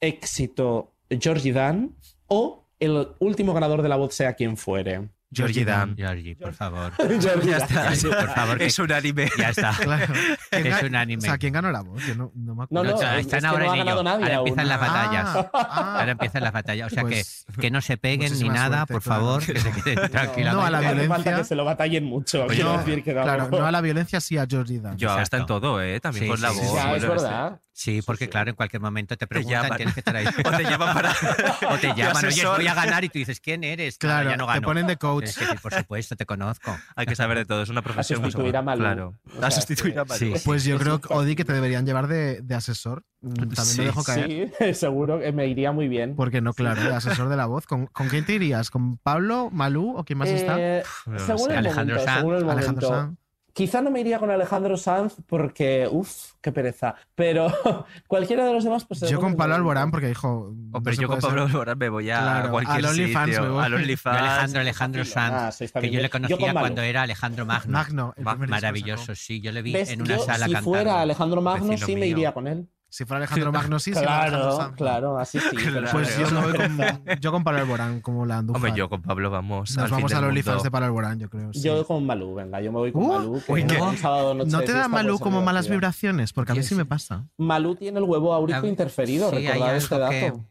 [0.00, 5.10] éxito Georgie Dan o el último ganador de la voz sea quien fuere?
[5.32, 5.94] Georgie Dan.
[5.96, 6.92] Georgie, por favor.
[7.44, 7.92] Ya está.
[7.92, 8.58] Georgie, por favor.
[8.58, 9.30] que- Es un anime.
[9.38, 9.72] Ya está.
[9.80, 10.12] Claro.
[10.50, 11.18] ¿Quién Es un anime.
[11.18, 12.04] O sea, ¿quién ganó la voz?
[12.04, 12.84] Yo no, no me acuerdo.
[12.84, 13.78] no, No, es están que ahora en ello.
[13.84, 15.48] ganado nadie Ahora empiezan las Ah, batallas.
[15.54, 15.96] ah.
[16.00, 16.86] Ahora empiezan las batallas.
[16.86, 19.20] O sea Pues, que, que no se peguen ni muchísima nada, suerte, por claro.
[19.20, 20.42] favor, que se queden tranquilamente.
[20.52, 21.36] No a la No hace falta violencia.
[21.36, 22.46] que se lo batallen mucho.
[22.46, 24.96] Pues no, decir que claro, no a la violencia, sí a Georgie Dan.
[24.98, 26.00] Yo está en todo, ¿eh?
[26.00, 26.78] También Sí, con la sí, voz.
[26.96, 27.60] es verdad.
[27.82, 29.76] Sí, porque claro, en cualquier momento te preguntan, llaman.
[29.78, 30.26] tienes que estar ahí.
[30.44, 31.12] O te llaman para.
[31.70, 33.96] O te llaman, oye, voy a ganar y tú dices, ¿quién eres?
[33.96, 34.66] Claro, ya no te gano.
[34.66, 35.30] ponen de coach.
[35.34, 36.76] Que por supuesto, te conozco.
[36.94, 38.80] Hay que saber de todo, es una profesión muy sustituir a Malú.
[38.82, 39.14] Claro.
[39.34, 40.26] O sea, a sustituir a sí.
[40.26, 40.36] Malú.
[40.36, 40.42] Sí.
[40.44, 41.00] Pues yo creo.
[41.08, 43.02] Odi, que te deberían llevar de, de asesor.
[43.22, 44.52] Mm, También Sí, lo dejo caer.
[44.58, 46.16] Sí, seguro que me iría muy bien.
[46.16, 47.66] Porque no, claro, de asesor de la voz.
[47.66, 48.70] ¿Con, con quién te irías?
[48.70, 50.56] ¿con Pablo, Malú o quién más está?
[50.58, 51.52] Eh, No según sé.
[51.52, 53.19] el Alejandro momento, según el Alejandro momento.
[53.52, 56.94] Quizá no me iría con Alejandro Sanz porque, uff, qué pereza.
[57.14, 57.48] Pero
[58.06, 59.00] cualquiera de los demás, pues.
[59.00, 59.54] Yo con Pablo.
[59.56, 60.54] Alborán, porque dijo.
[60.72, 63.42] Oh, pero no yo con Pablo Alborán me voy a Claro, cualquier al OnlyFans sitio.
[63.42, 64.18] me Yo OnlyFans.
[64.20, 65.04] Alejandro, Alejandro Ah,
[65.50, 66.58] Sanz, está que yo le Yo con conocía Malú.
[66.60, 67.72] cuando era Alejandro Magno.
[67.72, 69.90] Magno, el disco Maravilloso, sí, yo le vi ¿Ves?
[69.90, 70.70] en una Yo, sala si cantando.
[70.70, 72.10] fuera Alejandro Magno, sí me mío.
[72.10, 72.68] iría con él.
[72.92, 75.46] Si fuera Alejandro Magno, sí, no Claro, claro, así sí.
[75.72, 76.78] pero- Pues yo, me voy con,
[77.20, 78.56] yo con Pablo Alborán, como la Andújar.
[78.58, 79.70] Hombre, yo con Pablo vamos.
[79.76, 81.52] Nos al vamos fin al OnlyFans de Pablo Alborán, yo creo.
[81.52, 81.62] sí.
[81.62, 83.42] Yo con Malú, venga, yo me voy con Uh, Malú.
[83.46, 83.80] que uy, ¿qué?
[83.80, 86.32] un sábado noche ¿No de te da Malú como malas vibraciones?
[86.32, 87.26] Porque a mí sí me pasa.
[87.38, 90.44] Malú tiene el huevo áurico interferido, Sí, recordad este algo, que, dato.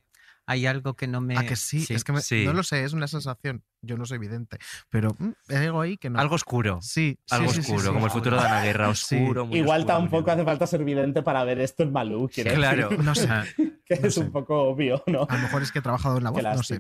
[0.51, 1.37] Hay algo que no me...
[1.37, 1.85] ¿A que sí?
[1.89, 2.43] Es que me- Sí.
[2.43, 3.63] no lo sé, es una sensación.
[3.81, 4.57] Yo no soy vidente.
[4.89, 6.19] Pero mm, hay algo ahí que no.
[6.19, 6.79] Algo oscuro.
[6.81, 7.93] Sí, sí, Algo sí, sí, oscuro, sí.
[7.93, 9.15] como el futuro de Ana Guerra, Sí.
[9.15, 9.45] oscuro.
[9.45, 12.89] muy Igual oscuro, tampoco hace falta ser vidente para ver esto en Malú, quiero Claro.
[12.89, 13.27] decir, No sé.
[13.29, 13.45] Ah,
[13.85, 14.19] que no es sé.
[14.21, 15.27] un poco obvio, ¿no?
[15.29, 16.79] A lo mejor es que he trabajado en la voz, Qué no sé.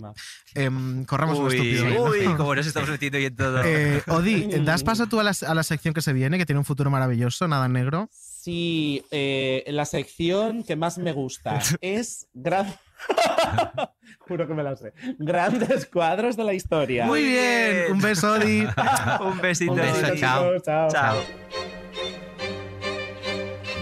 [0.55, 1.85] Em, corramos Uy, estúpido.
[1.89, 2.03] ¿no?
[2.11, 3.61] uy, como nos estamos metiendo y en todo.
[3.63, 6.57] Eh, Odi, ¿das paso tú a la, a la sección que se viene, que tiene
[6.59, 8.09] un futuro maravilloso, nada negro?
[8.11, 12.73] Sí, eh, la sección que más me gusta es gran...
[14.19, 14.93] Juro que me la sé.
[15.17, 17.05] Grandes cuadros de la historia.
[17.05, 18.67] Muy bien, un beso, Odi.
[19.21, 19.73] Un besito.
[19.73, 20.59] Un beso, chao.
[20.59, 20.89] chao.
[20.89, 21.17] Chao.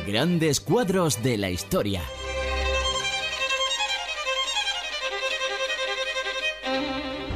[0.08, 2.02] Grandes cuadros de la historia.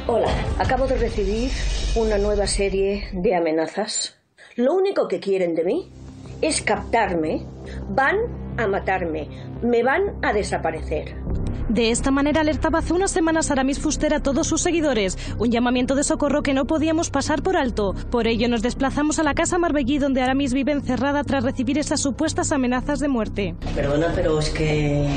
[0.06, 1.50] Hola, acabo de recibir
[1.94, 4.18] una nueva serie de amenazas.
[4.56, 5.92] Lo único que quieren de mí
[6.40, 7.46] es captarme,
[7.88, 8.16] van
[8.58, 9.28] a matarme,
[9.62, 11.21] me van a desaparecer.
[11.68, 15.94] De esta manera alertaba hace unas semanas Aramis Fuster a todos sus seguidores, un llamamiento
[15.94, 17.94] de socorro que no podíamos pasar por alto.
[18.10, 22.00] Por ello nos desplazamos a la casa Marbellí donde Aramis vive encerrada tras recibir esas
[22.00, 23.54] supuestas amenazas de muerte.
[23.74, 25.08] Perdona, pero es que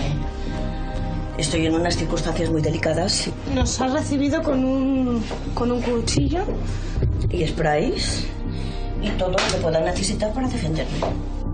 [1.37, 3.29] estoy en unas circunstancias muy delicadas.
[3.53, 5.23] Nos ha recibido con un,
[5.53, 6.43] con un cuchillo.
[7.29, 8.27] Y sprays
[9.01, 10.99] y todo lo que pueda necesitar para defenderme.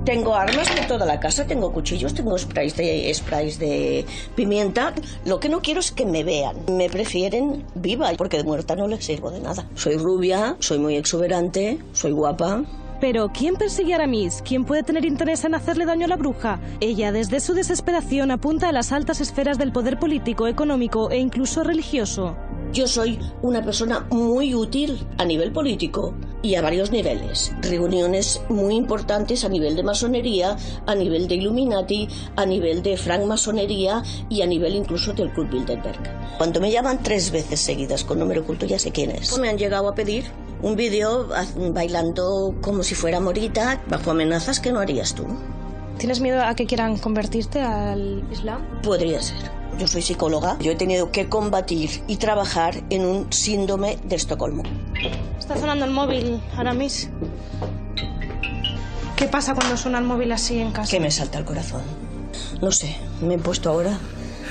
[0.05, 4.03] Tengo armas por toda la casa, tengo cuchillos, tengo sprays de, sprays de
[4.35, 4.93] pimienta.
[5.25, 6.55] Lo que no quiero es que me vean.
[6.75, 9.67] Me prefieren viva, porque de muerta no les sirvo de nada.
[9.75, 12.63] Soy rubia, soy muy exuberante, soy guapa.
[12.99, 14.41] Pero, ¿quién persigue a Aramis?
[14.43, 16.59] ¿Quién puede tener interés en hacerle daño a la bruja?
[16.79, 21.63] Ella, desde su desesperación, apunta a las altas esferas del poder político, económico e incluso
[21.63, 22.35] religioso.
[22.73, 27.51] Yo soy una persona muy útil a nivel político y a varios niveles.
[27.61, 30.55] Reuniones muy importantes a nivel de masonería,
[30.85, 32.07] a nivel de Illuminati,
[32.37, 35.99] a nivel de francmasonería y a nivel incluso del Club Bilderberg.
[36.37, 39.37] Cuando me llaman tres veces seguidas con número oculto ya sé quién es.
[39.37, 40.25] Me han llegado a pedir
[40.61, 45.25] un vídeo ah, bailando como si fuera morita bajo amenazas que no harías tú.
[45.97, 48.81] ¿Tienes miedo a que quieran convertirte al Islam?
[48.81, 49.60] Podría ser.
[49.81, 50.59] Yo soy psicóloga.
[50.59, 54.61] Yo he tenido que combatir y trabajar en un síndrome de Estocolmo.
[55.39, 57.09] Está sonando el móvil, Aramis.
[59.15, 60.91] ¿Qué pasa cuando suena el móvil así en casa?
[60.91, 61.81] Que me salta el corazón.
[62.61, 63.97] No sé, me he puesto ahora.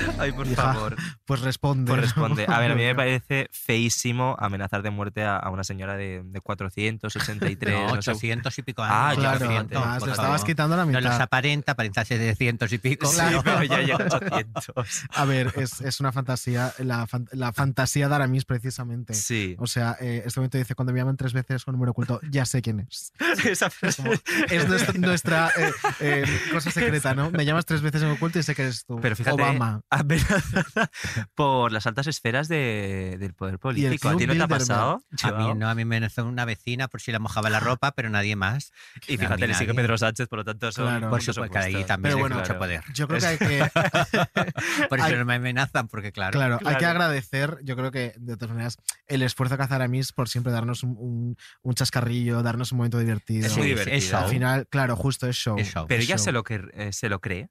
[0.18, 0.96] Ay, por Hija, favor.
[1.24, 1.90] Pues responde.
[1.90, 2.44] Pues responde.
[2.48, 6.22] A ver, a mí me parece feísimo amenazar de muerte a, a una señora de,
[6.24, 7.74] de 483.
[7.74, 8.10] No, no sé.
[8.12, 9.20] 800 y pico Ah, años.
[9.20, 11.02] claro, 800, además, por le estabas quitando la No mitad.
[11.02, 13.06] los aparenta, aparenta 700 y pico.
[13.06, 13.42] Sí, claro.
[13.44, 14.72] pero ya llega a 800.
[15.14, 19.14] A ver, es, es una fantasía, la, fan- la fantasía de Aramis, precisamente.
[19.14, 19.56] Sí.
[19.58, 22.44] O sea, eh, este momento dice, cuando me llaman tres veces con número oculto, ya
[22.44, 23.12] sé quién es.
[23.44, 24.12] Esa Es, como-
[24.50, 27.30] es nuestra, nuestra, eh, eh, cosa secreta, ¿no?
[27.30, 28.98] Me llamas tres veces en oculto y sé que eres tú.
[29.00, 29.82] Pero fíjate, Obama.
[29.90, 30.90] Amenazada
[31.34, 34.08] por las altas esferas de- del poder político.
[34.08, 35.02] ¿A ti no te ha pasado?
[35.22, 37.92] A mí no, a mí me amenazó una vecina por si la mojaba la ropa,
[37.92, 38.72] pero nadie más.
[39.08, 39.74] Y fíjate, le sigue.
[39.74, 41.10] Pedro Sánchez, por lo tanto son Claro.
[41.10, 42.82] Por supuesto, que ahí también hay bueno, mucho poder.
[42.94, 43.70] Yo creo que hay que...
[44.88, 46.32] Por eso hay- no me amenazan, porque claro.
[46.32, 48.76] Claro, hay que agradecer, yo creo que de todas maneras,
[49.06, 52.98] el esfuerzo que hace Aramis por siempre darnos un, un- un chascarrillo, darnos un momento
[52.98, 53.46] divertido.
[53.46, 53.96] Es muy Sí, divertido.
[53.96, 54.20] es show.
[54.20, 55.58] Al final, claro, justo es show.
[55.58, 55.86] Es show.
[55.88, 56.24] Pero es ella show.
[56.24, 57.48] se lo, que, eh, se lo cree.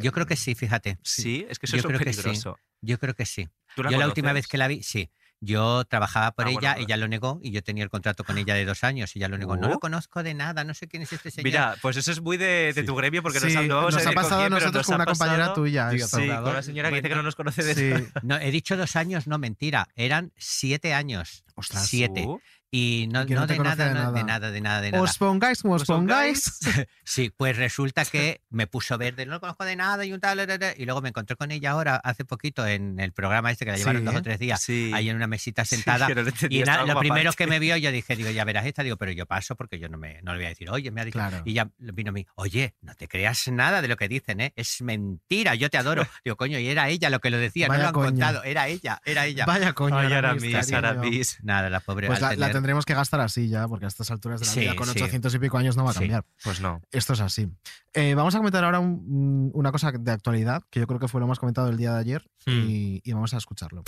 [0.00, 0.98] Yo creo que sí, fíjate.
[1.02, 2.22] Sí, es que eso Yo es creo que sí.
[2.22, 2.58] peligroso.
[2.80, 3.48] Yo creo que sí.
[3.76, 5.10] ¿Tú la Yo la última vez que la vi, sí.
[5.40, 6.84] Yo trabajaba por Ah, ella, bueno, bueno.
[6.86, 9.28] ella lo negó y yo tenía el contrato con ella de dos años y ella
[9.28, 9.56] lo negó.
[9.56, 9.70] No Oh.
[9.70, 11.44] lo conozco de nada, no sé quién es este señor.
[11.44, 13.98] Mira, pues eso es muy de, de tu gremio porque Sí, nos, no vamos a
[13.98, 16.16] nos ha pasado a nosotros nos con una compañera tuya Sí, esto.
[16.18, 17.90] con una señora que dice que no nos conoce de Sí.
[17.90, 18.20] nada.
[18.22, 19.88] No, he dicho dos años, no, mentira.
[19.96, 21.44] Eran siete años.
[21.56, 21.86] Ostras.
[21.88, 22.24] siete.
[22.26, 22.40] Uh.
[22.76, 24.40] Y no, no de, nada, de no, de nada.
[24.40, 25.04] nada, de nada, de nada.
[25.04, 26.58] Os pongáis como os pongáis.
[27.04, 30.40] Sí, pues resulta que me puso verde, no lo conozco de nada y un tal,
[30.76, 33.76] y luego me encontré con ella ahora, hace poquito, en el programa este que la
[33.76, 34.90] llevaron Sí, dos o tres días, sí.
[34.92, 36.08] ahí en una mesita sentada.
[36.14, 38.96] no y nada, lo primero que me vio, yo dije, digo, ya verás esta, digo,
[38.96, 41.04] pero yo paso porque yo no, me, no le voy a decir, oye, me ha
[41.04, 41.18] dicho.
[41.18, 41.42] Claro.
[41.44, 44.52] Y ya vino a mí, oye, no te creas nada de lo que dicen, ¿eh?
[44.56, 46.04] Es mentira, yo te adoro.
[46.24, 48.66] Digo, coño, y era ella lo que lo decía, Vaya no lo han contado, era
[48.66, 49.46] ella, era ella.
[49.46, 49.96] Vaya coño.
[49.96, 50.78] Ay, cariño.
[50.78, 51.38] Aramis.
[51.44, 52.08] Nada, la pobre.
[52.08, 54.60] Pues la, la tendremos que gastar así ya, porque a estas alturas de la Sí,
[54.60, 54.92] vida, con sí.
[54.96, 55.98] 800 y pico años no va a Sí.
[55.98, 56.24] cambiar.
[56.42, 56.80] Pues no.
[56.90, 57.46] Esto es así.
[57.92, 61.20] Eh, vamos a comentar ahora un- una cosa de actualidad, que yo creo que fue
[61.20, 62.52] lo más comentado el día de ayer, Hmm.
[62.66, 63.82] y, y vamos a escucharlo.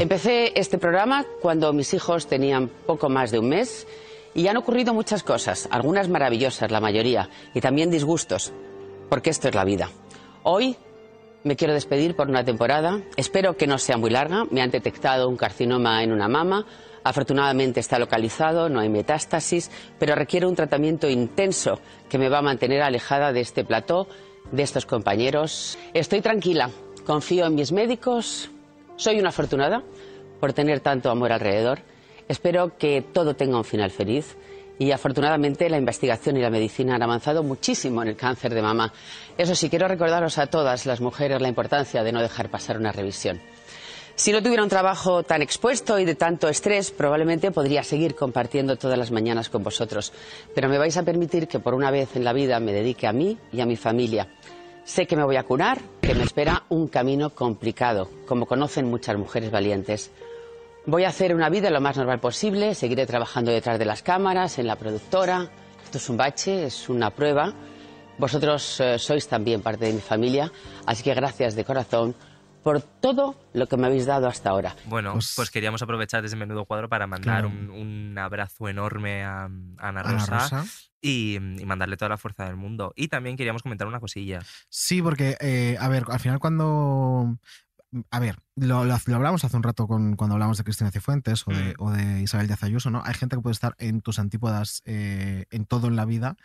[0.00, 3.86] Empecé este programa cuando mis hijos tenían poco más de un mes
[4.34, 8.52] y han ocurrido muchas cosas, algunas maravillosas, la mayoría, y también disgustos,
[9.10, 9.90] porque esto es la vida.
[10.42, 10.76] Hoy
[11.44, 15.28] me quiero despedir por una temporada, espero que no sea muy larga, me han detectado
[15.28, 16.64] un carcinoma en una mama,
[17.04, 21.78] afortunadamente está localizado, no hay metástasis, pero requiere un tratamiento intenso
[22.08, 24.08] que me va a mantener alejada de este plató,
[24.50, 25.78] de estos compañeros.
[25.92, 26.70] Estoy tranquila,
[27.06, 28.50] confío en mis médicos,
[28.96, 29.82] soy una afortunada
[30.40, 31.80] por tener tanto amor alrededor.
[32.26, 34.36] Espero que todo tenga un final feliz
[34.78, 38.92] y afortunadamente la investigación y la medicina han avanzado muchísimo en el cáncer de mama.
[39.36, 42.92] Eso sí, quiero recordaros a todas las mujeres la importancia de no dejar pasar una
[42.92, 43.40] revisión.
[44.16, 48.76] Si no tuviera un trabajo tan expuesto y de tanto estrés, probablemente podría seguir compartiendo
[48.76, 50.12] todas las mañanas con vosotros.
[50.54, 53.12] Pero me vais a permitir que por una vez en la vida me dedique a
[53.12, 54.28] mí y a mi familia.
[54.84, 59.16] Sé que me voy a curar, que me espera un camino complicado, como conocen muchas
[59.18, 60.12] mujeres valientes.
[60.86, 64.60] Voy a hacer una vida lo más normal posible, seguiré trabajando detrás de las cámaras,
[64.60, 65.50] en la productora.
[65.82, 67.52] Esto es un bache, es una prueba.
[68.16, 70.52] Vosotros eh, sois también parte de mi familia,
[70.86, 72.14] así que gracias de corazón
[72.64, 74.74] por todo lo que me habéis dado hasta ahora.
[74.86, 77.48] Bueno, pues, queríamos aprovechar desde Menudo Cuadro para mandar Claro.
[77.48, 80.64] un, un abrazo enorme a, a Ana Ana Rosa.
[81.00, 82.94] Y, y mandarle toda la fuerza del mundo.
[82.96, 84.40] Y también queríamos comentar una cosilla.
[84.70, 87.36] Sí, porque, eh, a ver, al final cuando...
[88.10, 91.46] A ver, lo, lo, lo hablamos hace un rato con, cuando hablamos de Cristina Cifuentes
[91.46, 91.54] o Mm.
[91.54, 93.02] de, o de Isabel Díaz Ayuso, ¿no?
[93.04, 96.36] Hay gente que puede estar en tus antípodas eh, en todo en la vida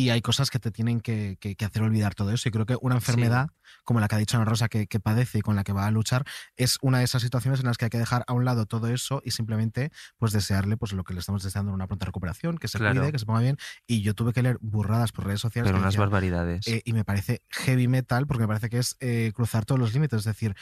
[0.00, 2.48] y hay cosas que te tienen que, que- que hacer olvidar todo eso.
[2.48, 3.48] Y creo que una enfermedad,
[3.84, 5.86] como la que ha dicho Ana Rosa, que, que padece y con la que va
[5.86, 6.24] a luchar,
[6.56, 8.88] es una de esas situaciones en las que hay que dejar a un lado todo
[8.88, 12.68] eso y simplemente pues desearle pues lo que le estamos deseando, una pronta recuperación, que
[12.68, 13.00] se Claro.
[13.00, 13.56] cuide, que se ponga bien.
[13.86, 15.68] Y yo tuve que leer burradas por redes sociales.
[15.68, 16.66] Pero unas decían, barbaridades.
[16.66, 19.92] eh, y me parece heavy metal porque me parece que es eh, cruzar todos los
[19.92, 20.20] límites.
[20.20, 20.54] Es decir,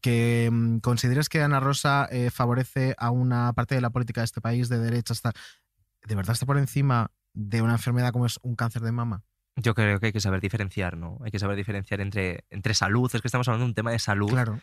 [0.00, 4.26] que, mm, consideres que Ana Rosa eh, favorece a una parte de la política de
[4.26, 5.32] este país de derecha, está,
[6.06, 9.22] ¿de verdad está por encima de una enfermedad como es un cáncer de mama?
[9.54, 11.18] Yo creo que hay que saber diferenciar, ¿no?
[11.24, 13.10] Hay que saber diferenciar entre, entre salud.
[13.12, 14.30] Es que estamos hablando de un tema de salud.
[14.30, 14.60] Claro.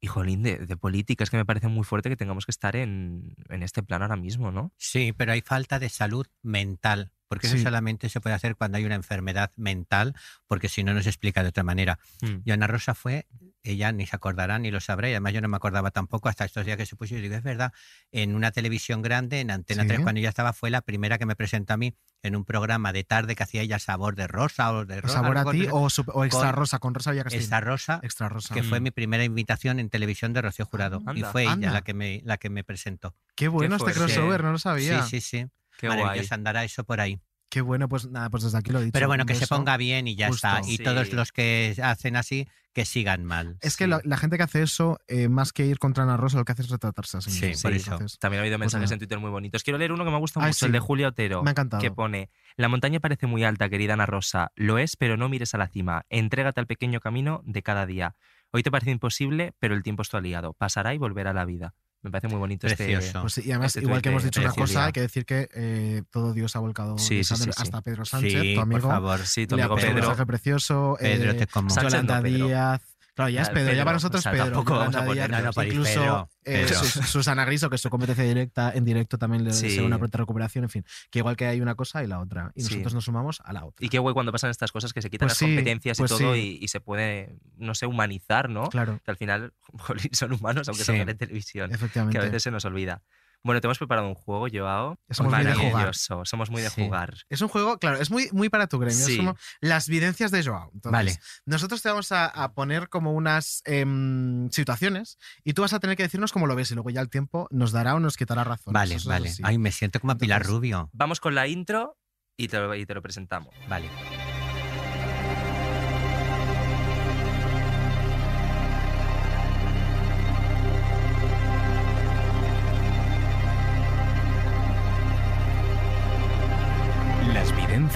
[0.00, 1.24] Y, jolín, de, de política.
[1.24, 4.16] Es que me parece muy fuerte que tengamos que estar en, en este plano ahora
[4.16, 4.72] mismo, ¿no?
[4.76, 7.54] Sí, pero hay falta de salud mental, porque Sí.
[7.56, 10.14] eso solamente se puede hacer cuando hay una enfermedad mental,
[10.46, 11.98] porque si no, no se explica de otra manera.
[12.22, 12.36] Mm.
[12.44, 13.26] Y Ana Rosa fue,
[13.62, 16.44] ella ni se acordará ni lo sabrá, y además yo no me acordaba tampoco hasta
[16.44, 17.72] estos días que se puso, y digo, es verdad,
[18.12, 19.88] en una televisión grande, en Antena Sí.
[19.88, 22.92] 3, cuando ella estaba, fue la primera que me presentó a mí en un programa
[22.92, 25.14] de tarde que hacía ella sabor de rosa o de rosa.
[25.14, 25.86] ¿Sabor a ti o,
[26.24, 27.40] extra rosa con Rosa Villacastín?
[27.40, 28.54] Extra rosa, Extra rosa.
[28.54, 28.82] que fue Mm.
[28.82, 31.00] mi primera invitación en televisión de Rocío Jurado.
[31.06, 31.30] y Anda.
[31.30, 33.14] fue ella la que, me, la que me presentó.
[33.36, 35.02] Qué bueno este crossover, no lo sabía.
[35.04, 35.46] Sí, sí, sí.
[35.78, 36.38] Qué Maravilloso, guay.
[36.38, 37.18] andará eso por ahí.
[37.50, 38.92] Qué bueno, pues nada, pues desde aquí lo he dicho.
[38.92, 40.60] Pero bueno, que se ponga bien y ya está.
[40.66, 40.82] Y Sí.
[40.82, 43.56] todos los que hacen así, que sigan mal.
[43.62, 46.36] Es que la, la gente que hace eso, eh, más que ir contra Ana Rosa,
[46.36, 47.62] lo que hace es retratarse a sí Sí, mismo.
[47.62, 47.92] por eso.
[47.92, 49.62] Entonces, También ha habido pues mensajes en Twitter muy bonitos.
[49.64, 50.66] Quiero leer uno que me ha gustado Ay, mucho, sí.
[50.66, 51.42] el de Julio Otero.
[51.42, 51.80] Me ha encantado.
[51.80, 54.52] Que pone: La montaña parece muy alta, querida Ana Rosa.
[54.54, 56.04] Lo es, pero no mires a la cima.
[56.10, 58.14] Entrégate al pequeño camino de cada día.
[58.50, 60.52] Hoy te parece imposible, pero el tiempo es tu aliado.
[60.52, 61.74] Pasará y volverá a la vida.
[62.02, 63.06] Me parece muy bonito Precioso.
[63.06, 63.18] este.
[63.20, 65.48] Pues sí, y además, este igual que hemos dicho una cosa, hay que decir que
[65.52, 68.82] eh, todo Dios ha volcado Sí, de sí, hasta Pedro Sánchez, Sí, tu amigo.
[68.82, 69.18] por favor.
[69.26, 70.08] Sí, tu le ha amigo puesto un Pedro.
[70.08, 70.96] mensaje precioso.
[71.00, 71.70] Pedro, eh, te como.
[71.70, 72.46] Sánchez Yolanda no, Pedro.
[72.46, 72.80] Díaz.
[73.18, 74.44] Claro, ya es Ah, Pedro, ya Pedro, para nosotros o sea, Pedro.
[74.44, 76.74] tampoco vamos a poner- No, no, por incluso Pedro, eh, Pedro.
[76.84, 79.80] Sus- Susana Griso, que es su competencia directa, en directo también le Sí.
[79.80, 82.62] una pronta recuperación, en fin, que igual que hay una cosa y la otra, y
[82.62, 82.70] Sí.
[82.74, 83.84] nosotros nos sumamos a la otra.
[83.84, 86.12] Y qué guay cuando pasan estas cosas que se quitan Pues las sí, competencias pues
[86.12, 86.58] y todo sí.
[86.60, 88.68] y, y se puede, no sé, humanizar, ¿no?
[88.68, 89.52] Claro, Que al final
[90.12, 90.86] son humanos, aunque Sí.
[90.86, 91.72] salgan en televisión.
[91.74, 92.16] efectivamente.
[92.16, 93.02] Que a veces se nos olvida.
[93.44, 94.98] Bueno, te hemos preparado un juego, Joao.
[95.10, 95.72] Somos muy de jugar.
[95.72, 96.84] Maravilloso, Somos muy de Sí.
[96.84, 97.14] jugar.
[97.28, 98.98] Es un juego, claro, es muy, muy para tu gremio.
[99.06, 99.12] Sí.
[99.12, 100.70] Es como las vivencias de Joao.
[100.74, 101.18] Entonces, Vale.
[101.46, 105.96] Nosotros te vamos a, a poner como unas em, situaciones y tú vas a tener
[105.96, 108.44] que decirnos cómo lo ves y luego ya el tiempo nos dará o nos quitará
[108.44, 108.72] razón.
[108.72, 109.32] Vale, Eso es vale.
[109.44, 110.90] Ay, me siento como a Pilar Rubio.
[110.92, 111.96] Vamos con la intro
[112.36, 113.54] y te lo, y te lo presentamos.
[113.68, 113.88] Vale.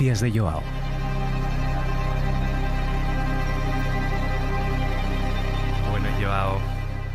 [0.03, 0.61] De Joao.
[5.93, 6.61] Bueno, Joao,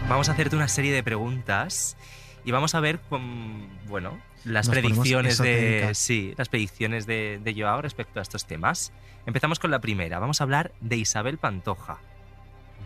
[0.07, 1.97] vamos a hacerte una serie de preguntas
[2.45, 7.61] y vamos a ver, con, bueno, las Nos predicciones de, sí, las predicciones de, de
[7.61, 8.93] Joao respecto a estos temas.
[9.26, 10.19] Empezamos con la primera.
[10.19, 11.97] Vamos a hablar de Isabel Pantoja.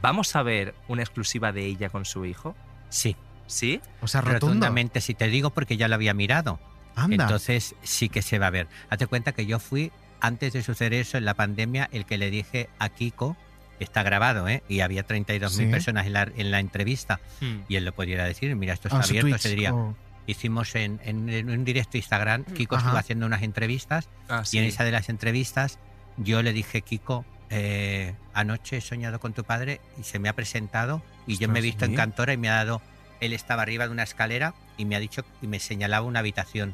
[0.01, 2.55] ¿Vamos a ver una exclusiva de ella con su hijo?
[2.89, 3.15] Sí.
[3.45, 3.81] ¿Sí?
[4.01, 4.47] O sea, rotundo.
[4.47, 6.59] Rotundamente, si te digo porque ya lo había mirado.
[6.95, 7.23] Anda.
[7.25, 8.67] Entonces sí que se va a ver.
[8.89, 12.29] Hazte cuenta que yo fui, antes de suceder eso en la pandemia, el que le
[12.29, 13.35] dije a Kiko,
[13.79, 14.61] está grabado, ¿eh?
[14.69, 15.65] Y había 32.000 Sí.
[15.71, 17.19] personas en la, en la entrevista.
[17.39, 17.61] Hmm.
[17.67, 19.73] Y él lo pudiera decir, mira, esto Ah, está su abierto, Twitch, se diría.
[19.73, 19.95] o-
[20.27, 22.85] Hicimos en, en- en un directo Instagram, Kiko Ajá.
[22.85, 24.69] estuvo haciendo unas entrevistas Ah, y en sí.
[24.69, 25.79] esa de las entrevistas
[26.17, 30.33] yo le dije, Kiko, eh, anoche he soñado con tu padre y se me ha
[30.33, 31.97] presentado y yo me he visto en ¿sí?
[31.97, 32.81] Cantora y me ha dado,
[33.19, 36.73] él estaba arriba de una escalera y me ha dicho y me señalaba una habitación.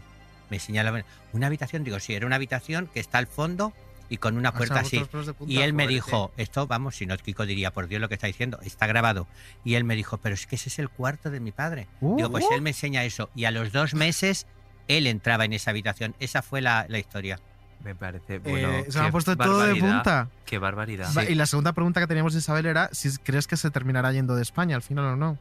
[0.50, 1.04] Me señalaba
[1.34, 3.74] una habitación, digo, sí, era una habitación que está al fondo
[4.10, 5.06] y con una O sea, puerta así.
[5.46, 8.28] Y él me dijo, esto, vamos, si no, Kiko diría, por Dios lo que está
[8.28, 9.28] diciendo, está grabado.
[9.66, 11.88] Y él me dijo, pero es que ese es el cuarto de mi padre.
[12.00, 12.54] Uh, Digo, pues uh.
[12.54, 13.30] él me enseña eso.
[13.36, 14.48] Y a los dos meses,
[14.88, 16.16] él entraba en esa habitación.
[16.20, 17.42] Esa fue la, la historia.
[17.84, 20.30] Me parece, bueno, Eh, se me ha puesto todo de punta.
[20.46, 21.12] Qué barbaridad.
[21.28, 24.36] Y la segunda pregunta que teníamos de Isabel era si crees que se terminará yendo
[24.36, 25.38] de España al final o no.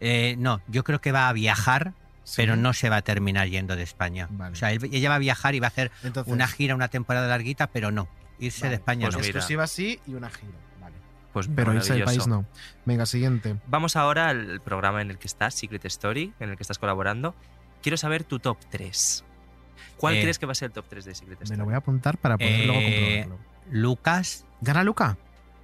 [0.00, 1.92] Eh, no, yo creo que va a viajar,
[2.36, 4.28] pero no se va a terminar yendo de España.
[4.52, 6.88] O sea, él- ella va a viajar y va a hacer Entonces- una gira, una
[6.88, 8.08] temporada larguita, pero no.
[8.38, 9.20] Irse Vale, de España pues no.
[9.22, 10.52] Exclusiva sí y una gira.
[10.80, 10.94] Vale.
[11.32, 12.46] Pues Pero irse del país no.
[12.86, 13.56] Venga, siguiente.
[13.66, 17.34] Vamos ahora al programa en el que estás, Secret Story, en el que estás colaborando.
[17.82, 19.24] Quiero saber tu top 3.
[19.96, 21.58] ¿Cuál Eh, crees que va a ser el top 3 de Secret Me Story?
[21.58, 23.38] lo voy a apuntar para poder luego Eh, comprobarlo.
[23.70, 24.44] Lucas.
[24.62, 25.16] ¿Gana Luca?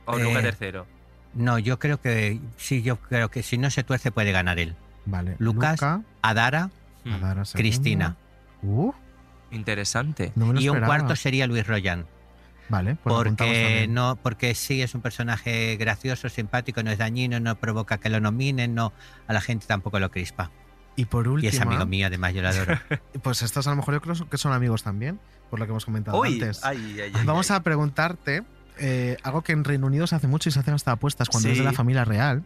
[0.05, 0.87] O Luca eh, tercero.
[1.35, 4.75] No, yo creo que sí, yo creo que si no se tuerce puede ganar él.
[5.07, 5.37] Vale.
[5.39, 6.71] Lucas, Luca, Adara,
[7.05, 7.53] Adara segundo.
[7.55, 8.17] Cristina.
[8.63, 8.93] Uh,
[9.51, 10.33] Interesante.
[10.35, 12.07] no Y un cuarto sería Luis Royan.
[12.69, 17.55] Vale, pues Porque no, porque sí es un personaje gracioso, simpático, no es dañino, no
[17.55, 18.93] provoca que lo nominen, no
[19.29, 20.51] a la gente tampoco lo crispa.
[20.97, 21.53] Y por último.
[21.53, 22.79] Y es amigo mío, además yo lo adoro.
[23.23, 25.85] Pues estos a lo mejor yo creo que son amigos también, por lo que hemos
[25.85, 26.65] comentado Uy, antes.
[26.65, 27.59] ay, ay, ay, Vamos ay.
[27.59, 28.43] a preguntarte
[28.79, 31.49] eh, algo que en Reino Unido se hace mucho y se hacen hasta apuestas cuando
[31.51, 32.43] es de la familia real.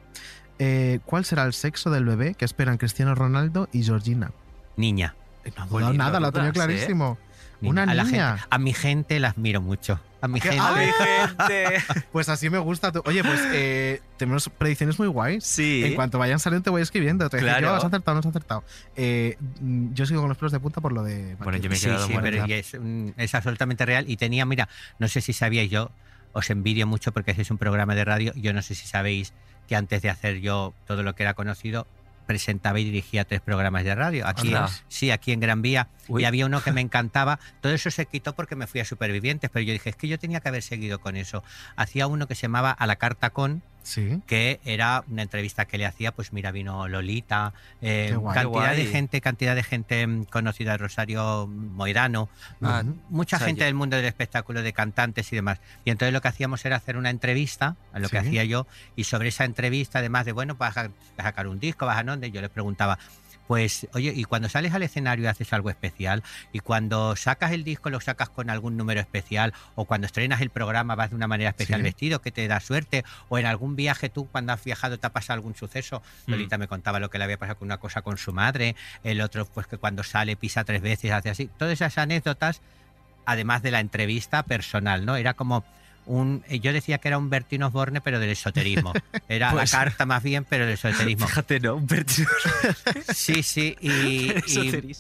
[0.63, 4.31] Eh, ¿Cuál será el sexo del bebé que esperan Cristiano Ronaldo y Georgina?
[4.77, 5.15] Niña.
[5.57, 6.53] No ha dudado nada, lo ha tenido ¿eh?
[6.53, 7.19] clarísimo.
[7.63, 8.37] Una a la niña.
[8.37, 10.01] gente- a mi gente la admiro mucho.
[10.23, 10.59] A mi gente.
[10.61, 10.91] ¡Ay!
[12.13, 12.93] Pues así me gusta.
[12.93, 15.45] tu- Oye, pues eh, tenemos predicciones muy guays.
[15.45, 15.83] Sí.
[15.85, 17.29] En cuanto vayan saliendo te voy escribiendo.
[17.31, 17.69] Te a Claro.
[17.69, 18.65] "Yo, has acertado, no has acertado.
[18.97, 21.37] Eh, mm, yo sigo con los pelos de punta por lo de...
[21.37, 22.31] Bueno, yo me he Sí, quedado sí, muerto.
[22.31, 24.05] pero y es, un- es absolutamente real.
[24.09, 24.69] Y tenía, mira,
[24.99, 25.91] no sé si sabíais yo,
[26.33, 28.33] os envidio mucho porque ese es un programa de radio.
[28.37, 29.33] Yo no sé si sabéis
[29.71, 31.87] que antes de hacer yo todo lo que era conocido,
[32.27, 34.27] presentaba y dirigía tres programas de radio.
[34.27, 34.69] Aquí, Anda.
[34.89, 35.87] sí, aquí en Gran Vía.
[36.09, 36.23] Uy.
[36.23, 37.39] Y había uno que me encantaba.
[37.61, 40.19] Todo eso se quitó porque me fui a Supervivientes, pero yo dije, es que yo
[40.19, 41.45] tenía que haber seguido con eso.
[41.77, 44.21] Hacía uno que se llamaba A la Carta Con, Sí.
[44.27, 48.35] que era una entrevista que le hacía, pues mira, vino Lolita, eh, guay.
[48.35, 52.29] cantidad de gente, cantidad de gente conocida, Rosario Moirano,
[52.63, 55.61] Ah, mucha o sea, gente yo- del mundo del espectáculo, de cantantes y demás.
[55.85, 58.67] Y entonces lo que hacíamos era hacer una entrevista, a lo que hacía yo,
[58.97, 61.99] y sobre esa entrevista, además de, bueno, vas a, vas a sacar un disco, vas
[61.99, 62.99] a dónde, yo les preguntaba,
[63.51, 66.23] pues, oye, y cuando sales al escenario y haces algo especial,
[66.53, 70.51] y cuando sacas el disco lo sacas con algún número especial, o cuando estrenas el
[70.51, 71.83] programa vas de una manera especial Sí.
[71.83, 75.11] vestido, que te da suerte, o en algún viaje tú cuando has viajado te ha
[75.13, 76.01] pasado algún suceso.
[76.27, 76.31] Mm.
[76.31, 79.21] Lolita me contaba lo que le había pasado con una cosa con su madre, el
[79.21, 81.51] otro pues que cuando sale pisa tres veces, hace así.
[81.59, 82.61] Todas esas anécdotas,
[83.27, 85.17] además de la entrevista personal, ¿no?
[85.17, 85.65] Era como
[86.11, 88.93] un, eh, yo decía que era un Bertino Osborne, pero del esoterismo.
[89.29, 91.27] Era Pues- la carta más bien, pero del esoterismo.
[91.29, 91.77] Fíjate, ¿no?
[91.77, 92.29] Un Bertino.
[93.15, 94.33] Sí, sí, y,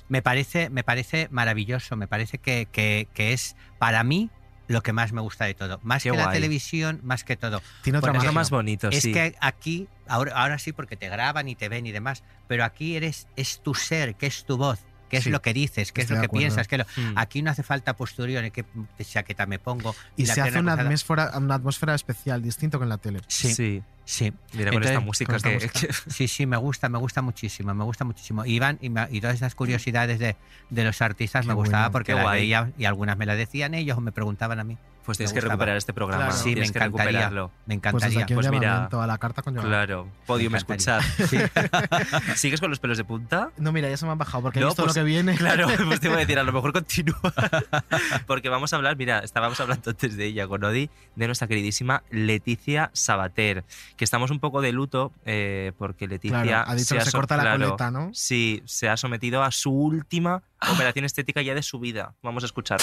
[0.09, 4.31] me parece, me parece maravilloso, me parece que, que- que es para mí
[4.69, 5.81] lo que más me gusta de todo.
[5.83, 7.61] Más Qué que la televisión, más que todo.
[7.83, 8.31] Tiene magia.
[8.31, 9.13] más bonito, es sí.
[9.13, 12.95] que aquí, ahora, ahora sí, porque te graban y te ven y demás, pero aquí
[12.97, 14.79] eres, es tu ser, que es tu voz.
[15.11, 16.67] Qué es Sí, lo que dices, qué estoy es lo que piensas.
[16.69, 17.13] Que lo- Mm.
[17.19, 18.65] Aquí no hace falta postureo, ni qué
[19.03, 19.95] chaqueta me pongo.
[20.17, 23.21] Y la se hace una atmósfera, una atmósfera especial, distinto que en la tele.
[23.27, 23.53] Sí.
[23.55, 23.83] Sí.
[24.07, 24.33] Sí.
[24.55, 25.95] Mira con esta música con esta que- música.
[26.11, 28.45] Sí, sí, me gusta, me gusta muchísimo, me gusta muchísimo.
[28.45, 30.37] Y, van, y, me- y todas esas curiosidades de,
[30.71, 32.41] de los artistas me gustaba bueno, porque guay.
[32.41, 34.79] veía y algunas me las decían ellos o me preguntaban a mí.
[35.11, 36.27] Pues tienes que recuperar este programa.
[36.27, 36.41] Claro.
[36.43, 36.87] Sí, me que encantaría.
[36.87, 37.49] recuperarlo.
[37.67, 38.27] Me Pues encantaría.
[38.29, 39.55] un Pues mira, a la carta con.
[39.55, 41.03] Claro, podium Me escuchar.
[41.31, 42.11] encantaría.
[42.37, 43.51] ¿Sigues con los pelos de punta?
[43.57, 45.35] No, mira, ya se me han bajado porque he No, visto pues, lo que viene.
[45.37, 47.21] Claro, pues te voy a decir, a lo mejor continúa.
[48.27, 52.03] Porque vamos a hablar, mira, estábamos hablando antes de ella con Odi, de nuestra queridísima
[52.11, 53.65] Leticia Sabater,
[53.97, 57.13] que estamos un poco de luto eh, porque Leticia Claro, ha dicho que ha se
[57.13, 58.11] corta la claro, coleta, ¿no?
[58.13, 60.43] Sí, se ha sometido a su última
[60.73, 62.15] operación estética ya de su vida.
[62.23, 62.79] Vamos a escuchar.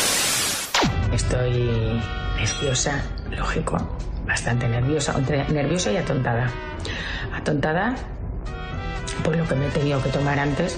[1.14, 2.02] Estoy
[2.38, 3.78] nerviosa, lógico,
[4.26, 6.52] bastante nerviosa, entre nerviosa y atontada.
[7.34, 7.96] Atontada
[9.24, 10.78] por lo que me he tenido que tomar antes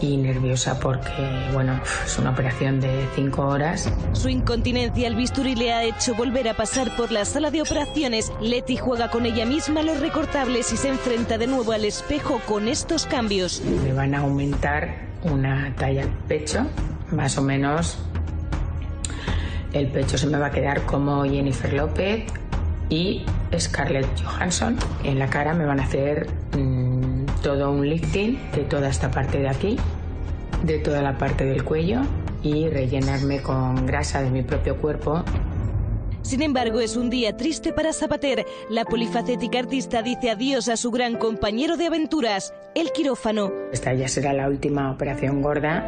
[0.00, 3.90] y nerviosa porque, bueno, es una operación de cinco horas.
[4.12, 8.32] Su incontinencia al bisturí le ha hecho volver a pasar por la sala de operaciones.
[8.40, 12.68] Leti juega con ella misma los recortables y se enfrenta de nuevo al espejo con
[12.68, 13.62] estos cambios.
[13.84, 16.66] Me van a aumentar una talla pecho,
[17.10, 17.98] más o menos.
[19.76, 22.24] El pecho se me va a quedar como Jennifer López
[22.88, 23.26] y
[23.58, 24.78] Scarlett Johansson.
[25.04, 29.38] En la cara me van a hacer mm, todo un lifting de toda esta parte
[29.38, 29.76] de aquí,
[30.64, 32.00] de toda la parte del cuello
[32.42, 35.22] y rellenarme con grasa de mi propio cuerpo
[36.22, 38.46] Sin embargo, es un día triste para Zapater.
[38.70, 43.52] La polifacética artista dice adiós a su gran compañero de aventuras, el quirófano.
[43.74, 45.84] Esta ya será la última operación gorda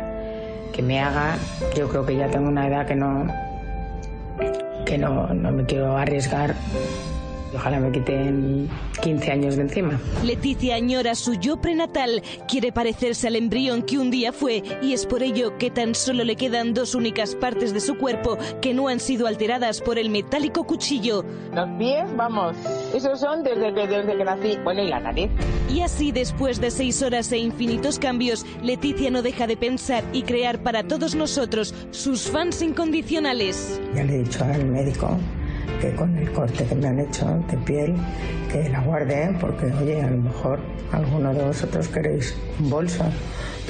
[0.74, 1.38] que me haga.
[1.74, 3.47] Yo creo que ya tengo una edad que no
[4.84, 6.54] que no, no me quiero arriesgar.
[7.54, 8.68] Ojalá me quiten
[9.02, 9.98] 15 años de encima.
[10.24, 15.06] Leticia añora su yo prenatal, quiere parecerse al embrión que un día fue y es
[15.06, 18.88] por ello que tan solo le quedan dos únicas partes de su cuerpo que no
[18.88, 21.24] han sido alteradas por el metálico cuchillo.
[21.54, 22.56] Los pies, vamos,
[22.94, 24.58] esos son desde que, desde que nací.
[24.64, 25.30] Bueno, y la nariz.
[25.72, 30.22] Y así, después de seis horas e infinitos cambios, Leticia no deja de pensar y
[30.22, 33.80] crear para todos nosotros, sus fans incondicionales.
[33.94, 35.16] Ya le he dicho al médico
[35.80, 37.94] que con el corte que me han hecho de piel,
[38.50, 40.60] que la guarde, porque oye, a lo mejor
[40.92, 43.04] alguno de vosotros queréis un bolso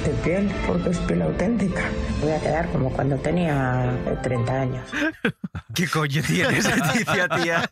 [0.05, 1.81] de piel, porque es piel auténtica.
[2.21, 4.83] Voy a quedar como cuando tenía eh, 30 años.
[5.75, 7.69] ¿Qué coño tienes, Leticia, tía?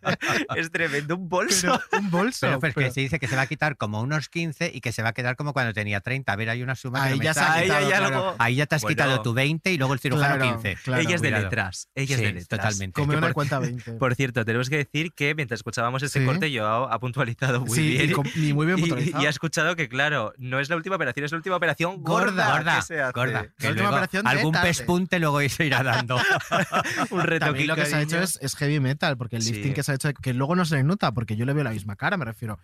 [0.56, 1.80] Es tremendo, un bolso.
[1.98, 2.40] un bolso.
[2.48, 4.92] Pero, pues que se dice que se va a quitar como unos 15 y que
[4.92, 6.32] se va a quedar como cuando tenía 30.
[6.32, 8.06] A ver, hay una suma que Ahí me ya quitado, Ahí ya claro.
[8.06, 8.96] algo- Ahí ya te has Bueno.
[8.96, 10.78] quitado tu 20 y luego el cirujano Claro, 15.
[10.84, 11.02] claro.
[11.02, 11.44] ella es de Cuidado.
[11.46, 11.90] letras.
[11.96, 12.48] Ella es Sí, de letras.
[12.50, 13.02] totalmente.
[13.02, 13.94] Que una por- cuenta 20.
[13.94, 16.26] Por cierto, tenemos que decir que mientras escuchábamos este Sí.
[16.26, 16.66] corte, yo
[16.98, 18.14] ha puntualizado muy Sí, bien.
[18.36, 19.24] y y muy bien Y- puntualizado.
[19.24, 22.52] Y, ha escuchado que, claro, no es la última operación, es la última operación gorda,
[22.58, 23.12] Gorda, que se hace.
[23.14, 23.32] gorda.
[23.34, 24.68] La Que última luego operación de algún tarde.
[24.68, 26.18] pespunte luego se irá dando.
[27.12, 29.54] Un reto También lo que se ha hecho es, es heavy metal, porque el Sí.
[29.54, 31.64] lifting que se ha hecho, que luego no se le nota, porque yo le veo
[31.64, 32.60] la misma cara, me refiero.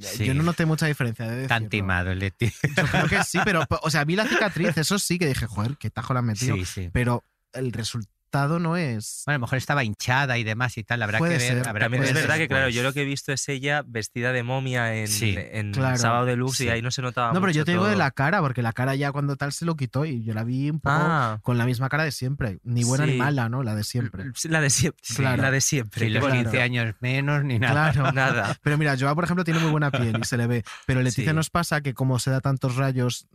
[0.00, 0.24] Sí.
[0.26, 1.26] Yo no noté mucha diferencia.
[1.28, 2.52] De Tan timado, Leti.
[2.76, 5.76] Yo creo que sí, pero, o sea, vi la cicatriz, eso sí que dije, joder,
[5.78, 6.56] qué tajo la han metido.
[6.56, 6.90] Sí, sí.
[6.92, 7.22] Pero
[7.52, 9.22] el resultado no es.
[9.24, 11.02] Bueno, a lo mejor estaba hinchada y demás y tal.
[11.02, 11.48] Habrá Puede que ver.
[11.58, 11.68] ser.
[11.68, 13.82] habrá También que es ver verdad que, claro, yo lo que he visto es ella
[13.86, 17.28] vestida de momia en, Sí, en claro, Sábado de Luz y ahí no se notaba
[17.28, 19.52] No, pero mucho yo te digo de la cara, porque la cara ya cuando tal
[19.52, 21.38] se lo quitó y yo la vi un poco Ah.
[21.42, 22.58] con la misma cara de siempre.
[22.64, 23.62] Ni buena ni mala, ¿no?
[23.62, 24.24] La de siempre.
[24.34, 25.00] Sí, La de siempre.
[25.02, 25.42] sí, Claro.
[25.42, 26.06] La de siempre.
[26.06, 26.40] Ni los Claro.
[26.42, 27.92] 15 años menos ni nada.
[27.92, 28.12] Claro.
[28.12, 28.56] Nada.
[28.62, 30.64] Pero mira, Joa, por ejemplo, tiene muy buena piel y se le ve.
[30.86, 31.36] Pero Leticia Sí.
[31.36, 33.26] nos pasa que como se da tantos rayos,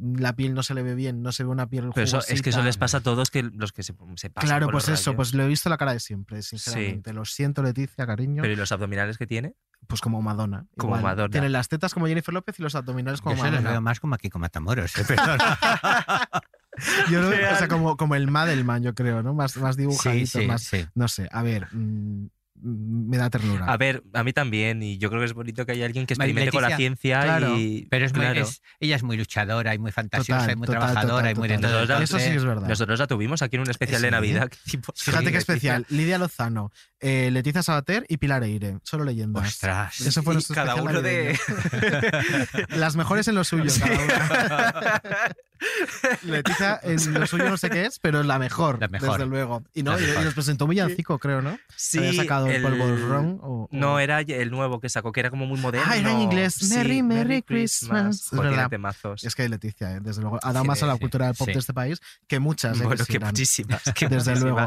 [0.00, 2.42] la piel no se le ve bien, no se ve una piel Pero eso, es
[2.42, 4.88] que eso les pasa a todos que los que se, se pasan Claro, por pues
[4.88, 5.16] los eso, rayos.
[5.16, 7.12] pues lo he visto la cara de siempre, sinceramente.
[7.12, 8.42] Lo siento, Leticia, cariño.
[8.42, 9.54] Pero ¿y los abdominales que tiene?
[9.86, 10.66] Pues como Madonna.
[10.76, 11.02] Como igual.
[11.02, 11.30] Madonna.
[11.32, 13.70] Tiene las tetas como Jennifer López y los abdominales Yo como se los Madonna.
[13.70, 14.96] veo más como aquí, como Matamoros.
[14.98, 15.04] eh.
[17.10, 19.34] Yo lo- o sea, como, como el Madelman, yo creo, ¿no?
[19.34, 20.62] Más, más dibujadito, sí, más.
[20.62, 20.86] sí.
[20.94, 22.26] No sé, a ver, mm,
[22.62, 23.66] me da ternura.
[23.66, 26.14] A ver, a mí también, y yo creo que es bonito que haya alguien que
[26.14, 27.58] experimente con la Leticia, ciencia claro.
[27.58, 27.86] y...
[27.90, 28.40] Pero es muy, claro.
[28.42, 31.38] es- ella es muy luchadora y muy fantasiosa Total, y muy total, trabajadora total, y
[31.38, 31.48] muy
[31.88, 32.68] la- Eso sí es verdad.
[32.68, 34.10] Nosotros la tuvimos aquí en un especial de.
[34.10, 34.50] Navidad.
[34.64, 35.38] Fíjate Sí, qué Leticia.
[35.38, 35.86] especial.
[35.88, 36.70] Lidia Lozano,
[37.00, 38.78] eh, Leticia Sabater y Pilar Eire.
[38.82, 39.46] Solo leyendas.
[39.48, 40.00] Ostras.
[40.00, 41.38] Eso fue nuestro cada uno de...
[42.70, 45.02] Las mejores en lo suyo, cada una.
[46.22, 49.12] Leticia en lo suyo no sé qué es, pero es la mejor, La mejor.
[49.12, 49.62] desde luego.
[49.74, 51.58] Y, no, y- nos presentó villancico, creo, ¿no?
[51.76, 55.12] Sí, Había sacado el, el- polvo ron o, o- No, era el nuevo que sacó,
[55.12, 55.86] que era como muy moderno.
[55.90, 56.54] Ah, era en inglés.
[56.54, 58.26] Sí, Merry, Merry Christmas.
[58.32, 58.68] Es verdad.
[58.70, 59.24] temazos.
[59.24, 61.34] Es que Leticia, eh, desde luego, ha dado Sí, más a la sí, cultura del
[61.34, 61.52] pop sí.
[61.52, 62.80] de este país que muchas.
[62.80, 63.82] eh, Bueno, sí que muchísimas.
[63.94, 64.40] que Desde muchísimas.
[64.42, 64.66] luego.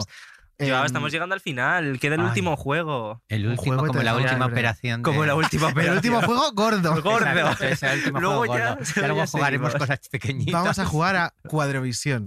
[0.59, 1.99] Em, estamos llegando al final.
[1.99, 2.27] Queda el Ay.
[2.27, 3.21] último juego.
[3.27, 5.01] El último, juego como la última operación.
[5.01, 5.95] de- Como la última El operación.
[5.97, 7.01] último juego gordo.
[7.01, 7.25] Gordo.
[7.27, 8.83] Exacto, ese es el último Luego juego ya- gordo.
[8.85, 9.87] ya Ya luego jugaremos seguimos.
[9.89, 10.53] cosas pequeñitas.
[10.53, 12.25] Vamos a jugar a Cuadrovisión.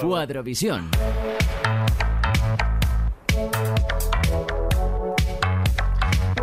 [0.00, 0.90] Cuadrovisión.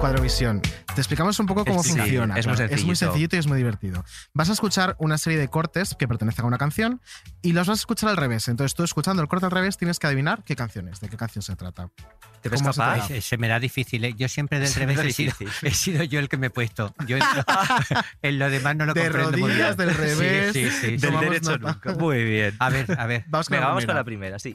[0.03, 0.59] Cuadrovisión.
[0.61, 2.37] Te explicamos un poco cómo Sí, funciona.
[2.37, 2.75] es muy claro.
[2.75, 3.37] es muy sencillito.
[3.37, 4.03] y es muy divertido.
[4.33, 6.99] Vas a escuchar una serie de cortes que pertenecen a una canción
[7.41, 8.49] y los vas a escuchar al revés.
[8.49, 11.15] Entonces tú escuchando el corte al revés tienes que adivinar qué canción es, de qué
[11.15, 11.87] canción se trata.
[12.41, 13.07] ¿Te ves ¿Cómo se te capaz?
[13.07, 14.03] Se, se me da difícil.
[14.03, 14.13] ¿eh?
[14.17, 16.93] Yo siempre del Se revés he sido, he sido yo el que me he puesto.
[17.07, 17.23] Yo en,
[18.23, 19.87] en lo demás no lo De comprendo muy rodillas, bien.
[19.87, 20.97] del Sí, revés, Sí, sí, sí.
[20.97, 21.71] Del derecho nota.
[21.75, 21.93] nunca.
[21.93, 22.55] Muy bien.
[22.59, 23.23] A ver, a ver.
[23.29, 24.35] Vamos con Venga, la vamos con primera.
[24.35, 24.53] la primera, sí.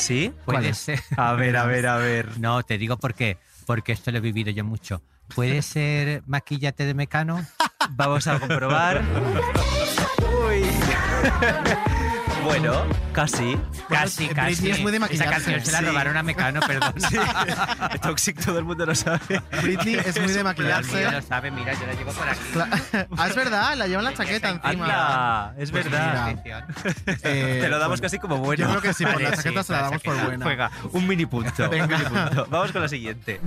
[0.00, 0.32] ¿Sí?
[0.44, 1.00] Puede ser.
[1.16, 2.26] A ver, a ver, a ver.
[2.38, 3.36] No, te digo por qué.
[3.66, 5.02] Porque esto lo he vivido yo mucho.
[5.34, 7.44] ¿Puede ser maquillate de mecano?
[7.90, 9.02] Vamos a comprobar.
[10.46, 10.64] Uy.
[12.40, 13.58] Bueno, casi.
[13.88, 14.70] Casi, Britney casi.
[14.70, 15.30] es muy de Esa maquillarse.
[15.32, 15.84] canción se la Sí.
[15.86, 16.94] robaron a Mecano, perdón.
[18.02, 19.42] Toxic todo el mundo lo sabe.
[19.62, 21.10] Britney es muy de maquillarse.
[21.10, 22.40] lo sabe, mira, yo la llevo por aquí.
[23.16, 24.84] Ah, es verdad, la lleva en la chaqueta encima.
[24.84, 26.34] Anda, es Pues verdad.
[26.44, 28.64] eh, Te lo damos bueno, casi como bueno.
[28.64, 30.26] Yo creo que sí, por la Vale, chaqueta sí, se la la damos por chaqueta.
[30.28, 30.44] buena.
[30.44, 31.64] Juega, un mini punto.
[31.64, 31.86] un Venga.
[31.98, 32.46] mini punto.
[32.50, 33.40] Vamos con la siguiente.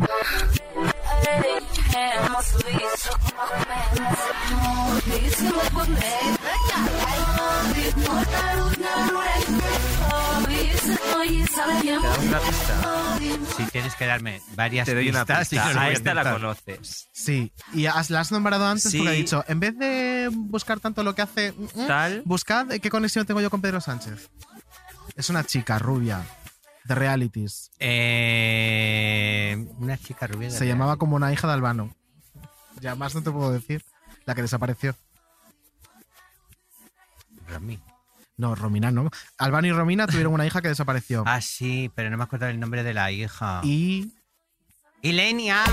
[11.28, 13.18] Una pista.
[13.56, 15.66] Si tienes que darme varias Te doy una pistas pista.
[15.68, 17.08] no lo A esta la conoces.
[17.14, 18.98] Sí, y has- la has nombrado antes Sí.
[18.98, 22.22] porque ha dicho, en vez de buscar tanto lo que hace, mm, mm, Tal.
[22.26, 24.30] buscad qué conexión tengo yo con Pedro Sánchez.
[25.16, 26.26] Es una chica rubia
[26.84, 27.72] de realities.
[27.80, 30.50] Eh, una chica rubia.
[30.50, 31.96] de Se llamaba como una hija de Albano.
[32.82, 33.84] Ya más no te puedo decir.
[34.26, 34.96] La que desapareció.
[37.48, 37.80] Romy.
[38.44, 39.10] No, Romina no.
[39.38, 41.24] Albano y Romina tuvieron una hija que desapareció.
[41.26, 43.62] Ah, sí, pero no me acuerdo el nombre de la hija.
[43.64, 44.16] Y
[45.06, 45.66] ¡Ilenia!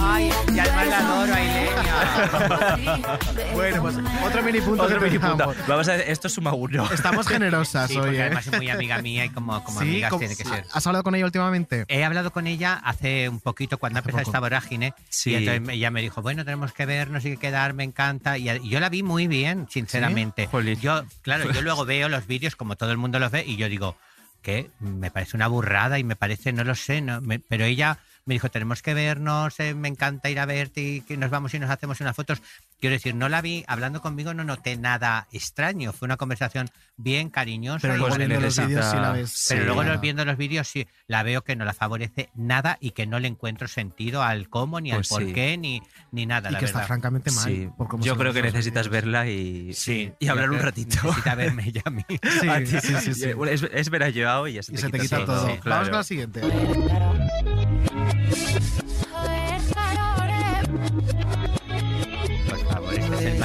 [0.00, 3.18] ¡Ay, ya además la adoro a Ilenia!
[3.54, 4.82] bueno, pues otro mini punto.
[4.84, 5.52] Otro mini punto.
[5.66, 6.88] Vamos a esto suma uno.
[6.92, 8.22] Estamos generosas Sí, hoy, porque ¿eh?
[8.22, 10.64] además es muy amiga mía y como, como Sí, amigas ¿cómo- tiene que ser.
[10.72, 11.86] ¿Has hablado con ella últimamente?
[11.88, 14.30] He hablado con ella hace un poquito cuando ha Hace empezado poco.
[14.30, 15.30] esta vorágine Sí.
[15.32, 18.38] y entonces ella me dijo, bueno, tenemos que vernos y que quedar, me encanta.
[18.38, 20.46] Y, yo la vi muy bien, sinceramente.
[20.46, 20.78] Jolín.
[20.80, 23.68] Yo, claro, yo luego veo los vídeos como todo el mundo los ve y yo
[23.68, 23.96] digo,
[24.42, 27.98] que me parece una burrada y me parece, no lo sé, no, me- pero ella
[28.28, 31.54] me dijo, tenemos que vernos, eh, me encanta ir a verte y que nos vamos
[31.54, 32.42] y nos hacemos unas fotos.
[32.78, 36.68] Quiero decir, no la vi, hablando conmigo no noté nada extraño, fue una conversación
[36.98, 37.80] bien cariñosa.
[37.80, 39.46] Pero y luego Pues viendo los vídeos sí la ves.
[39.48, 39.64] pero Sí.
[39.66, 39.92] luego claro.
[39.94, 43.18] los- viendo los vídeos sí la veo que no la favorece nada y que no
[43.18, 45.32] le encuentro sentido al cómo, ni Pues al por sí.
[45.32, 45.82] qué, ni,
[46.12, 47.44] ni nada, Y la que está francamente mal.
[47.44, 47.68] Sí.
[47.78, 50.98] por cómo Yo creo que necesitas verla y, Sí, y hablar un ratito.
[51.02, 52.04] Necesita verme ya a mí.
[52.42, 52.66] Sí, A ti.
[52.66, 53.30] sí, sí, sí.
[53.50, 55.46] Es, es ver a Joao y ya se Y te, se te quita todo.
[55.48, 56.40] Sí, Vamos con la siguiente.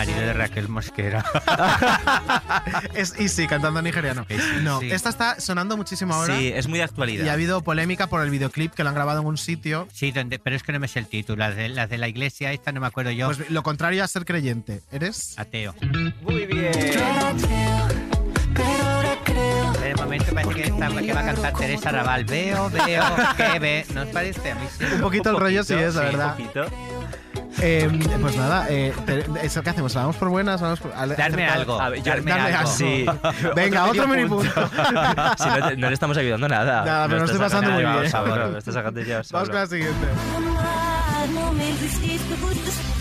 [0.06, 1.24] Marido de Raquel Mosquera.
[2.96, 4.26] es Easy cantando en nigeriano.
[4.62, 4.92] No, sí.
[4.92, 6.38] esta está sonando muchísimo ahora.
[6.38, 7.28] Sí, es muy de Y actualidad.
[7.30, 9.88] ha habido polémica por el videoclip que lo han grabado en un sitio.
[9.94, 11.38] Sí, donde, pero es que no me sé el título.
[11.40, 13.28] Las de, las de la iglesia, esta no me acuerdo yo.
[13.28, 14.82] Pues lo contrario a ser creyente.
[14.92, 15.36] ¿Eres?
[15.38, 15.74] Ateo.
[16.22, 16.72] Muy bien.
[19.82, 22.26] De momento parece que, está- que va a cantar Teresa Raval.
[22.26, 23.04] Veo, veo,
[23.38, 23.86] que ve.
[23.94, 24.52] ¿No os parece?
[24.52, 24.86] A mí sí.
[24.96, 26.32] Un poquito el rollo sí es, la Sí, un verdad.
[26.38, 26.66] poquito.
[27.62, 27.90] Eh,
[28.20, 29.94] pues nada, eh, te- ¿eso qué hacemos?
[29.96, 30.60] ¿La damos por buenas?
[30.62, 31.80] ¿La damos por- Darme algo.
[31.80, 32.58] A ver, yo- darme algo.
[32.58, 32.72] algo.
[32.72, 33.06] Sí.
[33.56, 34.52] Venga, otro mini medio punto.
[35.38, 36.84] Si no, te- no le estamos ayudando nada.
[36.84, 38.12] Nada, pero Lo estoy estás pasando sacando muy bien.
[38.12, 40.08] solo, lo estás sacando ya Vamos con la siguiente.
[42.90, 42.93] A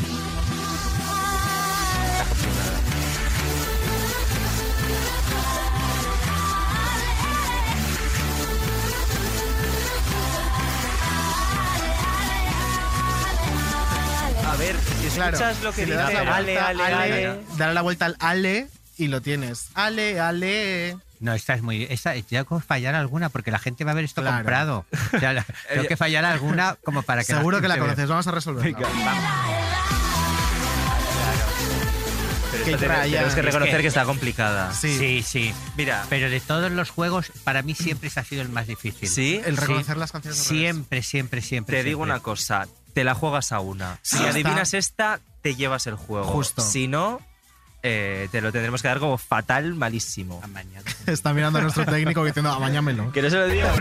[15.12, 17.40] si Claro, escuchas lo que si le das dice la Ale, vuelta, Ale, Ale.
[17.56, 19.68] Dale la vuelta al ale y lo tienes.
[19.74, 20.97] Ale, ale.
[21.20, 21.86] No, esta es muy.
[21.89, 24.39] Esta, tengo que fallar alguna porque la gente va a ver esto Claro.
[24.39, 24.86] comprado.
[25.16, 27.32] O sea, la- tengo que fallar alguna como para que.
[27.32, 28.78] Seguro que la conoces, vamos a resolverla.
[28.78, 28.89] Venga,
[32.52, 34.72] Pero Qué tenemos que Es reconocer que- que está complicada.
[34.74, 34.97] Sí.
[34.98, 35.55] Sí, sí.
[35.76, 39.09] Mira, Pero de todos los juegos, para mí siempre ha sido el más difícil.
[39.09, 39.60] sí, El Sí.
[39.62, 40.39] reconocer las canciones.
[40.39, 40.48] revés.
[40.60, 41.78] Siempre, siempre, siempre.
[41.78, 42.12] te digo siempre.
[42.14, 43.98] una cosa, te la juegas a una.
[44.02, 46.24] Si Sí, adivinas esta, te llevas el juego.
[46.27, 46.62] Justo.
[46.62, 47.20] Si no,
[47.82, 50.40] eh, te lo tendremos que dar como fatal, malísimo.
[51.06, 53.10] Está mirando a nuestro técnico diciendo, amañámelo.
[53.12, 53.74] Que no se lo diga.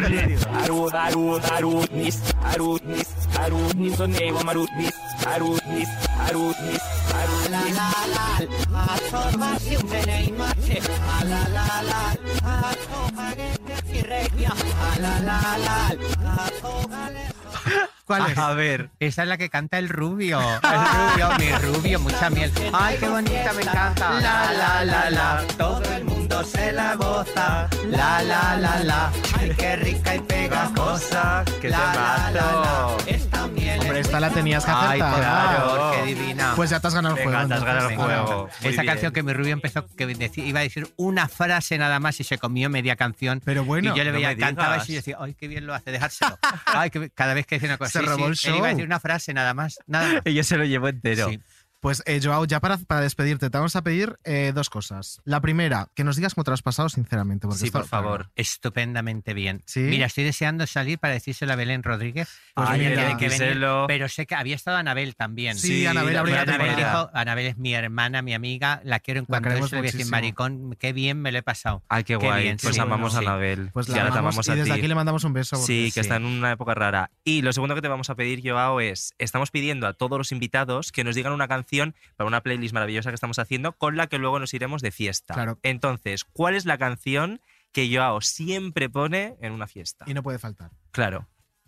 [18.11, 18.37] ¿Cuál es?
[18.37, 18.89] A ver.
[18.99, 20.41] Esa es la que canta el rubio.
[20.63, 20.79] El
[21.17, 22.51] rubio, mi rubio, mucha miel.
[22.73, 24.19] Ay, qué bonita, me encanta.
[24.19, 25.43] La, la, la, la.
[25.57, 27.69] Todo el mundo se la goza.
[27.87, 29.11] La, la, la, la.
[29.39, 31.45] Ay, qué rica y pegajosa.
[31.61, 33.30] ¡Qué La, la, la, la.
[33.79, 35.13] Hombre, esta la tenías que Ay, acertar.
[35.13, 36.53] por favor, qué divina.
[36.55, 37.47] Pues ya te has ganado el Venga, juego.
[37.49, 38.49] te has ganado el juego.
[38.61, 38.93] Muy Esa bien.
[38.93, 42.37] canción que mi rubio empezó, que iba a decir una frase nada más y se
[42.37, 43.41] comió media canción.
[43.43, 45.65] Pero bueno, y yo le no veía, me cantaba y yo decía, ay, qué bien
[45.65, 46.37] lo hace, dejárselo.
[46.65, 48.67] Ay, que cada vez que decía una cosa, Se sí, robó sí, el él iba
[48.67, 48.75] a show.
[48.77, 50.21] decir una frase nada más, nada más.
[50.25, 51.29] Ella se lo llevó entero.
[51.29, 51.39] Sí.
[51.81, 55.19] Pues, eh, Joao, ya para, para despedirte, te vamos a pedir eh, dos cosas.
[55.25, 57.47] La primera, que nos digas cómo te lo has pasado, sinceramente.
[57.47, 58.29] Porque Sí, esto- por favor.
[58.35, 59.63] Estupendamente bien.
[59.65, 59.79] ¿Sí?
[59.79, 62.29] Mira, estoy deseando salir para decírselo a Belén Rodríguez.
[62.53, 65.57] Pues Ay, mira, tiene que venir, pero sé que había estado Anabel también.
[65.57, 69.19] Sí, Sí, Anabel, la- habría Anabel dijo, Anabel es mi hermana, mi amiga, la quiero
[69.21, 71.81] en cuanto a decir, maricón, qué bien me lo he pasado.
[71.89, 72.43] Ay, qué Qué guay.
[72.43, 72.79] bien, pues sí.
[72.81, 73.19] amamos a.
[73.19, 73.71] Anabel.
[73.73, 74.79] Pues y la ahora te amamos amamos y a desde ti.
[74.79, 75.55] aquí le mandamos un beso.
[75.55, 75.99] Sí, que sí.
[76.01, 77.09] está en una época rara.
[77.23, 80.31] Y lo segundo que te vamos a pedir, Joao, es, estamos pidiendo a todos los
[80.31, 81.70] invitados que nos digan una canción
[82.15, 85.33] para una playlist maravillosa que estamos haciendo, con la que luego nos iremos de fiesta.
[85.33, 85.59] Claro.
[85.63, 87.41] Entonces, ¿cuál es la canción
[87.71, 90.05] que Joao siempre pone en una fiesta?
[90.07, 90.71] Y no puede faltar.
[90.91, 91.27] Claro.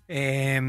[0.10, 0.60] Eh,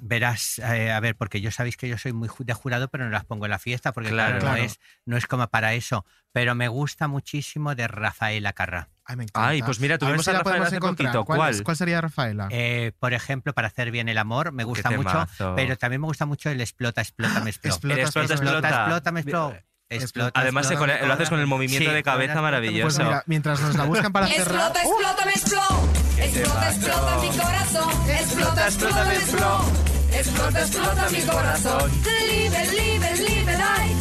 [0.00, 3.10] verás, eh, a ver, porque yo sabéis que yo soy muy de jurado, pero no
[3.10, 4.38] las pongo en la fiesta, porque Claro.
[4.38, 6.06] claro, no, es, no es como para eso.
[6.32, 8.88] Pero me gusta muchísimo de Rafaela Carrá.
[9.08, 9.48] Ay, me encanta.
[9.48, 11.24] Ay, pues mira, A ver tuvimos si a la Rafaela podemos hace poquito.
[11.24, 11.62] ¿Cuál, ¿Cuál?
[11.62, 12.48] cuál sería Rafaela?
[12.50, 16.26] Eh, por ejemplo, para hacer bien el amor, me gusta mucho, pero también me gusta
[16.26, 17.74] mucho el explota, explota, me explota.
[17.76, 18.68] Explota, explota, explota, explota.
[18.68, 19.62] explota, me explota.
[19.88, 22.82] Explota, Además, explota, lo haces con el movimiento Sí, de cabeza maravilloso.
[22.96, 24.72] Pues mira, mientras nos la buscan para cerrar.
[24.72, 26.24] Explota, explota, me explota.
[26.24, 28.10] Explota, explota mi corazón.
[28.10, 29.64] Explota, explota, me explota.
[30.12, 31.90] Explota, explota mi corazón.
[32.28, 33.95] Libre, libre, libre, ay.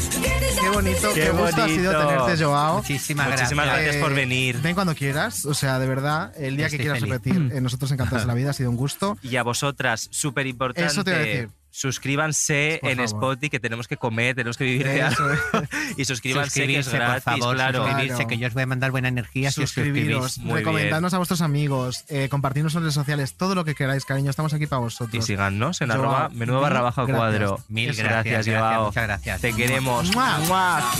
[0.61, 2.77] Qué bonito, qué, gusto ha sido tenerte, Joao.
[2.77, 3.83] Muchísimas, Muchísimas gracias.
[3.85, 4.57] gracias por Eh, venir.
[4.61, 7.13] Ven cuando quieras, o sea, de verdad, el día que quieras feliz.
[7.13, 9.17] repetir, eh, nosotros encantados de la vida, ha sido un gusto.
[9.21, 10.91] Y a vosotras, súper importante.
[10.91, 11.49] Eso te iba a decir.
[11.77, 13.05] Suscríbanse Por en favor.
[13.09, 15.35] Spotify, que tenemos que comer, tenemos que vivir de Eso algo.
[15.97, 17.85] y suscríbanse, que es Suscribirse, gratis, por favor, claro.
[17.85, 20.37] suscribirse, que yo os voy a mandar buena energía si os Suscribiros.
[20.37, 24.29] Muy recomendadnos a vuestros amigos, eh, compartirnos en redes sociales, todo lo que queráis, cariño,
[24.29, 25.25] estamos aquí para Y vosotros.
[25.25, 27.59] síganos en Joao, arroba menudo barra baja cuadro.
[27.67, 29.41] Mil gracias, gracias, muchas gracias.
[29.41, 30.15] Te queremos.
[30.15, 30.39] ¡Mua!
[30.47, 30.91] ¡Mua!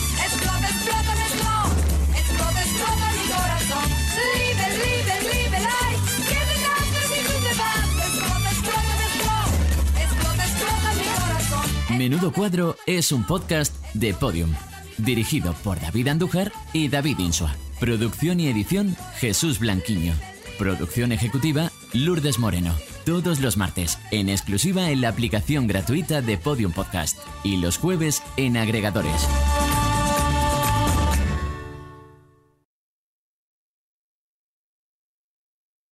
[11.98, 14.54] Menudo Cuadro es un podcast de Podium,
[14.98, 17.56] dirigido por David Andújar y David Insua.
[17.80, 20.14] Producción y edición Jesús Blanquiño.
[20.58, 22.76] Producción ejecutiva Lourdes Moreno.
[23.06, 27.18] Todos los martes, en exclusiva en la aplicación gratuita de Podium Podcast.
[27.44, 29.28] Y los jueves en agregadores.